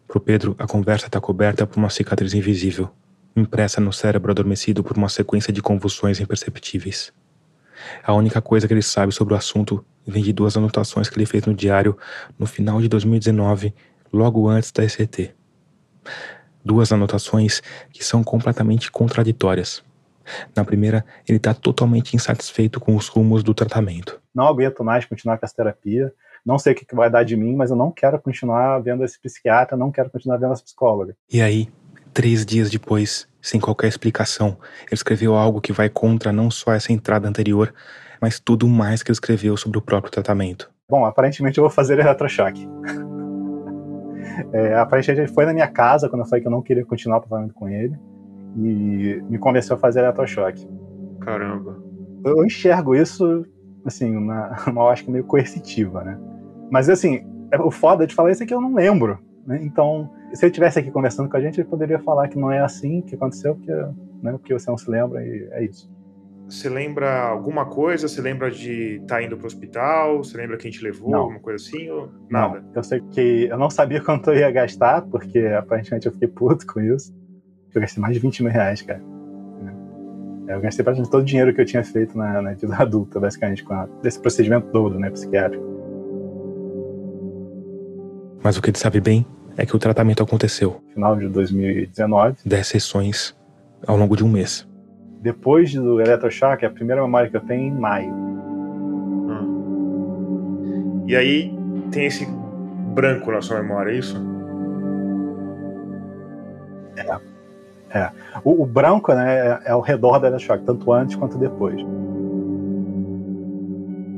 Pro 0.06 0.20
Pedro, 0.20 0.54
a 0.58 0.66
conversa 0.66 1.06
está 1.06 1.18
coberta 1.18 1.66
por 1.66 1.78
uma 1.78 1.88
cicatriz 1.88 2.34
invisível, 2.34 2.90
impressa 3.34 3.80
no 3.80 3.90
cérebro 3.90 4.30
adormecido 4.30 4.84
por 4.84 4.94
uma 4.96 5.08
sequência 5.08 5.50
de 5.50 5.62
convulsões 5.62 6.20
imperceptíveis. 6.20 7.10
A 8.02 8.12
única 8.12 8.42
coisa 8.42 8.68
que 8.68 8.74
ele 8.74 8.82
sabe 8.82 9.12
sobre 9.12 9.32
o 9.32 9.36
assunto 9.36 9.82
vem 10.06 10.22
de 10.22 10.32
duas 10.32 10.58
anotações 10.58 11.08
que 11.08 11.16
ele 11.16 11.24
fez 11.24 11.46
no 11.46 11.54
diário 11.54 11.96
no 12.38 12.44
final 12.44 12.82
de 12.82 12.88
2019, 12.88 13.74
logo 14.12 14.46
antes 14.46 14.70
da 14.70 14.84
ECT. 14.84 15.34
Duas 16.62 16.92
anotações 16.92 17.62
que 17.90 18.04
são 18.04 18.22
completamente 18.22 18.90
contraditórias. 18.90 19.82
Na 20.54 20.64
primeira, 20.66 21.02
ele 21.26 21.38
está 21.38 21.54
totalmente 21.54 22.14
insatisfeito 22.14 22.78
com 22.78 22.94
os 22.94 23.08
rumos 23.08 23.42
do 23.42 23.54
tratamento. 23.54 24.20
Não 24.34 24.46
aguento 24.46 24.84
mais 24.84 25.06
continuar 25.06 25.38
com 25.38 25.46
essa 25.46 25.56
terapia. 25.56 26.12
Não 26.44 26.58
sei 26.58 26.74
o 26.74 26.76
que 26.76 26.94
vai 26.94 27.08
dar 27.08 27.24
de 27.24 27.36
mim, 27.36 27.56
mas 27.56 27.70
eu 27.70 27.76
não 27.76 27.90
quero 27.90 28.20
continuar 28.20 28.78
vendo 28.80 29.02
esse 29.02 29.18
psiquiatra, 29.18 29.76
não 29.76 29.90
quero 29.90 30.10
continuar 30.10 30.36
vendo 30.36 30.52
essa 30.52 30.62
psicóloga. 30.62 31.16
E 31.32 31.40
aí, 31.40 31.68
três 32.12 32.44
dias 32.44 32.70
depois, 32.70 33.26
sem 33.40 33.58
qualquer 33.58 33.88
explicação, 33.88 34.56
ele 34.80 34.92
escreveu 34.92 35.34
algo 35.34 35.60
que 35.60 35.72
vai 35.72 35.88
contra 35.88 36.32
não 36.32 36.50
só 36.50 36.72
essa 36.72 36.92
entrada 36.92 37.26
anterior, 37.26 37.72
mas 38.20 38.38
tudo 38.38 38.68
mais 38.68 39.02
que 39.02 39.10
ele 39.10 39.14
escreveu 39.14 39.56
sobre 39.56 39.78
o 39.78 39.82
próprio 39.82 40.12
tratamento. 40.12 40.70
Bom, 40.88 41.06
aparentemente 41.06 41.56
eu 41.56 41.64
vou 41.64 41.70
fazer 41.70 41.98
eletrochoque. 41.98 42.68
é, 44.52 44.74
aparentemente 44.74 45.22
ele 45.22 45.32
foi 45.32 45.46
na 45.46 45.54
minha 45.54 45.68
casa 45.68 46.10
quando 46.10 46.22
eu 46.22 46.26
falei 46.26 46.42
que 46.42 46.46
eu 46.46 46.52
não 46.52 46.62
queria 46.62 46.84
continuar 46.84 47.18
o 47.18 47.20
tratamento 47.20 47.54
com 47.54 47.68
ele 47.68 47.98
e 48.56 49.22
me 49.28 49.38
convenceu 49.38 49.76
a 49.76 49.78
fazer 49.78 50.00
eletrochoque. 50.00 50.68
Caramba. 51.20 51.82
Eu 52.24 52.44
enxergo 52.44 52.94
isso, 52.94 53.46
assim, 53.84 54.14
uma, 54.14 54.54
uma 54.68 54.82
ótica 54.82 55.10
meio 55.10 55.24
coercitiva, 55.24 56.04
né? 56.04 56.18
Mas, 56.74 56.90
assim, 56.90 57.24
é, 57.52 57.60
o 57.60 57.70
foda 57.70 58.04
de 58.04 58.12
falar 58.16 58.32
isso 58.32 58.42
é 58.42 58.46
que 58.46 58.52
eu 58.52 58.60
não 58.60 58.74
lembro, 58.74 59.20
né? 59.46 59.60
Então, 59.62 60.10
se 60.32 60.44
ele 60.44 60.50
estivesse 60.50 60.76
aqui 60.80 60.90
conversando 60.90 61.28
com 61.28 61.36
a 61.36 61.40
gente, 61.40 61.60
ele 61.60 61.68
poderia 61.68 62.00
falar 62.00 62.26
que 62.26 62.36
não 62.36 62.50
é 62.50 62.58
assim 62.58 63.00
que 63.00 63.14
aconteceu, 63.14 63.54
porque, 63.54 63.70
né, 64.20 64.32
porque 64.32 64.52
você 64.52 64.68
não 64.68 64.76
se 64.76 64.90
lembra 64.90 65.24
e 65.24 65.48
é 65.52 65.64
isso. 65.66 65.88
Você 66.48 66.68
lembra 66.68 67.28
alguma 67.28 67.64
coisa? 67.64 68.08
Você 68.08 68.20
lembra 68.20 68.50
de 68.50 68.96
estar 68.96 69.18
tá 69.18 69.22
indo 69.22 69.36
para 69.36 69.44
o 69.44 69.46
hospital? 69.46 70.18
Você 70.18 70.36
lembra 70.36 70.56
quem 70.56 70.68
te 70.68 70.82
levou? 70.82 71.10
Não. 71.10 71.20
Alguma 71.20 71.38
coisa 71.38 71.64
assim? 71.64 71.88
Ou 71.88 72.10
nada? 72.28 72.60
Não. 72.60 72.70
Eu 72.74 72.82
sei 72.82 73.00
que 73.12 73.46
eu 73.48 73.56
não 73.56 73.70
sabia 73.70 74.00
quanto 74.02 74.30
eu 74.30 74.38
ia 74.38 74.50
gastar, 74.50 75.02
porque 75.02 75.38
aparentemente 75.56 76.06
eu 76.06 76.12
fiquei 76.12 76.26
puto 76.26 76.66
com 76.66 76.80
isso. 76.80 77.14
Eu 77.72 77.80
gastei 77.80 78.02
mais 78.02 78.14
de 78.14 78.20
20 78.20 78.42
mil 78.42 78.50
reais, 78.50 78.82
cara. 78.82 79.00
Eu 80.48 80.60
gastei 80.60 80.82
praticamente 80.82 81.10
todo 81.10 81.22
o 81.22 81.24
dinheiro 81.24 81.54
que 81.54 81.60
eu 81.60 81.64
tinha 81.64 81.84
feito 81.84 82.18
na, 82.18 82.42
na 82.42 82.52
vida 82.54 82.74
adulta, 82.82 83.20
basicamente, 83.20 83.62
com 83.62 83.74
a, 83.74 83.86
desse 84.02 84.18
procedimento 84.18 84.66
todo, 84.72 84.98
né, 84.98 85.08
psiquiátrico. 85.08 85.73
Mas 88.44 88.58
o 88.58 88.62
que 88.62 88.68
ele 88.68 88.76
sabe 88.76 89.00
bem 89.00 89.26
é 89.56 89.64
que 89.64 89.74
o 89.74 89.78
tratamento 89.78 90.22
aconteceu. 90.22 90.82
Final 90.92 91.16
de 91.16 91.26
2019. 91.28 92.36
10 92.44 92.66
sessões 92.66 93.34
ao 93.86 93.96
longo 93.96 94.14
de 94.14 94.22
um 94.22 94.28
mês. 94.28 94.68
Depois 95.22 95.72
do 95.72 95.98
eletrochoque, 95.98 96.66
a 96.66 96.70
primeira 96.70 97.00
memória 97.00 97.30
que 97.30 97.36
eu 97.38 97.40
tenho 97.40 97.62
é 97.62 97.66
em 97.68 97.70
maio. 97.72 98.12
Hum. 99.30 101.04
E 101.08 101.16
aí 101.16 101.50
tem 101.90 102.04
esse 102.04 102.28
branco 102.94 103.32
na 103.32 103.40
sua 103.40 103.62
memória, 103.62 103.92
é 103.92 103.96
isso? 103.96 104.22
É. 106.96 107.16
É. 107.98 108.10
O, 108.44 108.62
o 108.62 108.66
branco 108.66 109.14
né, 109.14 109.38
é, 109.38 109.60
é 109.66 109.70
ao 109.70 109.80
redor 109.80 110.18
da 110.18 110.28
eletrochoque, 110.28 110.64
tanto 110.64 110.92
antes 110.92 111.16
quanto 111.16 111.38
depois. 111.38 111.80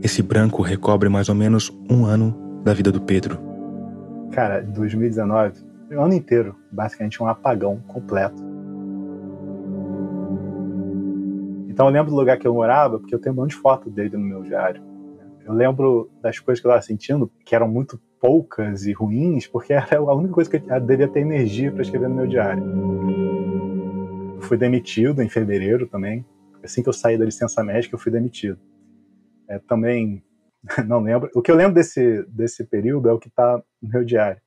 Esse 0.02 0.20
branco 0.20 0.62
recobre 0.62 1.08
mais 1.08 1.28
ou 1.28 1.34
menos 1.36 1.70
um 1.88 2.04
ano 2.04 2.34
da 2.64 2.74
vida 2.74 2.90
do 2.90 3.00
Pedro. 3.00 3.55
Cara, 4.32 4.60
2019, 4.62 5.64
o 5.90 6.00
ano 6.00 6.14
inteiro, 6.14 6.56
basicamente 6.70 7.22
um 7.22 7.26
apagão 7.26 7.78
completo. 7.86 8.42
Então 11.68 11.86
eu 11.86 11.92
lembro 11.92 12.10
do 12.10 12.16
lugar 12.16 12.38
que 12.38 12.46
eu 12.46 12.54
morava, 12.54 12.98
porque 12.98 13.14
eu 13.14 13.18
tenho 13.18 13.34
um 13.34 13.38
monte 13.38 13.50
de 13.50 13.56
foto 13.56 13.90
dele 13.90 14.16
no 14.16 14.24
meu 14.24 14.42
diário. 14.42 14.82
Eu 15.44 15.52
lembro 15.52 16.10
das 16.20 16.38
coisas 16.38 16.60
que 16.60 16.66
eu 16.66 16.70
estava 16.70 16.82
sentindo, 16.82 17.30
que 17.44 17.54
eram 17.54 17.68
muito 17.68 18.00
poucas 18.20 18.86
e 18.86 18.92
ruins, 18.92 19.46
porque 19.46 19.72
era 19.72 19.98
a 19.98 20.14
única 20.14 20.34
coisa 20.34 20.50
que 20.50 20.56
eu 20.56 20.80
devia 20.80 21.08
ter 21.08 21.20
energia 21.20 21.70
para 21.70 21.82
escrever 21.82 22.08
no 22.08 22.16
meu 22.16 22.26
diário 22.26 23.16
fui 24.46 24.56
demitido 24.56 25.22
em 25.22 25.28
fevereiro 25.28 25.86
também. 25.86 26.24
Assim 26.62 26.82
que 26.82 26.88
eu 26.88 26.92
saí 26.92 27.18
da 27.18 27.24
licença 27.24 27.62
médica, 27.62 27.94
eu 27.94 27.98
fui 27.98 28.10
demitido. 28.12 28.58
É, 29.48 29.58
também 29.58 30.22
não 30.86 31.00
lembro. 31.00 31.30
O 31.34 31.42
que 31.42 31.50
eu 31.50 31.56
lembro 31.56 31.74
desse, 31.74 32.22
desse 32.28 32.64
período 32.64 33.08
é 33.08 33.12
o 33.12 33.18
que 33.18 33.28
está 33.28 33.62
no 33.80 33.88
meu 33.88 34.04
diário, 34.04 34.40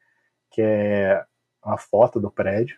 que 0.51 0.61
é 0.61 1.24
uma 1.63 1.78
foto 1.78 2.20
do 2.20 2.32
prédio 2.32 2.78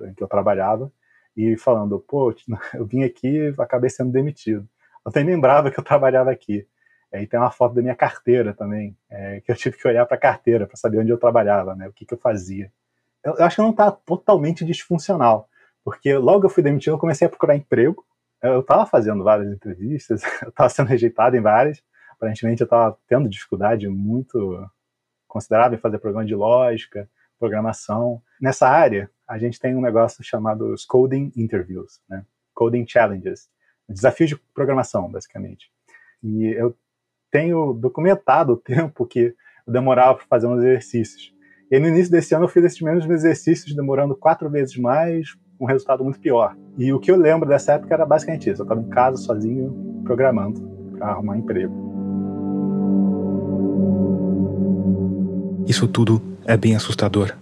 em 0.00 0.14
que 0.14 0.22
eu 0.22 0.28
trabalhava 0.28 0.92
e 1.36 1.56
falando, 1.56 1.98
pô, 2.00 2.34
eu 2.74 2.84
vim 2.84 3.02
aqui 3.02 3.28
e 3.28 3.54
acabei 3.58 3.90
sendo 3.90 4.10
demitido. 4.10 4.68
Eu 5.04 5.12
nem 5.14 5.24
lembrava 5.24 5.70
que 5.70 5.78
eu 5.78 5.84
trabalhava 5.84 6.30
aqui. 6.30 6.66
É, 7.12 7.22
e 7.22 7.26
tem 7.26 7.40
uma 7.40 7.50
foto 7.50 7.74
da 7.74 7.82
minha 7.82 7.96
carteira 7.96 8.54
também, 8.54 8.96
é, 9.10 9.40
que 9.40 9.50
eu 9.50 9.56
tive 9.56 9.76
que 9.76 9.88
olhar 9.88 10.06
para 10.06 10.16
a 10.16 10.20
carteira 10.20 10.64
para 10.64 10.76
saber 10.76 10.98
onde 10.98 11.10
eu 11.10 11.18
trabalhava, 11.18 11.74
né, 11.74 11.88
o 11.88 11.92
que, 11.92 12.06
que 12.06 12.14
eu 12.14 12.18
fazia. 12.18 12.72
Eu, 13.24 13.34
eu 13.36 13.44
acho 13.44 13.56
que 13.56 13.62
não 13.62 13.70
está 13.70 13.90
totalmente 13.90 14.64
disfuncional, 14.64 15.48
porque 15.84 16.14
logo 16.14 16.46
eu 16.46 16.50
fui 16.50 16.62
demitido, 16.62 16.94
eu 16.94 16.98
comecei 16.98 17.26
a 17.26 17.30
procurar 17.30 17.56
emprego. 17.56 18.04
Eu 18.40 18.60
estava 18.60 18.86
fazendo 18.86 19.24
várias 19.24 19.52
entrevistas, 19.52 20.22
eu 20.42 20.50
estava 20.50 20.68
sendo 20.68 20.86
rejeitado 20.86 21.36
em 21.36 21.40
várias. 21.40 21.82
Aparentemente 22.20 22.60
eu 22.60 22.66
estava 22.66 22.98
tendo 23.08 23.30
dificuldade 23.30 23.88
muito 23.88 24.68
considerável 25.26 25.78
em 25.78 25.80
fazer 25.80 25.98
programa 25.98 26.26
de 26.26 26.34
lógica, 26.34 27.08
programação. 27.38 28.20
Nessa 28.38 28.68
área, 28.68 29.10
a 29.26 29.38
gente 29.38 29.58
tem 29.58 29.74
um 29.74 29.80
negócio 29.80 30.22
chamado 30.22 30.74
Coding 30.86 31.32
Interviews, 31.34 31.98
né? 32.06 32.26
Coding 32.52 32.86
Challenges, 32.86 33.48
desafios 33.88 34.28
de 34.28 34.36
programação, 34.52 35.10
basicamente. 35.10 35.72
E 36.22 36.48
eu 36.48 36.76
tenho 37.30 37.72
documentado 37.72 38.52
o 38.52 38.56
tempo 38.58 39.06
que 39.06 39.34
eu 39.66 39.72
demorava 39.72 40.16
para 40.18 40.26
fazer 40.26 40.46
uns 40.46 40.58
exercícios. 40.58 41.34
E 41.70 41.78
no 41.78 41.88
início 41.88 42.12
desse 42.12 42.34
ano 42.34 42.44
eu 42.44 42.48
fiz 42.48 42.64
esses 42.64 42.80
mesmos 42.82 43.08
exercícios, 43.08 43.74
demorando 43.74 44.14
quatro 44.14 44.50
vezes 44.50 44.76
mais, 44.76 45.38
um 45.58 45.64
resultado 45.64 46.04
muito 46.04 46.20
pior. 46.20 46.54
E 46.76 46.92
o 46.92 47.00
que 47.00 47.10
eu 47.10 47.16
lembro 47.16 47.48
dessa 47.48 47.72
época 47.72 47.94
era 47.94 48.04
basicamente 48.04 48.50
isso. 48.50 48.60
Eu 48.60 48.64
estava 48.64 48.82
em 48.82 48.90
casa 48.90 49.16
sozinho 49.16 50.02
programando 50.04 50.60
para 50.98 51.08
arrumar 51.08 51.38
emprego. 51.38 51.89
Isso 55.66 55.86
tudo 55.86 56.20
é 56.46 56.56
bem 56.56 56.74
assustador. 56.74 57.32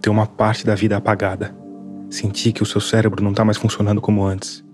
Ter 0.00 0.10
uma 0.10 0.26
parte 0.26 0.66
da 0.66 0.74
vida 0.74 0.96
apagada. 0.96 1.54
Sentir 2.10 2.52
que 2.52 2.62
o 2.62 2.66
seu 2.66 2.80
cérebro 2.80 3.22
não 3.22 3.30
está 3.30 3.44
mais 3.44 3.56
funcionando 3.56 4.00
como 4.00 4.24
antes. 4.24 4.64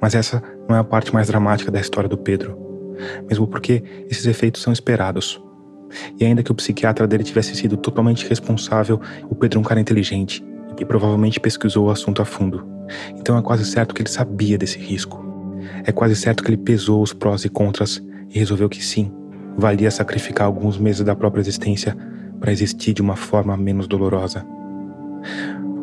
Mas 0.00 0.14
essa 0.14 0.42
não 0.68 0.76
é 0.76 0.78
a 0.78 0.84
parte 0.84 1.12
mais 1.12 1.26
dramática 1.26 1.70
da 1.70 1.80
história 1.80 2.08
do 2.08 2.16
Pedro. 2.16 2.56
Mesmo 3.28 3.46
porque 3.46 3.82
esses 4.08 4.26
efeitos 4.26 4.62
são 4.62 4.72
esperados. 4.72 5.42
E 6.18 6.24
ainda 6.24 6.42
que 6.42 6.50
o 6.50 6.54
psiquiatra 6.54 7.06
dele 7.06 7.24
tivesse 7.24 7.54
sido 7.54 7.76
totalmente 7.76 8.26
responsável, 8.26 9.00
o 9.28 9.34
Pedro 9.34 9.58
é 9.58 9.60
um 9.60 9.64
cara 9.64 9.80
inteligente 9.80 10.44
e 10.78 10.84
provavelmente 10.84 11.38
pesquisou 11.38 11.86
o 11.86 11.90
assunto 11.90 12.22
a 12.22 12.24
fundo. 12.24 12.66
Então 13.16 13.36
é 13.36 13.42
quase 13.42 13.64
certo 13.64 13.94
que 13.94 14.02
ele 14.02 14.10
sabia 14.10 14.56
desse 14.56 14.78
risco. 14.78 15.22
É 15.84 15.92
quase 15.92 16.16
certo 16.16 16.42
que 16.42 16.50
ele 16.50 16.56
pesou 16.56 17.02
os 17.02 17.12
prós 17.12 17.44
e 17.44 17.48
contras 17.48 18.02
e 18.30 18.38
resolveu 18.38 18.68
que 18.68 18.82
sim, 18.82 19.12
valia 19.56 19.90
sacrificar 19.90 20.46
alguns 20.46 20.78
meses 20.78 21.04
da 21.04 21.14
própria 21.14 21.40
existência 21.40 21.96
para 22.40 22.52
existir 22.52 22.92
de 22.92 23.02
uma 23.02 23.16
forma 23.16 23.56
menos 23.56 23.86
dolorosa. 23.86 24.44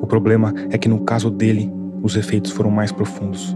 O 0.01 0.07
problema 0.07 0.53
é 0.71 0.77
que 0.77 0.89
no 0.89 1.03
caso 1.03 1.29
dele, 1.29 1.71
os 2.01 2.15
efeitos 2.15 2.51
foram 2.51 2.71
mais 2.71 2.91
profundos. 2.91 3.55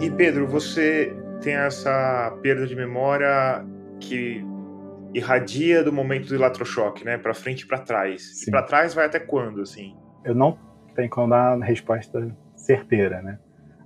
E 0.00 0.10
Pedro, 0.10 0.46
você 0.46 1.14
tem 1.42 1.54
essa 1.54 2.36
perda 2.42 2.66
de 2.66 2.74
memória 2.74 3.64
que 3.98 4.44
irradia 5.12 5.82
do 5.82 5.92
momento 5.92 6.28
do 6.28 6.34
eletrochoque, 6.34 7.04
né? 7.04 7.18
Para 7.18 7.34
frente 7.34 7.62
e 7.62 7.66
para 7.66 7.78
trás. 7.78 8.38
Sim. 8.38 8.48
E 8.48 8.50
para 8.50 8.62
trás 8.62 8.94
vai 8.94 9.06
até 9.06 9.18
quando, 9.18 9.60
assim? 9.60 9.94
Eu 10.24 10.34
não 10.34 10.56
tenho 10.94 11.10
como 11.10 11.28
dar 11.28 11.56
uma 11.56 11.64
resposta 11.64 12.34
certeira, 12.56 13.20
né? 13.22 13.38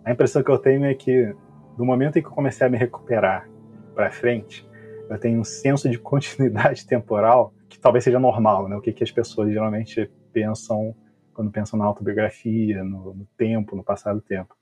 A 0.04 0.12
impressão 0.12 0.42
que 0.42 0.50
eu 0.50 0.58
tenho 0.58 0.84
é 0.84 0.94
que 0.94 1.34
do 1.76 1.84
momento 1.84 2.18
em 2.18 2.22
que 2.22 2.28
eu 2.28 2.32
comecei 2.32 2.66
a 2.66 2.70
me 2.70 2.78
recuperar 2.78 3.48
para 3.94 4.10
frente, 4.10 4.68
eu 5.08 5.18
tenho 5.18 5.40
um 5.40 5.44
senso 5.44 5.88
de 5.88 5.98
continuidade 5.98 6.86
temporal 6.88 7.52
que 7.68 7.78
talvez 7.78 8.04
seja 8.04 8.18
normal, 8.18 8.68
né? 8.68 8.76
O 8.76 8.80
que, 8.80 8.92
que 8.92 9.04
as 9.04 9.10
pessoas 9.10 9.50
geralmente 9.50 10.10
pensam 10.32 10.94
quando 11.32 11.50
pensam 11.50 11.78
na 11.78 11.84
autobiografia, 11.84 12.84
no, 12.84 13.12
no 13.12 13.28
tempo, 13.36 13.74
no 13.74 13.82
passado 13.82 14.20
tempo. 14.20 14.54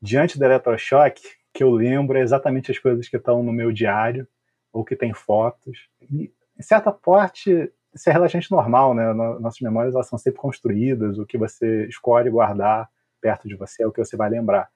Diante 0.00 0.38
do 0.38 0.44
eletrochoque, 0.44 1.22
que 1.54 1.64
eu 1.64 1.70
lembro 1.70 2.18
é 2.18 2.20
exatamente 2.20 2.70
as 2.70 2.78
coisas 2.78 3.08
que 3.08 3.16
estão 3.16 3.42
no 3.42 3.52
meu 3.52 3.72
diário 3.72 4.28
ou 4.72 4.84
que 4.84 4.94
tem 4.94 5.14
fotos. 5.14 5.88
E, 6.02 6.30
em 6.58 6.62
certa 6.62 6.92
parte, 6.92 7.72
isso 7.94 8.10
é 8.10 8.12
relativamente 8.12 8.50
normal, 8.50 8.94
né? 8.94 9.12
Nossas 9.12 9.60
memórias 9.60 9.94
elas 9.94 10.06
são 10.06 10.18
sempre 10.18 10.40
construídas, 10.40 11.18
o 11.18 11.26
que 11.26 11.38
você 11.38 11.86
escolhe 11.86 12.28
guardar 12.30 12.88
perto 13.20 13.48
de 13.48 13.56
você 13.56 13.84
é 13.84 13.86
o 13.86 13.92
que 13.92 14.04
você 14.04 14.16
vai 14.16 14.28
lembrar. 14.28 14.68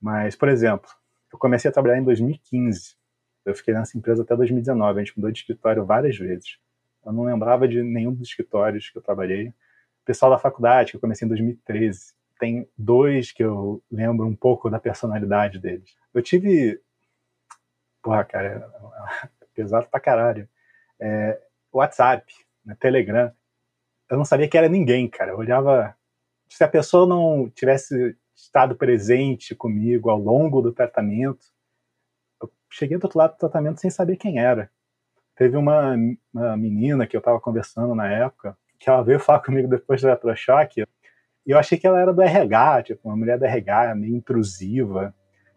Mas, 0.00 0.34
por 0.34 0.48
exemplo, 0.48 0.88
eu 1.32 1.38
comecei 1.38 1.70
a 1.70 1.72
trabalhar 1.72 1.98
em 1.98 2.04
2015. 2.04 2.96
Eu 3.44 3.54
fiquei 3.54 3.74
nessa 3.74 3.96
empresa 3.96 4.22
até 4.22 4.36
2019. 4.36 5.00
A 5.00 5.04
gente 5.04 5.16
mudou 5.16 5.30
de 5.30 5.38
escritório 5.38 5.84
várias 5.84 6.16
vezes. 6.16 6.58
Eu 7.04 7.12
não 7.12 7.24
lembrava 7.24 7.66
de 7.66 7.82
nenhum 7.82 8.12
dos 8.12 8.28
escritórios 8.28 8.90
que 8.90 8.98
eu 8.98 9.02
trabalhei. 9.02 9.52
Pessoal 10.04 10.30
da 10.30 10.38
faculdade, 10.38 10.90
que 10.90 10.96
eu 10.96 11.00
comecei 11.00 11.24
em 11.24 11.28
2013, 11.28 12.14
tem 12.38 12.68
dois 12.76 13.32
que 13.32 13.42
eu 13.42 13.82
lembro 13.90 14.26
um 14.26 14.34
pouco 14.34 14.68
da 14.68 14.78
personalidade 14.78 15.58
deles. 15.58 15.96
Eu 16.12 16.22
tive. 16.22 16.80
Porra, 18.02 18.24
cara, 18.24 18.70
é 19.22 19.28
pesado 19.54 19.86
pra 19.88 20.00
caralho. 20.00 20.48
É, 21.00 21.40
WhatsApp, 21.72 22.32
né, 22.64 22.76
Telegram. 22.78 23.32
Eu 24.10 24.16
não 24.16 24.24
sabia 24.24 24.48
que 24.48 24.58
era 24.58 24.68
ninguém, 24.68 25.08
cara. 25.08 25.32
Eu 25.32 25.38
olhava. 25.38 25.96
Se 26.48 26.62
a 26.62 26.68
pessoa 26.68 27.06
não 27.06 27.48
tivesse 27.48 28.16
estado 28.34 28.74
presente 28.74 29.54
comigo 29.54 30.10
ao 30.10 30.18
longo 30.18 30.60
do 30.60 30.72
tratamento, 30.72 31.46
eu 32.42 32.50
cheguei 32.70 32.98
do 32.98 33.04
outro 33.04 33.18
lado 33.18 33.32
do 33.32 33.38
tratamento 33.38 33.80
sem 33.80 33.90
saber 33.90 34.16
quem 34.16 34.38
era. 34.38 34.70
Teve 35.36 35.56
uma, 35.56 35.96
uma 36.32 36.56
menina 36.56 37.06
que 37.06 37.16
eu 37.16 37.20
estava 37.20 37.40
conversando 37.40 37.94
na 37.94 38.10
época, 38.10 38.56
que 38.78 38.88
ela 38.88 39.02
veio 39.02 39.20
falar 39.20 39.40
comigo 39.40 39.68
depois 39.68 40.00
do 40.00 40.08
eletrochoque, 40.08 40.84
e 41.44 41.50
eu 41.50 41.58
achei 41.58 41.76
que 41.76 41.86
ela 41.86 42.00
era 42.00 42.12
do 42.12 42.22
RH, 42.22 42.82
tipo, 42.84 43.08
uma 43.08 43.16
mulher 43.16 43.38
do 43.38 43.44
RH, 43.44 43.94
meio 43.96 44.16
intrusiva, 44.16 45.14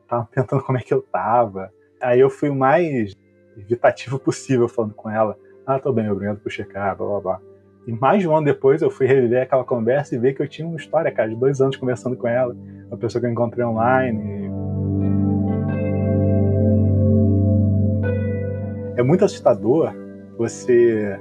tava 0.07 0.26
perguntando 0.26 0.63
como 0.63 0.78
é 0.78 0.82
que 0.82 0.93
eu 0.93 1.01
tava. 1.01 1.71
Aí 2.01 2.19
eu 2.19 2.30
fui 2.30 2.49
o 2.49 2.55
mais 2.55 3.13
evitativo 3.57 4.19
possível 4.19 4.67
falando 4.67 4.93
com 4.93 5.09
ela. 5.09 5.38
Ah, 5.65 5.80
tô 5.80 5.91
bem, 5.93 6.09
obrigado 6.09 6.39
por 6.39 6.51
checar, 6.51 6.95
blá 6.95 7.07
blá 7.07 7.21
blá. 7.21 7.55
E 7.88 7.91
mais 7.91 8.19
de 8.19 8.27
um 8.27 8.36
ano 8.36 8.45
depois 8.45 8.81
eu 8.81 8.89
fui 8.89 9.05
reviver 9.05 9.43
aquela 9.43 9.63
conversa 9.63 10.15
e 10.15 10.17
ver 10.17 10.33
que 10.33 10.41
eu 10.41 10.47
tinha 10.47 10.67
uma 10.67 10.77
história, 10.77 11.11
cara, 11.11 11.29
de 11.29 11.36
dois 11.36 11.61
anos 11.61 11.77
conversando 11.77 12.17
com 12.17 12.27
ela. 12.27 12.55
Uma 12.88 12.97
pessoa 12.97 13.19
que 13.21 13.27
eu 13.27 13.31
encontrei 13.31 13.63
online. 13.63 14.49
É 18.97 19.03
muito 19.03 19.23
assustador 19.23 19.93
você 20.36 21.19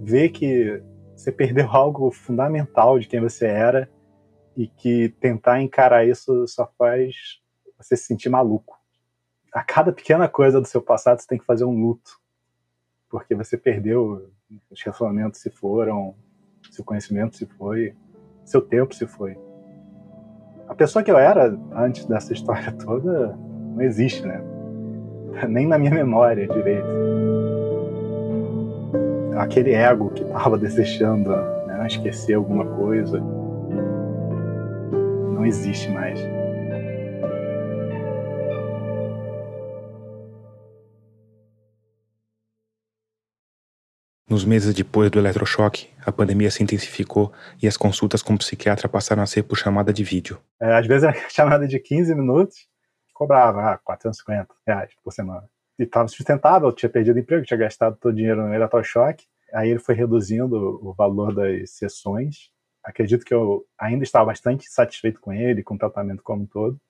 ver 0.00 0.30
que 0.30 0.82
você 1.14 1.30
perdeu 1.30 1.68
algo 1.70 2.10
fundamental 2.10 2.98
de 2.98 3.08
quem 3.08 3.20
você 3.20 3.46
era 3.46 3.90
e 4.56 4.66
que 4.66 5.10
tentar 5.20 5.60
encarar 5.60 6.06
isso 6.06 6.46
só 6.48 6.66
faz 6.78 7.42
você 7.76 7.94
se 7.94 8.04
sentir 8.04 8.30
maluco. 8.30 8.78
A 9.52 9.62
cada 9.62 9.92
pequena 9.92 10.28
coisa 10.28 10.62
do 10.62 10.66
seu 10.66 10.80
passado 10.80 11.20
você 11.20 11.26
tem 11.26 11.38
que 11.38 11.44
fazer 11.44 11.66
um 11.66 11.78
luto, 11.78 12.18
porque 13.10 13.34
você 13.34 13.58
perdeu 13.58 14.30
os 14.70 14.82
relacionamentos 14.82 15.40
se 15.40 15.50
foram, 15.50 16.14
seu 16.70 16.84
conhecimento 16.84 17.36
se 17.36 17.46
foi, 17.46 17.94
seu 18.44 18.60
tempo 18.60 18.94
se 18.94 19.06
foi. 19.06 19.36
A 20.68 20.74
pessoa 20.74 21.02
que 21.02 21.10
eu 21.10 21.18
era 21.18 21.58
antes 21.74 22.04
dessa 22.06 22.32
história 22.32 22.72
toda 22.84 23.36
não 23.74 23.82
existe, 23.82 24.26
né? 24.26 24.40
Nem 25.48 25.66
na 25.66 25.78
minha 25.78 25.92
memória 25.92 26.46
direito. 26.46 26.86
Aquele 29.36 29.72
ego 29.72 30.10
que 30.10 30.22
estava 30.22 30.56
desejando 30.58 31.30
né, 31.66 31.86
esquecer 31.86 32.34
alguma 32.34 32.64
coisa 32.64 33.20
não 35.32 35.44
existe 35.44 35.90
mais. 35.90 36.18
Nos 44.28 44.44
meses 44.44 44.74
depois 44.74 45.08
do 45.08 45.20
eletrochoque, 45.20 45.88
a 46.04 46.10
pandemia 46.10 46.50
se 46.50 46.60
intensificou 46.60 47.32
e 47.62 47.68
as 47.68 47.76
consultas 47.76 48.22
com 48.22 48.34
o 48.34 48.38
psiquiatra 48.38 48.88
passaram 48.88 49.22
a 49.22 49.26
ser 49.26 49.44
por 49.44 49.56
chamada 49.56 49.92
de 49.92 50.02
vídeo. 50.02 50.40
É, 50.60 50.74
às 50.74 50.84
vezes 50.84 51.04
era 51.04 51.16
chamada 51.30 51.68
de 51.68 51.78
15 51.78 52.12
minutos, 52.12 52.66
cobrava 53.14 53.74
ah, 53.74 53.78
450 53.78 54.48
reais 54.66 54.90
por 55.04 55.12
semana. 55.12 55.48
E 55.78 55.84
estava 55.84 56.08
sustentável, 56.08 56.72
tinha 56.72 56.90
perdido 56.90 57.20
emprego, 57.20 57.46
tinha 57.46 57.56
gastado 57.56 57.96
todo 58.00 58.12
o 58.12 58.16
dinheiro 58.16 58.42
no 58.42 58.52
eletrochoque. 58.52 59.26
Aí 59.54 59.70
ele 59.70 59.78
foi 59.78 59.94
reduzindo 59.94 60.56
o 60.82 60.92
valor 60.92 61.32
das 61.32 61.70
sessões. 61.70 62.50
Acredito 62.82 63.24
que 63.24 63.32
eu 63.32 63.64
ainda 63.78 64.02
estava 64.02 64.24
bastante 64.24 64.68
satisfeito 64.68 65.20
com 65.20 65.32
ele, 65.32 65.62
com 65.62 65.76
o 65.76 65.78
tratamento 65.78 66.24
como 66.24 66.42
um 66.42 66.46
todo. 66.46 66.80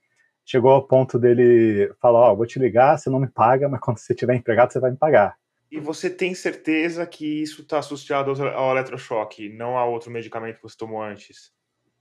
Chegou 0.43 0.71
ao 0.71 0.87
ponto 0.87 1.19
dele 1.19 1.93
falar: 2.01 2.21
Ó, 2.21 2.33
oh, 2.33 2.37
vou 2.37 2.47
te 2.47 2.59
ligar, 2.59 2.97
você 2.97 3.11
não 3.11 3.21
me 3.21 3.29
paga, 3.29 3.69
mas 3.69 3.81
quando 3.81 3.99
você 3.99 4.15
tiver 4.15 4.37
empregado, 4.37 4.73
você 4.73 4.81
vai 4.81 4.91
me 4.91 4.97
pagar. 4.97 5.37
E 5.71 5.81
você 5.81 6.09
tem 6.09 6.35
certeza 6.35 7.05
que 7.07 7.43
isso 7.43 7.63
está 7.63 7.79
associado 7.79 8.31
ao 8.31 8.71
eletrochoque, 8.71 9.49
não 9.49 9.77
a 9.77 9.85
outro 9.85 10.11
medicamento 10.11 10.57
que 10.57 10.63
você 10.63 10.77
tomou 10.77 11.03
antes? 11.03 11.53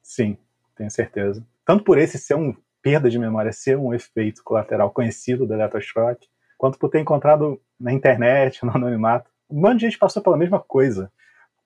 Sim, 0.03 0.37
tenho 0.75 0.91
certeza. 0.91 1.45
Tanto 1.65 1.83
por 1.83 1.97
esse 1.97 2.17
ser 2.17 2.35
um 2.35 2.55
perda 2.81 3.09
de 3.09 3.17
memória, 3.17 3.51
ser 3.51 3.77
um 3.77 3.93
efeito 3.93 4.43
colateral 4.43 4.91
conhecido 4.91 5.47
do 5.47 5.53
eletrochoque, 5.53 6.27
quanto 6.57 6.77
por 6.77 6.89
ter 6.89 6.99
encontrado 6.99 7.59
na 7.79 7.91
internet, 7.91 8.61
no 8.63 8.71
anonimato. 8.71 9.31
Um 9.49 9.61
monte 9.61 9.79
de 9.79 9.85
gente 9.85 9.97
passou 9.97 10.21
pela 10.21 10.37
mesma 10.37 10.59
coisa. 10.59 11.11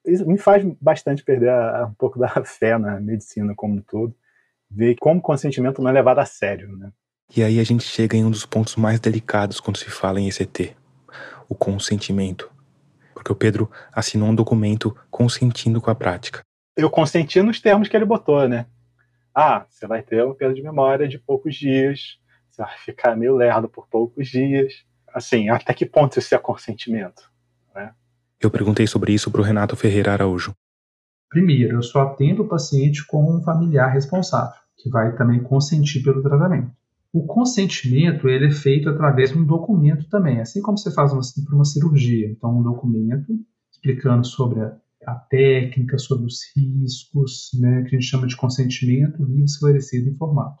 Isso 0.06 0.26
me 0.26 0.38
faz 0.38 0.64
bastante 0.80 1.22
perder 1.22 1.50
a, 1.50 1.80
a, 1.80 1.86
um 1.86 1.94
pouco 1.94 2.18
da 2.18 2.28
fé 2.44 2.78
na 2.78 2.98
medicina 2.98 3.54
como 3.54 3.74
um 3.74 3.82
todo, 3.82 4.14
ver 4.70 4.96
como 4.98 5.20
consentimento 5.20 5.82
não 5.82 5.90
é 5.90 5.92
levado 5.92 6.20
a 6.20 6.24
sério, 6.24 6.74
né? 6.78 6.90
E 7.36 7.44
aí 7.44 7.60
a 7.60 7.64
gente 7.64 7.84
chega 7.84 8.16
em 8.16 8.24
um 8.24 8.30
dos 8.30 8.46
pontos 8.46 8.74
mais 8.74 8.98
delicados 8.98 9.60
quando 9.60 9.76
se 9.76 9.88
fala 9.88 10.18
em 10.18 10.28
ECT 10.28 10.79
o 11.50 11.54
consentimento. 11.54 12.50
Porque 13.12 13.32
o 13.32 13.34
Pedro 13.34 13.68
assinou 13.92 14.28
um 14.28 14.34
documento 14.34 14.96
consentindo 15.10 15.80
com 15.80 15.90
a 15.90 15.94
prática. 15.94 16.42
Eu 16.76 16.88
consenti 16.88 17.42
nos 17.42 17.60
termos 17.60 17.88
que 17.88 17.96
ele 17.96 18.04
botou, 18.04 18.48
né? 18.48 18.66
Ah, 19.34 19.66
você 19.68 19.86
vai 19.86 20.00
ter 20.02 20.24
uma 20.24 20.34
perda 20.34 20.54
de 20.54 20.62
memória 20.62 21.08
de 21.08 21.18
poucos 21.18 21.56
dias, 21.56 22.18
você 22.48 22.62
vai 22.62 22.78
ficar 22.78 23.16
meio 23.16 23.36
lerdo 23.36 23.68
por 23.68 23.88
poucos 23.88 24.28
dias. 24.28 24.72
Assim, 25.12 25.48
até 25.48 25.74
que 25.74 25.84
ponto 25.84 26.18
isso 26.18 26.34
é 26.34 26.38
consentimento? 26.38 27.30
Né? 27.74 27.92
Eu 28.40 28.50
perguntei 28.50 28.86
sobre 28.86 29.12
isso 29.12 29.30
para 29.30 29.40
o 29.40 29.44
Renato 29.44 29.76
Ferreira 29.76 30.12
Araújo. 30.12 30.54
Primeiro, 31.28 31.76
eu 31.76 31.82
só 31.82 32.02
atendo 32.02 32.42
o 32.42 32.48
paciente 32.48 33.04
com 33.06 33.36
um 33.36 33.42
familiar 33.42 33.92
responsável, 33.92 34.60
que 34.76 34.88
vai 34.88 35.14
também 35.16 35.42
consentir 35.42 36.02
pelo 36.02 36.22
tratamento. 36.22 36.72
O 37.12 37.26
consentimento 37.26 38.28
ele 38.28 38.46
é 38.46 38.50
feito 38.50 38.88
através 38.88 39.30
de 39.30 39.38
um 39.38 39.44
documento 39.44 40.08
também, 40.08 40.40
assim 40.40 40.62
como 40.62 40.78
você 40.78 40.92
faz 40.92 41.10
para 41.12 41.54
uma 41.54 41.64
cirurgia. 41.64 42.28
Então, 42.30 42.58
um 42.58 42.62
documento 42.62 43.34
explicando 43.72 44.24
sobre 44.24 44.60
a, 44.60 44.76
a, 45.06 45.14
técnica, 45.14 45.98
sobre 45.98 46.26
os 46.26 46.38
riscos, 46.56 47.50
né, 47.58 47.82
que 47.82 47.96
a 47.96 47.98
gente 47.98 48.08
chama 48.08 48.28
de 48.28 48.36
consentimento 48.36 49.24
livre, 49.24 49.44
esclarecido 49.44 50.08
e 50.08 50.12
informado, 50.12 50.56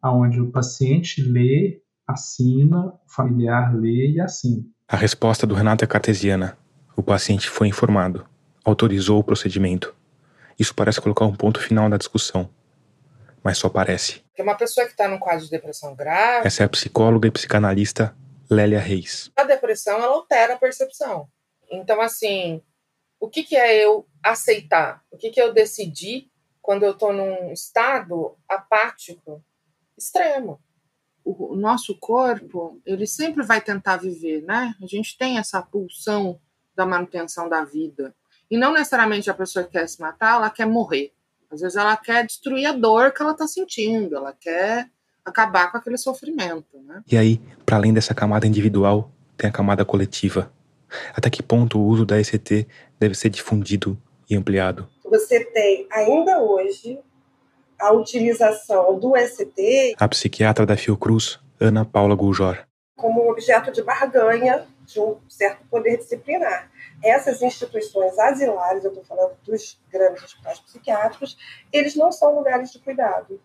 aonde 0.00 0.40
o 0.40 0.52
paciente 0.52 1.20
lê, 1.20 1.82
assina, 2.06 2.86
o 2.86 3.12
familiar 3.12 3.74
lê 3.74 4.12
e 4.12 4.20
assina. 4.20 4.64
A 4.86 4.96
resposta 4.96 5.46
do 5.46 5.54
Renato 5.54 5.84
é 5.84 5.88
cartesiana. 5.88 6.56
O 6.94 7.02
paciente 7.02 7.48
foi 7.48 7.66
informado, 7.66 8.24
autorizou 8.64 9.18
o 9.18 9.24
procedimento. 9.24 9.92
Isso 10.56 10.74
parece 10.74 11.00
colocar 11.00 11.24
um 11.24 11.34
ponto 11.34 11.58
final 11.58 11.88
na 11.88 11.96
discussão 11.96 12.48
mas 13.42 13.58
só 13.58 13.68
parece. 13.68 14.20
Porque 14.20 14.42
uma 14.42 14.56
pessoa 14.56 14.86
que 14.86 14.92
está 14.92 15.08
num 15.08 15.18
quadro 15.18 15.44
de 15.44 15.50
depressão 15.50 15.94
grave. 15.94 16.46
Essa 16.46 16.62
é 16.62 16.66
a 16.66 16.68
psicóloga 16.68 17.28
e 17.28 17.30
psicanalista 17.30 18.16
Lélia 18.50 18.80
Reis. 18.80 19.30
A 19.36 19.44
depressão 19.44 20.02
ela 20.02 20.14
altera 20.14 20.54
a 20.54 20.58
percepção. 20.58 21.28
Então, 21.70 22.00
assim, 22.00 22.62
o 23.18 23.28
que, 23.28 23.42
que 23.42 23.56
é 23.56 23.84
eu 23.84 24.06
aceitar? 24.22 25.02
O 25.10 25.16
que, 25.16 25.30
que 25.30 25.40
é 25.40 25.44
eu 25.44 25.52
decidir 25.52 26.30
quando 26.60 26.84
eu 26.84 26.92
estou 26.92 27.12
num 27.12 27.52
estado 27.52 28.36
apático 28.48 29.42
extremo? 29.96 30.60
O, 31.24 31.52
o 31.52 31.56
nosso 31.56 31.96
corpo, 31.98 32.80
ele 32.84 33.06
sempre 33.06 33.44
vai 33.44 33.60
tentar 33.60 33.96
viver, 33.96 34.42
né? 34.42 34.74
A 34.82 34.86
gente 34.86 35.16
tem 35.16 35.38
essa 35.38 35.62
pulsão 35.62 36.40
da 36.74 36.84
manutenção 36.84 37.48
da 37.48 37.64
vida. 37.64 38.14
E 38.50 38.56
não 38.56 38.72
necessariamente 38.72 39.30
a 39.30 39.34
pessoa 39.34 39.64
que 39.64 39.72
quer 39.72 39.88
se 39.88 40.00
matar, 40.00 40.34
ela 40.34 40.50
quer 40.50 40.66
morrer. 40.66 41.14
Às 41.52 41.60
vezes 41.60 41.76
ela 41.76 41.96
quer 41.96 42.24
destruir 42.24 42.66
a 42.66 42.72
dor 42.72 43.12
que 43.12 43.20
ela 43.20 43.32
está 43.32 43.46
sentindo, 43.46 44.16
ela 44.16 44.32
quer 44.32 44.88
acabar 45.24 45.70
com 45.70 45.76
aquele 45.76 45.98
sofrimento, 45.98 46.80
né? 46.86 47.02
E 47.10 47.16
aí, 47.16 47.40
para 47.66 47.76
além 47.76 47.92
dessa 47.92 48.14
camada 48.14 48.46
individual, 48.46 49.10
tem 49.36 49.50
a 49.50 49.52
camada 49.52 49.84
coletiva. 49.84 50.50
Até 51.14 51.28
que 51.28 51.42
ponto 51.42 51.78
o 51.78 51.84
uso 51.84 52.06
da 52.06 52.18
ECT 52.18 52.66
deve 52.98 53.14
ser 53.14 53.28
difundido 53.28 53.98
e 54.28 54.34
ampliado? 54.34 54.88
Você 55.04 55.44
tem 55.44 55.86
ainda 55.92 56.40
hoje 56.40 56.98
a 57.78 57.92
utilização 57.92 58.98
do 58.98 59.16
ECT. 59.16 59.94
A 59.98 60.08
psiquiatra 60.08 60.64
da 60.64 60.76
Fiocruz, 60.76 61.38
Ana 61.60 61.84
Paula 61.84 62.14
Guljor. 62.14 62.58
Como 62.96 63.30
objeto 63.30 63.70
de 63.72 63.82
barganha 63.82 64.66
de 64.92 65.00
um 65.00 65.18
certo 65.28 65.66
poder 65.68 65.96
disciplinar. 65.96 66.70
Essas 67.02 67.42
instituições 67.42 68.18
asilares, 68.18 68.84
eu 68.84 68.90
estou 68.90 69.04
falando 69.04 69.36
dos 69.44 69.80
grandes 69.90 70.22
hospitais 70.22 70.60
psiquiátricos, 70.60 71.36
eles 71.72 71.96
não 71.96 72.12
são 72.12 72.34
lugares 72.34 72.70
de 72.70 72.78
cuidado 72.78 73.40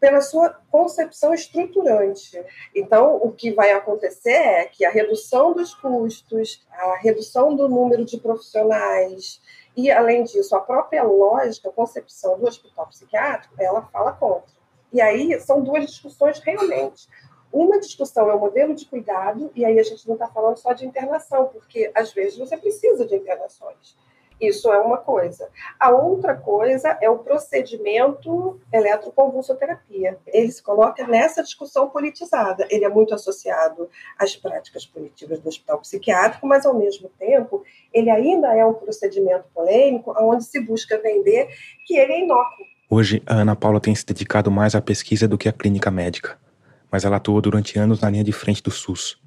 pela 0.00 0.20
sua 0.20 0.50
concepção 0.70 1.34
estruturante. 1.34 2.40
Então, 2.74 3.16
o 3.16 3.32
que 3.32 3.52
vai 3.52 3.72
acontecer 3.72 4.30
é 4.30 4.64
que 4.64 4.84
a 4.84 4.90
redução 4.90 5.52
dos 5.52 5.74
custos, 5.74 6.64
a 6.70 6.96
redução 6.98 7.54
do 7.54 7.68
número 7.68 8.04
de 8.04 8.18
profissionais 8.18 9.40
e, 9.76 9.90
além 9.90 10.24
disso, 10.24 10.54
a 10.56 10.60
própria 10.60 11.02
lógica, 11.02 11.68
a 11.68 11.72
concepção 11.72 12.38
do 12.38 12.46
hospital 12.46 12.86
psiquiátrico, 12.86 13.54
ela 13.58 13.82
fala 13.92 14.12
contra. 14.12 14.56
E 14.92 15.00
aí 15.00 15.38
são 15.40 15.62
duas 15.62 15.86
discussões 15.86 16.38
realmente. 16.40 17.08
Uma 17.52 17.78
discussão 17.78 18.30
é 18.30 18.34
o 18.34 18.40
modelo 18.40 18.74
de 18.74 18.86
cuidado, 18.86 19.50
e 19.54 19.64
aí 19.64 19.78
a 19.78 19.82
gente 19.82 20.06
não 20.06 20.14
está 20.14 20.28
falando 20.28 20.58
só 20.58 20.72
de 20.72 20.86
internação, 20.86 21.46
porque 21.46 21.90
às 21.94 22.12
vezes 22.12 22.38
você 22.38 22.56
precisa 22.56 23.06
de 23.06 23.14
internações. 23.14 23.96
Isso 24.40 24.72
é 24.72 24.78
uma 24.78 24.98
coisa. 24.98 25.48
A 25.80 25.90
outra 25.90 26.34
coisa 26.34 26.96
é 27.00 27.10
o 27.10 27.18
procedimento 27.18 28.60
eletroconvulsoterapia. 28.72 30.16
Ele 30.26 30.52
se 30.52 30.62
coloca 30.62 31.04
nessa 31.06 31.42
discussão 31.42 31.88
politizada. 31.88 32.66
Ele 32.70 32.84
é 32.84 32.88
muito 32.88 33.12
associado 33.12 33.90
às 34.16 34.36
práticas 34.36 34.86
punitivas 34.86 35.40
do 35.40 35.48
hospital 35.48 35.78
psiquiátrico, 35.80 36.46
mas, 36.46 36.64
ao 36.64 36.74
mesmo 36.74 37.10
tempo, 37.18 37.64
ele 37.92 38.10
ainda 38.10 38.54
é 38.54 38.64
um 38.64 38.74
procedimento 38.74 39.46
polêmico 39.52 40.14
onde 40.16 40.44
se 40.44 40.60
busca 40.60 40.96
vender 40.98 41.48
que 41.84 41.96
ele 41.96 42.12
é 42.12 42.20
inócuo. 42.20 42.64
Hoje, 42.88 43.20
a 43.26 43.34
Ana 43.34 43.56
Paula 43.56 43.80
tem 43.80 43.94
se 43.94 44.06
dedicado 44.06 44.50
mais 44.50 44.74
à 44.74 44.80
pesquisa 44.80 45.26
do 45.26 45.36
que 45.36 45.48
à 45.48 45.52
clínica 45.52 45.90
médica, 45.90 46.38
mas 46.90 47.04
ela 47.04 47.16
atuou 47.16 47.40
durante 47.40 47.78
anos 47.78 48.00
na 48.00 48.10
linha 48.10 48.24
de 48.24 48.32
frente 48.32 48.62
do 48.62 48.70
SUS 48.70 49.18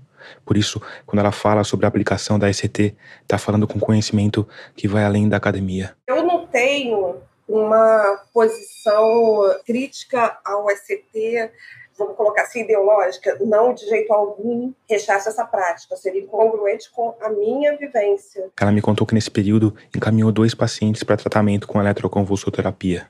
por 0.45 0.57
isso, 0.57 0.82
quando 1.05 1.20
ela 1.20 1.32
fala 1.32 1.64
sobre 1.64 1.86
a 1.86 1.89
aplicação 1.89 2.38
da 2.38 2.49
ECT, 2.49 2.95
está 3.22 3.38
falando 3.38 3.68
com 3.68 3.80
conhecimento 3.80 4.47
que 4.76 4.88
vai 4.88 5.03
além 5.03 5.28
da 5.28 5.38
academia. 5.38 5.95
Eu 6.07 6.24
não 6.24 6.45
tenho 6.47 7.18
uma 7.47 8.22
posição 8.34 9.59
crítica 9.66 10.38
ao 10.45 10.70
ECT, 10.72 11.51
vamos 11.97 12.16
colocar 12.16 12.43
assim, 12.43 12.62
ideológica, 12.62 13.38
não 13.41 13.74
de 13.74 13.86
jeito 13.86 14.12
algum 14.14 14.72
rechaço 14.89 15.30
essa 15.30 15.45
prática, 15.45 15.95
seria 15.95 16.22
incongruente 16.22 16.89
com 16.91 17.14
a 17.22 17.30
minha 17.30 17.76
vivência. 17.78 18.49
Ela 18.59 18.72
me 18.72 18.82
contou 18.82 19.05
que 19.05 19.14
nesse 19.14 19.30
período 19.30 19.76
encaminhou 19.95 20.32
dois 20.32 20.55
pacientes 20.55 21.03
para 21.03 21.18
tratamento 21.18 21.68
com 21.68 21.80
eletroconvulsoterapia. 21.80 23.07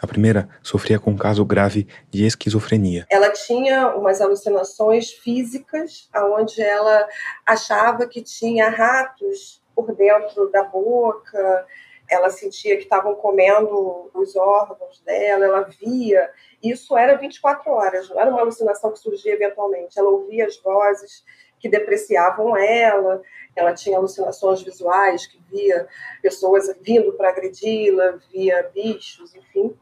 A 0.00 0.06
primeira 0.06 0.48
sofria 0.62 0.98
com 0.98 1.10
um 1.10 1.16
caso 1.16 1.44
grave 1.44 1.86
de 2.10 2.24
esquizofrenia. 2.24 3.06
Ela 3.10 3.30
tinha 3.30 3.94
umas 3.94 4.20
alucinações 4.20 5.10
físicas, 5.10 6.08
onde 6.14 6.60
ela 6.62 7.08
achava 7.46 8.06
que 8.06 8.22
tinha 8.22 8.68
ratos 8.68 9.62
por 9.74 9.94
dentro 9.94 10.50
da 10.50 10.64
boca, 10.64 11.66
ela 12.10 12.30
sentia 12.30 12.76
que 12.76 12.82
estavam 12.82 13.14
comendo 13.14 14.10
os 14.14 14.36
órgãos 14.36 15.00
dela, 15.00 15.44
ela 15.44 15.62
via. 15.62 16.30
Isso 16.62 16.96
era 16.96 17.16
24 17.16 17.70
horas, 17.70 18.08
não 18.10 18.20
era 18.20 18.30
uma 18.30 18.40
alucinação 18.40 18.92
que 18.92 18.98
surgia 18.98 19.32
eventualmente. 19.32 19.98
Ela 19.98 20.10
ouvia 20.10 20.46
as 20.46 20.58
vozes 20.58 21.24
que 21.58 21.68
depreciavam 21.68 22.56
ela, 22.56 23.22
ela 23.54 23.72
tinha 23.74 23.96
alucinações 23.96 24.62
visuais, 24.62 25.26
que 25.26 25.38
via 25.50 25.86
pessoas 26.22 26.72
vindo 26.80 27.12
para 27.12 27.28
agredi-la, 27.28 28.18
via 28.32 28.70
bichos, 28.74 29.34
enfim, 29.34 29.74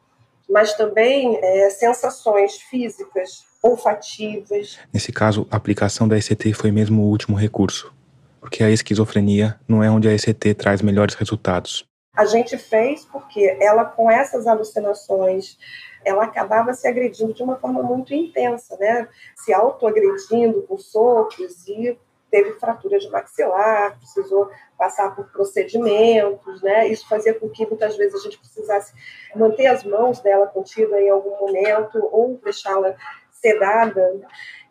mas 0.49 0.75
também 0.75 1.39
é, 1.43 1.71
sensações 1.71 2.57
físicas, 2.57 3.45
olfativas. 3.63 4.79
Nesse 4.93 5.13
caso, 5.13 5.47
a 5.51 5.57
aplicação 5.57 6.09
da 6.09 6.17
ECT 6.17 6.53
foi 6.55 6.71
mesmo 6.71 7.03
o 7.03 7.07
último 7.07 7.37
recurso, 7.37 7.95
porque 8.41 8.65
a 8.65 8.71
esquizofrenia 8.71 9.59
não 9.69 9.83
é 9.83 9.91
onde 9.91 10.09
a 10.09 10.13
ECT 10.13 10.55
traz 10.55 10.83
melhores 10.83 11.15
resultados. 11.15 11.85
A 12.17 12.25
gente 12.25 12.59
fez 12.59 13.05
porque 13.05 13.57
ela, 13.61 13.85
com 13.85 14.11
essas 14.11 14.47
alucinações 14.47 15.57
ela 16.05 16.25
acabava 16.25 16.73
se 16.73 16.89
agredindo 16.89 17.35
de 17.35 17.43
uma 17.43 17.57
forma 17.57 17.83
muito 17.83 18.15
intensa, 18.15 18.77
né? 18.79 19.09
Se 19.37 19.53
autoagredindo 19.53 20.63
com 20.63 20.79
socos 20.79 21.67
e 21.69 21.99
teve 22.31 22.59
fratura 22.59 22.99
de 22.99 23.11
maxilar, 23.11 23.99
precisou 23.99 24.51
passar 24.79 25.15
por 25.15 25.27
procedimentos, 25.27 26.63
né? 26.63 26.89
Isso 26.89 27.09
fazia 27.09 27.35
com 27.35 27.49
que 27.49 27.67
muitas 27.67 27.97
vezes 27.97 28.15
a 28.15 28.23
gente 28.23 28.39
precisasse 28.39 28.93
manter 29.35 29.67
as 29.67 29.85
mãos 29.85 30.21
dela 30.21 30.47
contida 30.47 31.01
em 31.01 31.11
algum 31.11 31.39
momento 31.39 31.99
ou 32.13 32.41
deixá-la 32.43 32.95
sedada. 33.33 34.21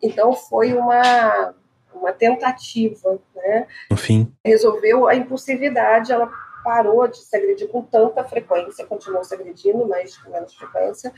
Então 0.02 0.32
foi 0.32 0.72
uma 0.72 1.54
uma 1.92 2.12
tentativa, 2.12 3.18
né? 3.34 3.66
No 3.90 3.96
fim, 3.96 4.32
resolveu 4.44 5.06
a 5.06 5.14
impulsividade, 5.14 6.12
ela 6.12 6.30
parou 6.62 7.06
de 7.08 7.18
se 7.18 7.36
agredir 7.36 7.68
com 7.68 7.82
tanta 7.82 8.22
frequência, 8.24 8.86
continuou 8.86 9.24
se 9.24 9.34
agredindo, 9.34 9.86
mas 9.86 10.16
com 10.16 10.30
menos 10.30 10.54
frequência. 10.54 11.12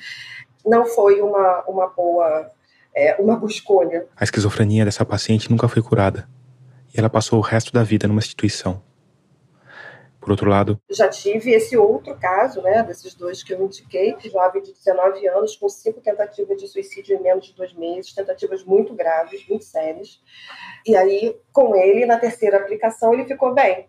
Não 0.64 0.86
foi 0.86 1.20
uma, 1.20 1.62
uma 1.66 1.88
boa 1.88 2.50
é, 2.94 3.16
uma 3.20 3.36
boa 3.36 3.50
escolha. 3.50 4.06
A 4.16 4.24
esquizofrenia 4.24 4.84
dessa 4.84 5.04
paciente 5.04 5.50
nunca 5.50 5.68
foi 5.68 5.82
curada 5.82 6.28
e 6.94 6.98
ela 6.98 7.08
passou 7.08 7.38
o 7.38 7.42
resto 7.42 7.72
da 7.72 7.82
vida 7.82 8.06
numa 8.06 8.20
instituição. 8.20 8.82
Por 10.20 10.30
outro 10.30 10.48
lado, 10.48 10.80
já 10.88 11.08
tive 11.08 11.50
esse 11.50 11.76
outro 11.76 12.16
caso, 12.16 12.62
né, 12.62 12.84
desses 12.84 13.12
dois 13.12 13.42
que 13.42 13.52
eu 13.52 13.60
indiquei, 13.60 14.14
jovem 14.30 14.62
de 14.62 14.72
19 14.72 15.26
anos 15.26 15.56
com 15.56 15.68
cinco 15.68 16.00
tentativas 16.00 16.56
de 16.58 16.68
suicídio 16.68 17.16
em 17.16 17.20
menos 17.20 17.46
de 17.46 17.54
dois 17.54 17.74
meses, 17.74 18.14
tentativas 18.14 18.62
muito 18.62 18.94
graves, 18.94 19.44
muito 19.48 19.64
sérias. 19.64 20.20
E 20.86 20.94
aí, 20.94 21.36
com 21.52 21.74
ele, 21.74 22.06
na 22.06 22.18
terceira 22.18 22.58
aplicação, 22.58 23.12
ele 23.12 23.24
ficou 23.24 23.52
bem. 23.52 23.88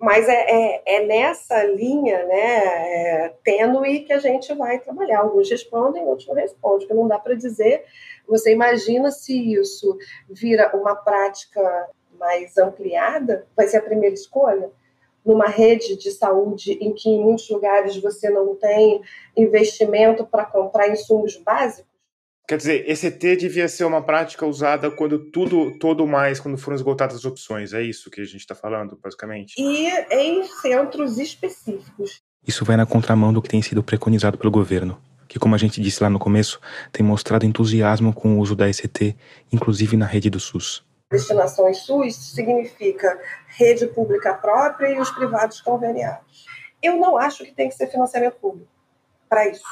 Mas 0.00 0.26
é, 0.30 0.32
é, 0.32 0.82
é 0.86 1.06
nessa 1.06 1.62
linha 1.64 2.24
né, 2.24 3.26
é, 3.26 3.34
tênue 3.44 4.00
que 4.00 4.14
a 4.14 4.18
gente 4.18 4.54
vai 4.54 4.78
trabalhar. 4.78 5.20
Alguns 5.20 5.50
respondem, 5.50 6.02
outros 6.04 6.26
não 6.26 6.34
respondem, 6.34 6.78
porque 6.80 6.94
não 6.94 7.06
dá 7.06 7.18
para 7.18 7.34
dizer. 7.34 7.84
Você 8.26 8.50
imagina 8.50 9.10
se 9.10 9.52
isso 9.52 9.98
vira 10.26 10.74
uma 10.74 10.94
prática 10.96 11.90
mais 12.18 12.56
ampliada, 12.56 13.46
vai 13.54 13.68
ser 13.68 13.76
a 13.76 13.82
primeira 13.82 14.14
escolha? 14.14 14.70
Numa 15.22 15.46
rede 15.46 15.96
de 15.96 16.10
saúde 16.10 16.72
em 16.80 16.94
que 16.94 17.10
em 17.10 17.22
muitos 17.22 17.50
lugares 17.50 17.94
você 17.98 18.30
não 18.30 18.56
tem 18.56 19.02
investimento 19.36 20.24
para 20.24 20.46
comprar 20.46 20.88
insumos 20.88 21.36
básicos? 21.36 21.89
Quer 22.50 22.56
dizer, 22.56 22.90
ECT 22.90 23.36
devia 23.36 23.68
ser 23.68 23.84
uma 23.84 24.02
prática 24.02 24.44
usada 24.44 24.90
quando 24.90 25.20
tudo, 25.20 25.78
todo 25.78 26.04
mais, 26.04 26.40
quando 26.40 26.58
foram 26.58 26.74
esgotadas 26.74 27.14
as 27.14 27.24
opções. 27.24 27.72
É 27.72 27.80
isso 27.80 28.10
que 28.10 28.20
a 28.20 28.24
gente 28.24 28.40
está 28.40 28.56
falando, 28.56 28.98
basicamente. 29.00 29.54
E 29.56 29.86
em 30.10 30.42
centros 30.42 31.16
específicos. 31.16 32.20
Isso 32.44 32.64
vai 32.64 32.76
na 32.76 32.84
contramão 32.84 33.32
do 33.32 33.40
que 33.40 33.48
tem 33.48 33.62
sido 33.62 33.84
preconizado 33.84 34.36
pelo 34.36 34.50
governo, 34.50 35.00
que, 35.28 35.38
como 35.38 35.54
a 35.54 35.58
gente 35.58 35.80
disse 35.80 36.02
lá 36.02 36.10
no 36.10 36.18
começo, 36.18 36.60
tem 36.90 37.06
mostrado 37.06 37.46
entusiasmo 37.46 38.12
com 38.12 38.34
o 38.34 38.40
uso 38.40 38.56
da 38.56 38.68
ECT, 38.68 39.16
inclusive 39.52 39.96
na 39.96 40.06
rede 40.06 40.28
do 40.28 40.40
SUS. 40.40 40.84
Destinações 41.08 41.78
SUS 41.78 42.16
significa 42.34 43.16
rede 43.46 43.86
pública 43.86 44.34
própria 44.34 44.88
e 44.88 44.98
os 44.98 45.12
privados 45.12 45.60
conveniados. 45.60 46.46
Eu 46.82 46.96
não 46.96 47.16
acho 47.16 47.44
que 47.44 47.54
tem 47.54 47.68
que 47.68 47.76
ser 47.76 47.86
financiamento 47.86 48.34
público 48.40 48.72
para 49.28 49.46
isso 49.46 49.62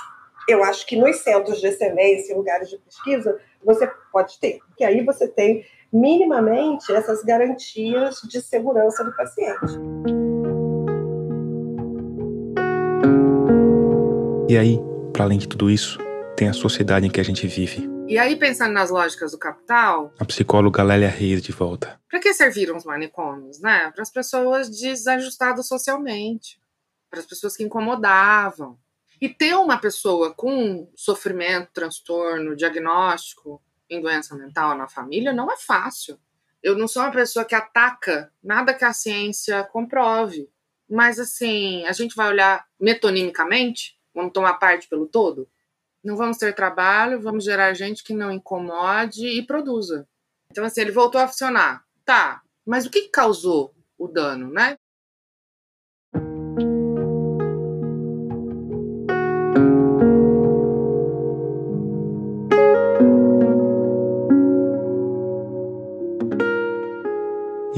eu 0.49 0.65
acho 0.65 0.87
que 0.87 0.97
nos 0.97 1.17
centros 1.19 1.61
de 1.61 1.67
excelência, 1.67 2.33
em 2.33 2.37
lugares 2.37 2.71
de 2.71 2.79
pesquisa, 2.79 3.39
você 3.63 3.87
pode 4.11 4.41
ter, 4.41 4.59
porque 4.67 4.83
aí 4.83 5.05
você 5.05 5.29
tem 5.29 5.63
minimamente 5.93 6.91
essas 6.91 7.23
garantias 7.23 8.23
de 8.23 8.41
segurança 8.41 9.05
do 9.05 9.15
paciente. 9.15 9.79
E 14.49 14.57
aí, 14.57 14.81
para 15.13 15.25
além 15.25 15.39
de 15.39 15.47
tudo 15.47 15.71
isso, 15.71 15.99
tem 16.35 16.49
a 16.49 16.55
sociedade 16.55 17.07
em 17.07 17.11
que 17.11 17.21
a 17.21 17.25
gente 17.25 17.47
vive. 17.47 17.87
E 18.07 18.19
aí, 18.19 18.35
pensando 18.35 18.73
nas 18.73 18.89
lógicas 18.89 19.33
do 19.33 19.39
capital. 19.39 20.15
A 20.19 20.25
psicóloga 20.25 20.83
Lélia 20.83 21.11
Reis 21.11 21.43
de 21.43 21.53
volta. 21.53 22.01
Para 22.09 22.21
que 22.21 22.33
serviram 22.33 22.75
os 22.75 22.85
manicômios, 22.85 23.61
né? 23.61 23.91
Para 23.91 24.01
as 24.01 24.11
pessoas 24.11 24.71
desajustadas 24.71 25.69
socialmente, 25.69 26.59
para 27.11 27.21
as 27.21 27.27
pessoas 27.27 27.55
que 27.55 27.63
incomodavam, 27.63 28.79
e 29.21 29.29
ter 29.29 29.55
uma 29.57 29.79
pessoa 29.79 30.33
com 30.33 30.91
sofrimento, 30.95 31.71
transtorno, 31.73 32.57
diagnóstico 32.57 33.63
em 33.91 34.01
doença 34.01 34.37
mental 34.37 34.77
na 34.77 34.89
família 34.89 35.33
não 35.33 35.51
é 35.51 35.57
fácil. 35.57 36.19
Eu 36.63 36.77
não 36.77 36.89
sou 36.89 37.03
uma 37.03 37.11
pessoa 37.11 37.45
que 37.45 37.55
ataca 37.55 38.33
nada 38.43 38.75
que 38.75 38.85
a 38.85 38.93
ciência 38.93 39.65
comprove. 39.65 40.49
Mas, 40.89 41.19
assim, 41.19 41.85
a 41.87 41.93
gente 41.93 42.17
vai 42.17 42.29
olhar 42.29 42.67
metonimicamente, 42.81 43.99
vamos 44.15 44.33
tomar 44.33 44.55
parte 44.55 44.89
pelo 44.89 45.07
todo. 45.07 45.49
Não 46.03 46.17
vamos 46.17 46.39
ter 46.39 46.55
trabalho, 46.55 47.21
vamos 47.21 47.45
gerar 47.45 47.75
gente 47.75 48.03
que 48.03 48.15
não 48.15 48.33
incomode 48.33 49.27
e 49.27 49.47
produza. 49.47 50.09
Então, 50.51 50.65
assim, 50.65 50.81
ele 50.81 50.93
voltou 50.93 51.21
a 51.21 51.29
funcionar. 51.29 51.85
Tá, 52.05 52.43
mas 52.65 52.87
o 52.87 52.91
que 52.91 53.09
causou 53.09 53.75
o 53.99 54.09
dano, 54.09 54.51
né? 54.51 54.79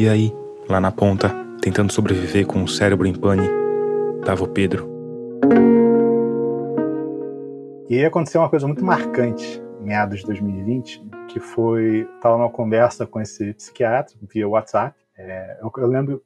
E 0.00 0.08
aí, 0.08 0.34
lá 0.66 0.80
na 0.80 0.90
ponta, 0.90 1.28
tentando 1.60 1.92
sobreviver 1.92 2.46
com 2.46 2.64
o 2.64 2.66
cérebro 2.66 3.06
em 3.06 3.12
pane, 3.12 3.46
tava 4.24 4.44
o 4.44 4.48
Pedro. 4.48 4.88
E 7.86 7.98
aí 7.98 8.06
aconteceu 8.06 8.40
uma 8.40 8.48
coisa 8.48 8.66
muito 8.66 8.82
marcante 8.82 9.62
meados 9.78 10.20
de 10.20 10.24
2020, 10.24 11.04
que 11.28 11.38
foi 11.38 12.08
estava 12.14 12.38
numa 12.38 12.48
conversa 12.48 13.06
com 13.06 13.20
esse 13.20 13.52
psiquiatra 13.52 14.16
via 14.22 14.48
WhatsApp. 14.48 14.98
É, 15.18 15.58
eu, 15.60 15.70
eu, 15.76 15.86
lembro 15.86 16.24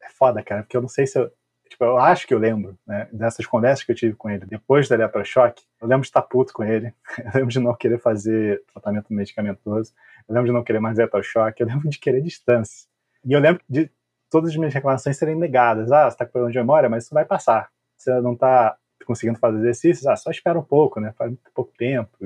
é 0.00 0.08
foda, 0.16 0.40
cara, 0.40 0.62
porque 0.62 0.76
eu 0.76 0.82
não 0.82 0.88
sei 0.88 1.08
se 1.08 1.18
eu 1.18 1.32
tipo, 1.70 1.84
eu 1.84 1.96
acho 1.96 2.26
que 2.26 2.34
eu 2.34 2.38
lembro 2.38 2.76
né, 2.86 3.08
dessas 3.12 3.46
conversas 3.46 3.84
que 3.84 3.92
eu 3.92 3.96
tive 3.96 4.14
com 4.16 4.28
ele 4.28 4.44
depois 4.44 4.88
da 4.88 4.96
eletrochoque. 4.96 5.62
Eu 5.80 5.86
lembro 5.86 6.02
de 6.02 6.08
estar 6.08 6.22
puto 6.22 6.52
com 6.52 6.64
ele, 6.64 6.92
eu 7.18 7.30
lembro 7.32 7.48
de 7.48 7.60
não 7.60 7.74
querer 7.74 7.98
fazer 7.98 8.62
tratamento 8.72 9.12
medicamentoso, 9.14 9.94
eu 10.28 10.34
lembro 10.34 10.48
de 10.48 10.52
não 10.52 10.64
querer 10.64 10.80
mais 10.80 10.98
eletrochoque, 10.98 11.62
eu 11.62 11.66
lembro 11.66 11.88
de 11.88 11.98
querer 11.98 12.20
distância. 12.20 12.88
E 13.24 13.32
eu 13.32 13.40
lembro 13.40 13.62
de 13.68 13.90
todas 14.28 14.50
as 14.50 14.56
minhas 14.56 14.74
reclamações 14.74 15.16
serem 15.16 15.36
negadas. 15.36 15.92
Ah, 15.92 16.04
você 16.04 16.14
está 16.14 16.26
com 16.26 16.32
problema 16.32 16.52
de 16.52 16.58
memória, 16.58 16.88
mas 16.88 17.04
isso 17.04 17.14
vai 17.14 17.24
passar. 17.24 17.70
Você 17.96 18.20
não 18.20 18.32
está 18.32 18.76
conseguindo 19.06 19.38
fazer 19.38 19.58
exercícios, 19.58 20.06
ah, 20.06 20.16
só 20.16 20.30
espera 20.30 20.58
um 20.58 20.62
pouco, 20.62 21.00
né? 21.00 21.12
Faz 21.16 21.30
muito 21.30 21.50
pouco 21.54 21.72
tempo, 21.76 22.16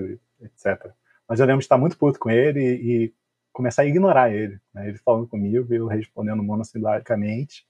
etc. 0.41 0.91
Mas 1.29 1.41
eu 1.41 1.47
lembro 1.47 1.61
de 1.61 1.65
estar 1.65 1.79
muito 1.79 1.99
puto 1.99 2.19
com 2.19 2.31
ele 2.31 2.61
e, 2.61 3.05
e 3.05 3.15
começar 3.53 3.83
a 3.83 3.87
ignorar 3.87 4.33
ele. 4.33 4.59
Né? 4.73 4.89
Ele 4.89 4.99
falando 4.99 5.29
comigo, 5.29 5.73
eu 5.73 5.87
respondendo 5.87 6.43
monossilaicamente, 6.43 7.67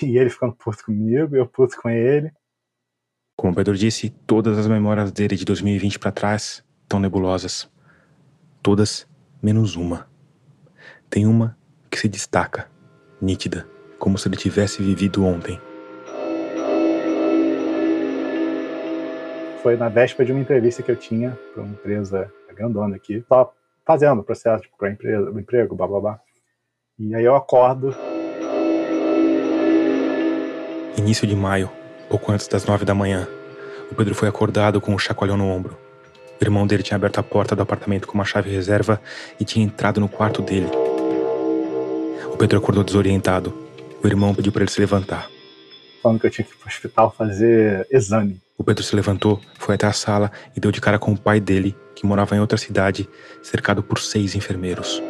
e 0.00 0.16
ele 0.16 0.30
ficando 0.30 0.54
puto 0.54 0.84
comigo, 0.84 1.36
eu 1.36 1.46
puto 1.46 1.76
com 1.80 1.90
ele. 1.90 2.32
Como 3.36 3.52
o 3.52 3.56
Pedro 3.56 3.76
disse, 3.76 4.10
todas 4.26 4.58
as 4.58 4.66
memórias 4.66 5.10
dele 5.10 5.36
de 5.36 5.44
2020 5.44 5.98
para 5.98 6.12
trás 6.12 6.64
estão 6.82 7.00
nebulosas. 7.00 7.70
Todas 8.62 9.08
menos 9.42 9.74
uma. 9.76 10.08
Tem 11.10 11.26
uma 11.26 11.56
que 11.90 11.98
se 11.98 12.08
destaca, 12.08 12.70
nítida, 13.20 13.68
como 13.98 14.16
se 14.16 14.28
ele 14.28 14.36
tivesse 14.36 14.82
vivido 14.82 15.24
ontem. 15.24 15.60
Foi 19.62 19.76
na 19.76 19.88
véspera 19.88 20.26
de 20.26 20.32
uma 20.32 20.40
entrevista 20.40 20.82
que 20.82 20.90
eu 20.90 20.96
tinha 20.96 21.38
para 21.52 21.62
uma 21.62 21.72
empresa 21.72 22.32
grandona 22.54 22.96
aqui, 22.96 23.24
só 23.28 23.52
fazendo 23.84 24.20
o 24.20 24.24
processo 24.24 24.64
para 24.78 24.90
empresa, 24.90 25.30
o 25.30 25.38
emprego, 25.38 25.74
blá 25.74 25.86
blá 25.86 26.00
blá. 26.00 26.20
E 26.98 27.14
aí 27.14 27.24
eu 27.24 27.34
acordo. 27.34 27.94
Início 30.96 31.26
de 31.26 31.34
maio, 31.34 31.70
pouco 32.08 32.30
antes 32.30 32.46
das 32.46 32.66
nove 32.66 32.84
da 32.84 32.94
manhã, 32.94 33.26
o 33.90 33.94
Pedro 33.94 34.14
foi 34.14 34.28
acordado 34.28 34.80
com 34.80 34.94
um 34.94 34.98
chacoalhão 34.98 35.36
no 35.36 35.48
ombro. 35.48 35.76
O 36.40 36.44
irmão 36.44 36.66
dele 36.66 36.82
tinha 36.82 36.96
aberto 36.96 37.18
a 37.18 37.22
porta 37.22 37.56
do 37.56 37.62
apartamento 37.62 38.06
com 38.06 38.14
uma 38.14 38.24
chave 38.24 38.50
reserva 38.50 39.00
e 39.40 39.44
tinha 39.44 39.64
entrado 39.64 40.00
no 40.00 40.08
quarto 40.08 40.42
dele. 40.42 40.68
O 42.32 42.36
Pedro 42.36 42.58
acordou 42.58 42.84
desorientado. 42.84 43.56
O 44.02 44.06
irmão 44.06 44.34
pediu 44.34 44.52
para 44.52 44.62
ele 44.62 44.70
se 44.70 44.80
levantar. 44.80 45.28
Falando 46.02 46.20
que 46.20 46.26
eu 46.26 46.30
tinha 46.30 46.44
que 46.44 46.52
ir 46.52 46.56
para 46.56 46.66
o 46.66 46.68
hospital 46.68 47.14
fazer 47.16 47.86
exame. 47.90 48.40
O 48.58 48.64
Pedro 48.64 48.82
se 48.82 48.94
levantou, 48.94 49.40
foi 49.58 49.76
até 49.76 49.86
a 49.86 49.92
sala 49.92 50.30
e 50.54 50.60
deu 50.60 50.70
de 50.70 50.80
cara 50.80 50.98
com 50.98 51.12
o 51.12 51.18
pai 51.18 51.40
dele, 51.40 51.76
que 51.94 52.04
morava 52.04 52.36
em 52.36 52.40
outra 52.40 52.58
cidade, 52.58 53.08
cercado 53.42 53.82
por 53.82 53.98
seis 53.98 54.34
enfermeiros. 54.34 55.02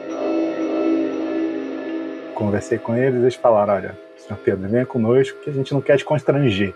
Conversei 2.35 2.79
com 2.79 2.97
eles 2.97 3.21
e 3.21 3.23
eles 3.23 3.35
falaram: 3.35 3.75
olha, 3.75 3.99
senhor 4.33 4.39
Pedro, 4.45 4.69
venha 4.69 4.87
conosco 4.87 5.39
que 5.41 5.51
a 5.51 5.53
gente 5.53 5.73
não 5.73 5.81
quer 5.81 5.97
te 5.97 6.05
constranger. 6.05 6.75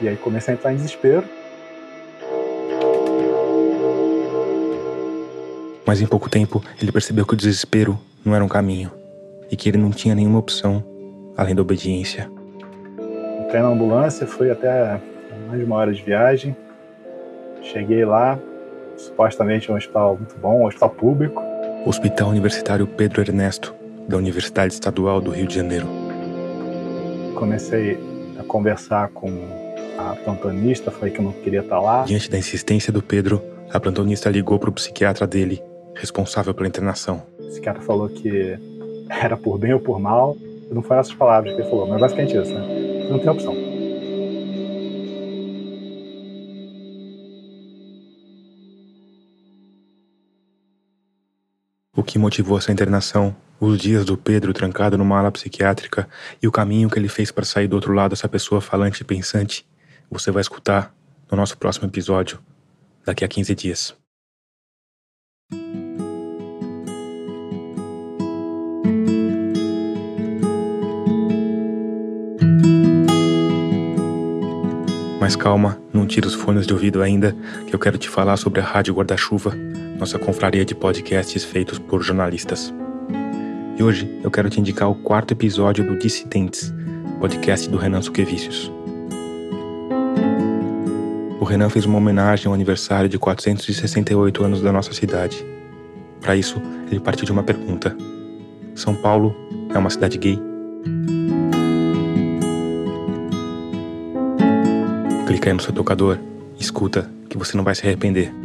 E 0.00 0.08
aí 0.08 0.16
comecei 0.16 0.54
a 0.54 0.56
entrar 0.56 0.72
em 0.72 0.76
desespero. 0.76 1.24
Mas 5.86 6.00
em 6.00 6.06
pouco 6.06 6.28
tempo 6.28 6.62
ele 6.80 6.90
percebeu 6.90 7.26
que 7.26 7.34
o 7.34 7.36
desespero 7.36 7.98
não 8.24 8.34
era 8.34 8.44
um 8.44 8.48
caminho 8.48 8.90
e 9.50 9.56
que 9.56 9.68
ele 9.68 9.78
não 9.78 9.90
tinha 9.90 10.14
nenhuma 10.14 10.38
opção 10.38 10.84
além 11.36 11.54
da 11.54 11.62
obediência. 11.62 12.30
Entrei 13.44 13.60
na 13.60 13.68
ambulância, 13.68 14.26
fui 14.26 14.50
até 14.50 15.00
mais 15.46 15.58
de 15.58 15.64
uma 15.64 15.76
hora 15.76 15.92
de 15.92 16.02
viagem. 16.02 16.56
Cheguei 17.62 18.04
lá, 18.04 18.38
supostamente 18.96 19.70
um 19.70 19.76
hospital 19.76 20.16
muito 20.16 20.36
bom, 20.36 20.62
um 20.62 20.66
hospital 20.66 20.90
público. 20.90 21.42
Hospital 21.84 22.28
Universitário 22.28 22.86
Pedro 22.86 23.20
Ernesto, 23.20 23.74
da 24.08 24.16
Universidade 24.16 24.74
Estadual 24.74 25.20
do 25.20 25.30
Rio 25.30 25.46
de 25.46 25.54
Janeiro. 25.54 25.86
Comecei 27.34 27.98
a 28.38 28.44
conversar 28.44 29.08
com 29.08 29.30
a 29.98 30.16
plantonista, 30.24 30.90
falei 30.90 31.12
que 31.12 31.20
eu 31.20 31.24
não 31.24 31.32
queria 31.32 31.60
estar 31.60 31.80
lá. 31.80 32.04
Diante 32.04 32.30
da 32.30 32.38
insistência 32.38 32.92
do 32.92 33.02
Pedro, 33.02 33.42
a 33.70 33.80
plantonista 33.80 34.30
ligou 34.30 34.58
para 34.58 34.70
o 34.70 34.72
psiquiatra 34.72 35.26
dele 35.26 35.62
responsável 35.94 36.54
pela 36.54 36.68
internação. 36.68 37.22
O 37.38 37.46
psiquiatra 37.48 37.82
falou 37.82 38.08
que 38.08 38.58
era 39.08 39.36
por 39.36 39.58
bem 39.58 39.74
ou 39.74 39.80
por 39.80 40.00
mal. 40.00 40.36
Não 40.70 40.82
foram 40.82 41.00
essas 41.00 41.14
palavras 41.14 41.54
que 41.54 41.60
ele 41.60 41.68
falou, 41.68 41.86
mas 41.86 42.00
basicamente 42.00 42.36
isso, 42.36 42.52
né? 42.52 43.02
Você 43.02 43.08
não 43.10 43.18
tem 43.18 43.28
opção. 43.28 43.54
O 51.94 52.02
que 52.02 52.18
motivou 52.18 52.56
essa 52.56 52.72
internação, 52.72 53.36
os 53.64 53.78
dias 53.78 54.04
do 54.04 54.16
Pedro 54.16 54.52
trancado 54.52 54.98
numa 54.98 55.20
ala 55.20 55.30
psiquiátrica 55.30 56.08
e 56.42 56.48
o 56.48 56.52
caminho 56.52 56.90
que 56.90 56.98
ele 56.98 57.08
fez 57.08 57.30
para 57.30 57.44
sair 57.44 57.68
do 57.68 57.74
outro 57.74 57.92
lado 57.92 58.10
dessa 58.10 58.28
pessoa 58.28 58.60
falante 58.60 59.02
e 59.02 59.04
pensante, 59.04 59.64
você 60.10 60.32
vai 60.32 60.40
escutar 60.40 60.92
no 61.30 61.36
nosso 61.36 61.56
próximo 61.56 61.86
episódio, 61.86 62.40
daqui 63.06 63.24
a 63.24 63.28
15 63.28 63.54
dias. 63.54 63.94
Mas 75.20 75.36
calma, 75.36 75.80
não 75.94 76.04
tira 76.04 76.26
os 76.26 76.34
fones 76.34 76.66
de 76.66 76.72
ouvido 76.72 77.00
ainda, 77.00 77.36
que 77.68 77.72
eu 77.72 77.78
quero 77.78 77.96
te 77.96 78.08
falar 78.08 78.36
sobre 78.36 78.60
a 78.60 78.64
Rádio 78.64 78.92
Guarda-Chuva, 78.92 79.54
nossa 80.00 80.18
confraria 80.18 80.64
de 80.64 80.74
podcasts 80.74 81.44
feitos 81.44 81.78
por 81.78 82.02
jornalistas. 82.02 82.74
E 83.76 83.82
hoje 83.82 84.20
eu 84.22 84.30
quero 84.30 84.50
te 84.50 84.60
indicar 84.60 84.90
o 84.90 84.94
quarto 84.94 85.32
episódio 85.32 85.84
do 85.84 85.98
Dissidentes, 85.98 86.72
podcast 87.18 87.68
do 87.70 87.78
Renan 87.78 88.02
Suquevicius. 88.02 88.70
O 91.40 91.44
Renan 91.44 91.70
fez 91.70 91.86
uma 91.86 91.96
homenagem 91.96 92.46
ao 92.46 92.54
aniversário 92.54 93.08
de 93.08 93.18
468 93.18 94.44
anos 94.44 94.60
da 94.60 94.70
nossa 94.70 94.92
cidade. 94.92 95.44
Para 96.20 96.36
isso, 96.36 96.60
ele 96.90 97.00
partiu 97.00 97.24
de 97.24 97.32
uma 97.32 97.42
pergunta: 97.42 97.96
São 98.74 98.94
Paulo 98.94 99.34
é 99.74 99.78
uma 99.78 99.90
cidade 99.90 100.18
gay? 100.18 100.38
Clica 105.26 105.48
aí 105.48 105.54
no 105.54 105.62
seu 105.62 105.72
tocador, 105.72 106.18
escuta, 106.60 107.10
que 107.28 107.38
você 107.38 107.56
não 107.56 107.64
vai 107.64 107.74
se 107.74 107.86
arrepender. 107.86 108.41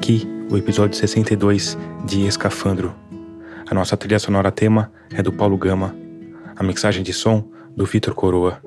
Aqui 0.00 0.26
o 0.50 0.56
episódio 0.56 0.96
62 0.96 1.76
de 2.06 2.26
Escafandro. 2.26 2.94
A 3.70 3.74
nossa 3.74 3.98
trilha 3.98 4.18
sonora 4.18 4.50
tema 4.50 4.90
é 5.14 5.22
do 5.22 5.30
Paulo 5.30 5.58
Gama, 5.58 5.94
a 6.56 6.62
mixagem 6.62 7.02
de 7.02 7.12
som 7.12 7.46
do 7.76 7.84
Vitor 7.84 8.14
Coroa, 8.14 8.62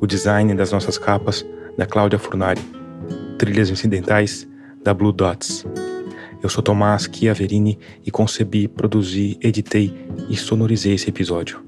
o 0.00 0.06
design 0.06 0.54
das 0.54 0.72
nossas 0.72 0.96
capas 0.96 1.44
da 1.76 1.84
Cláudia 1.84 2.18
Furnari, 2.18 2.62
trilhas 3.36 3.68
incidentais 3.68 4.48
da 4.82 4.94
Blue 4.94 5.12
Dots. 5.12 5.66
Eu 6.42 6.48
sou 6.48 6.62
Tomás 6.62 7.06
Chiaverini 7.12 7.78
e 8.06 8.10
concebi, 8.10 8.66
produzi, 8.66 9.38
editei 9.42 9.94
e 10.30 10.36
sonorizei 10.36 10.94
esse 10.94 11.10
episódio. 11.10 11.62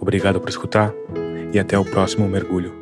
Obrigado 0.00 0.40
por 0.40 0.48
escutar 0.48 0.94
e 1.52 1.58
até 1.58 1.76
o 1.76 1.84
próximo 1.84 2.28
mergulho. 2.28 2.81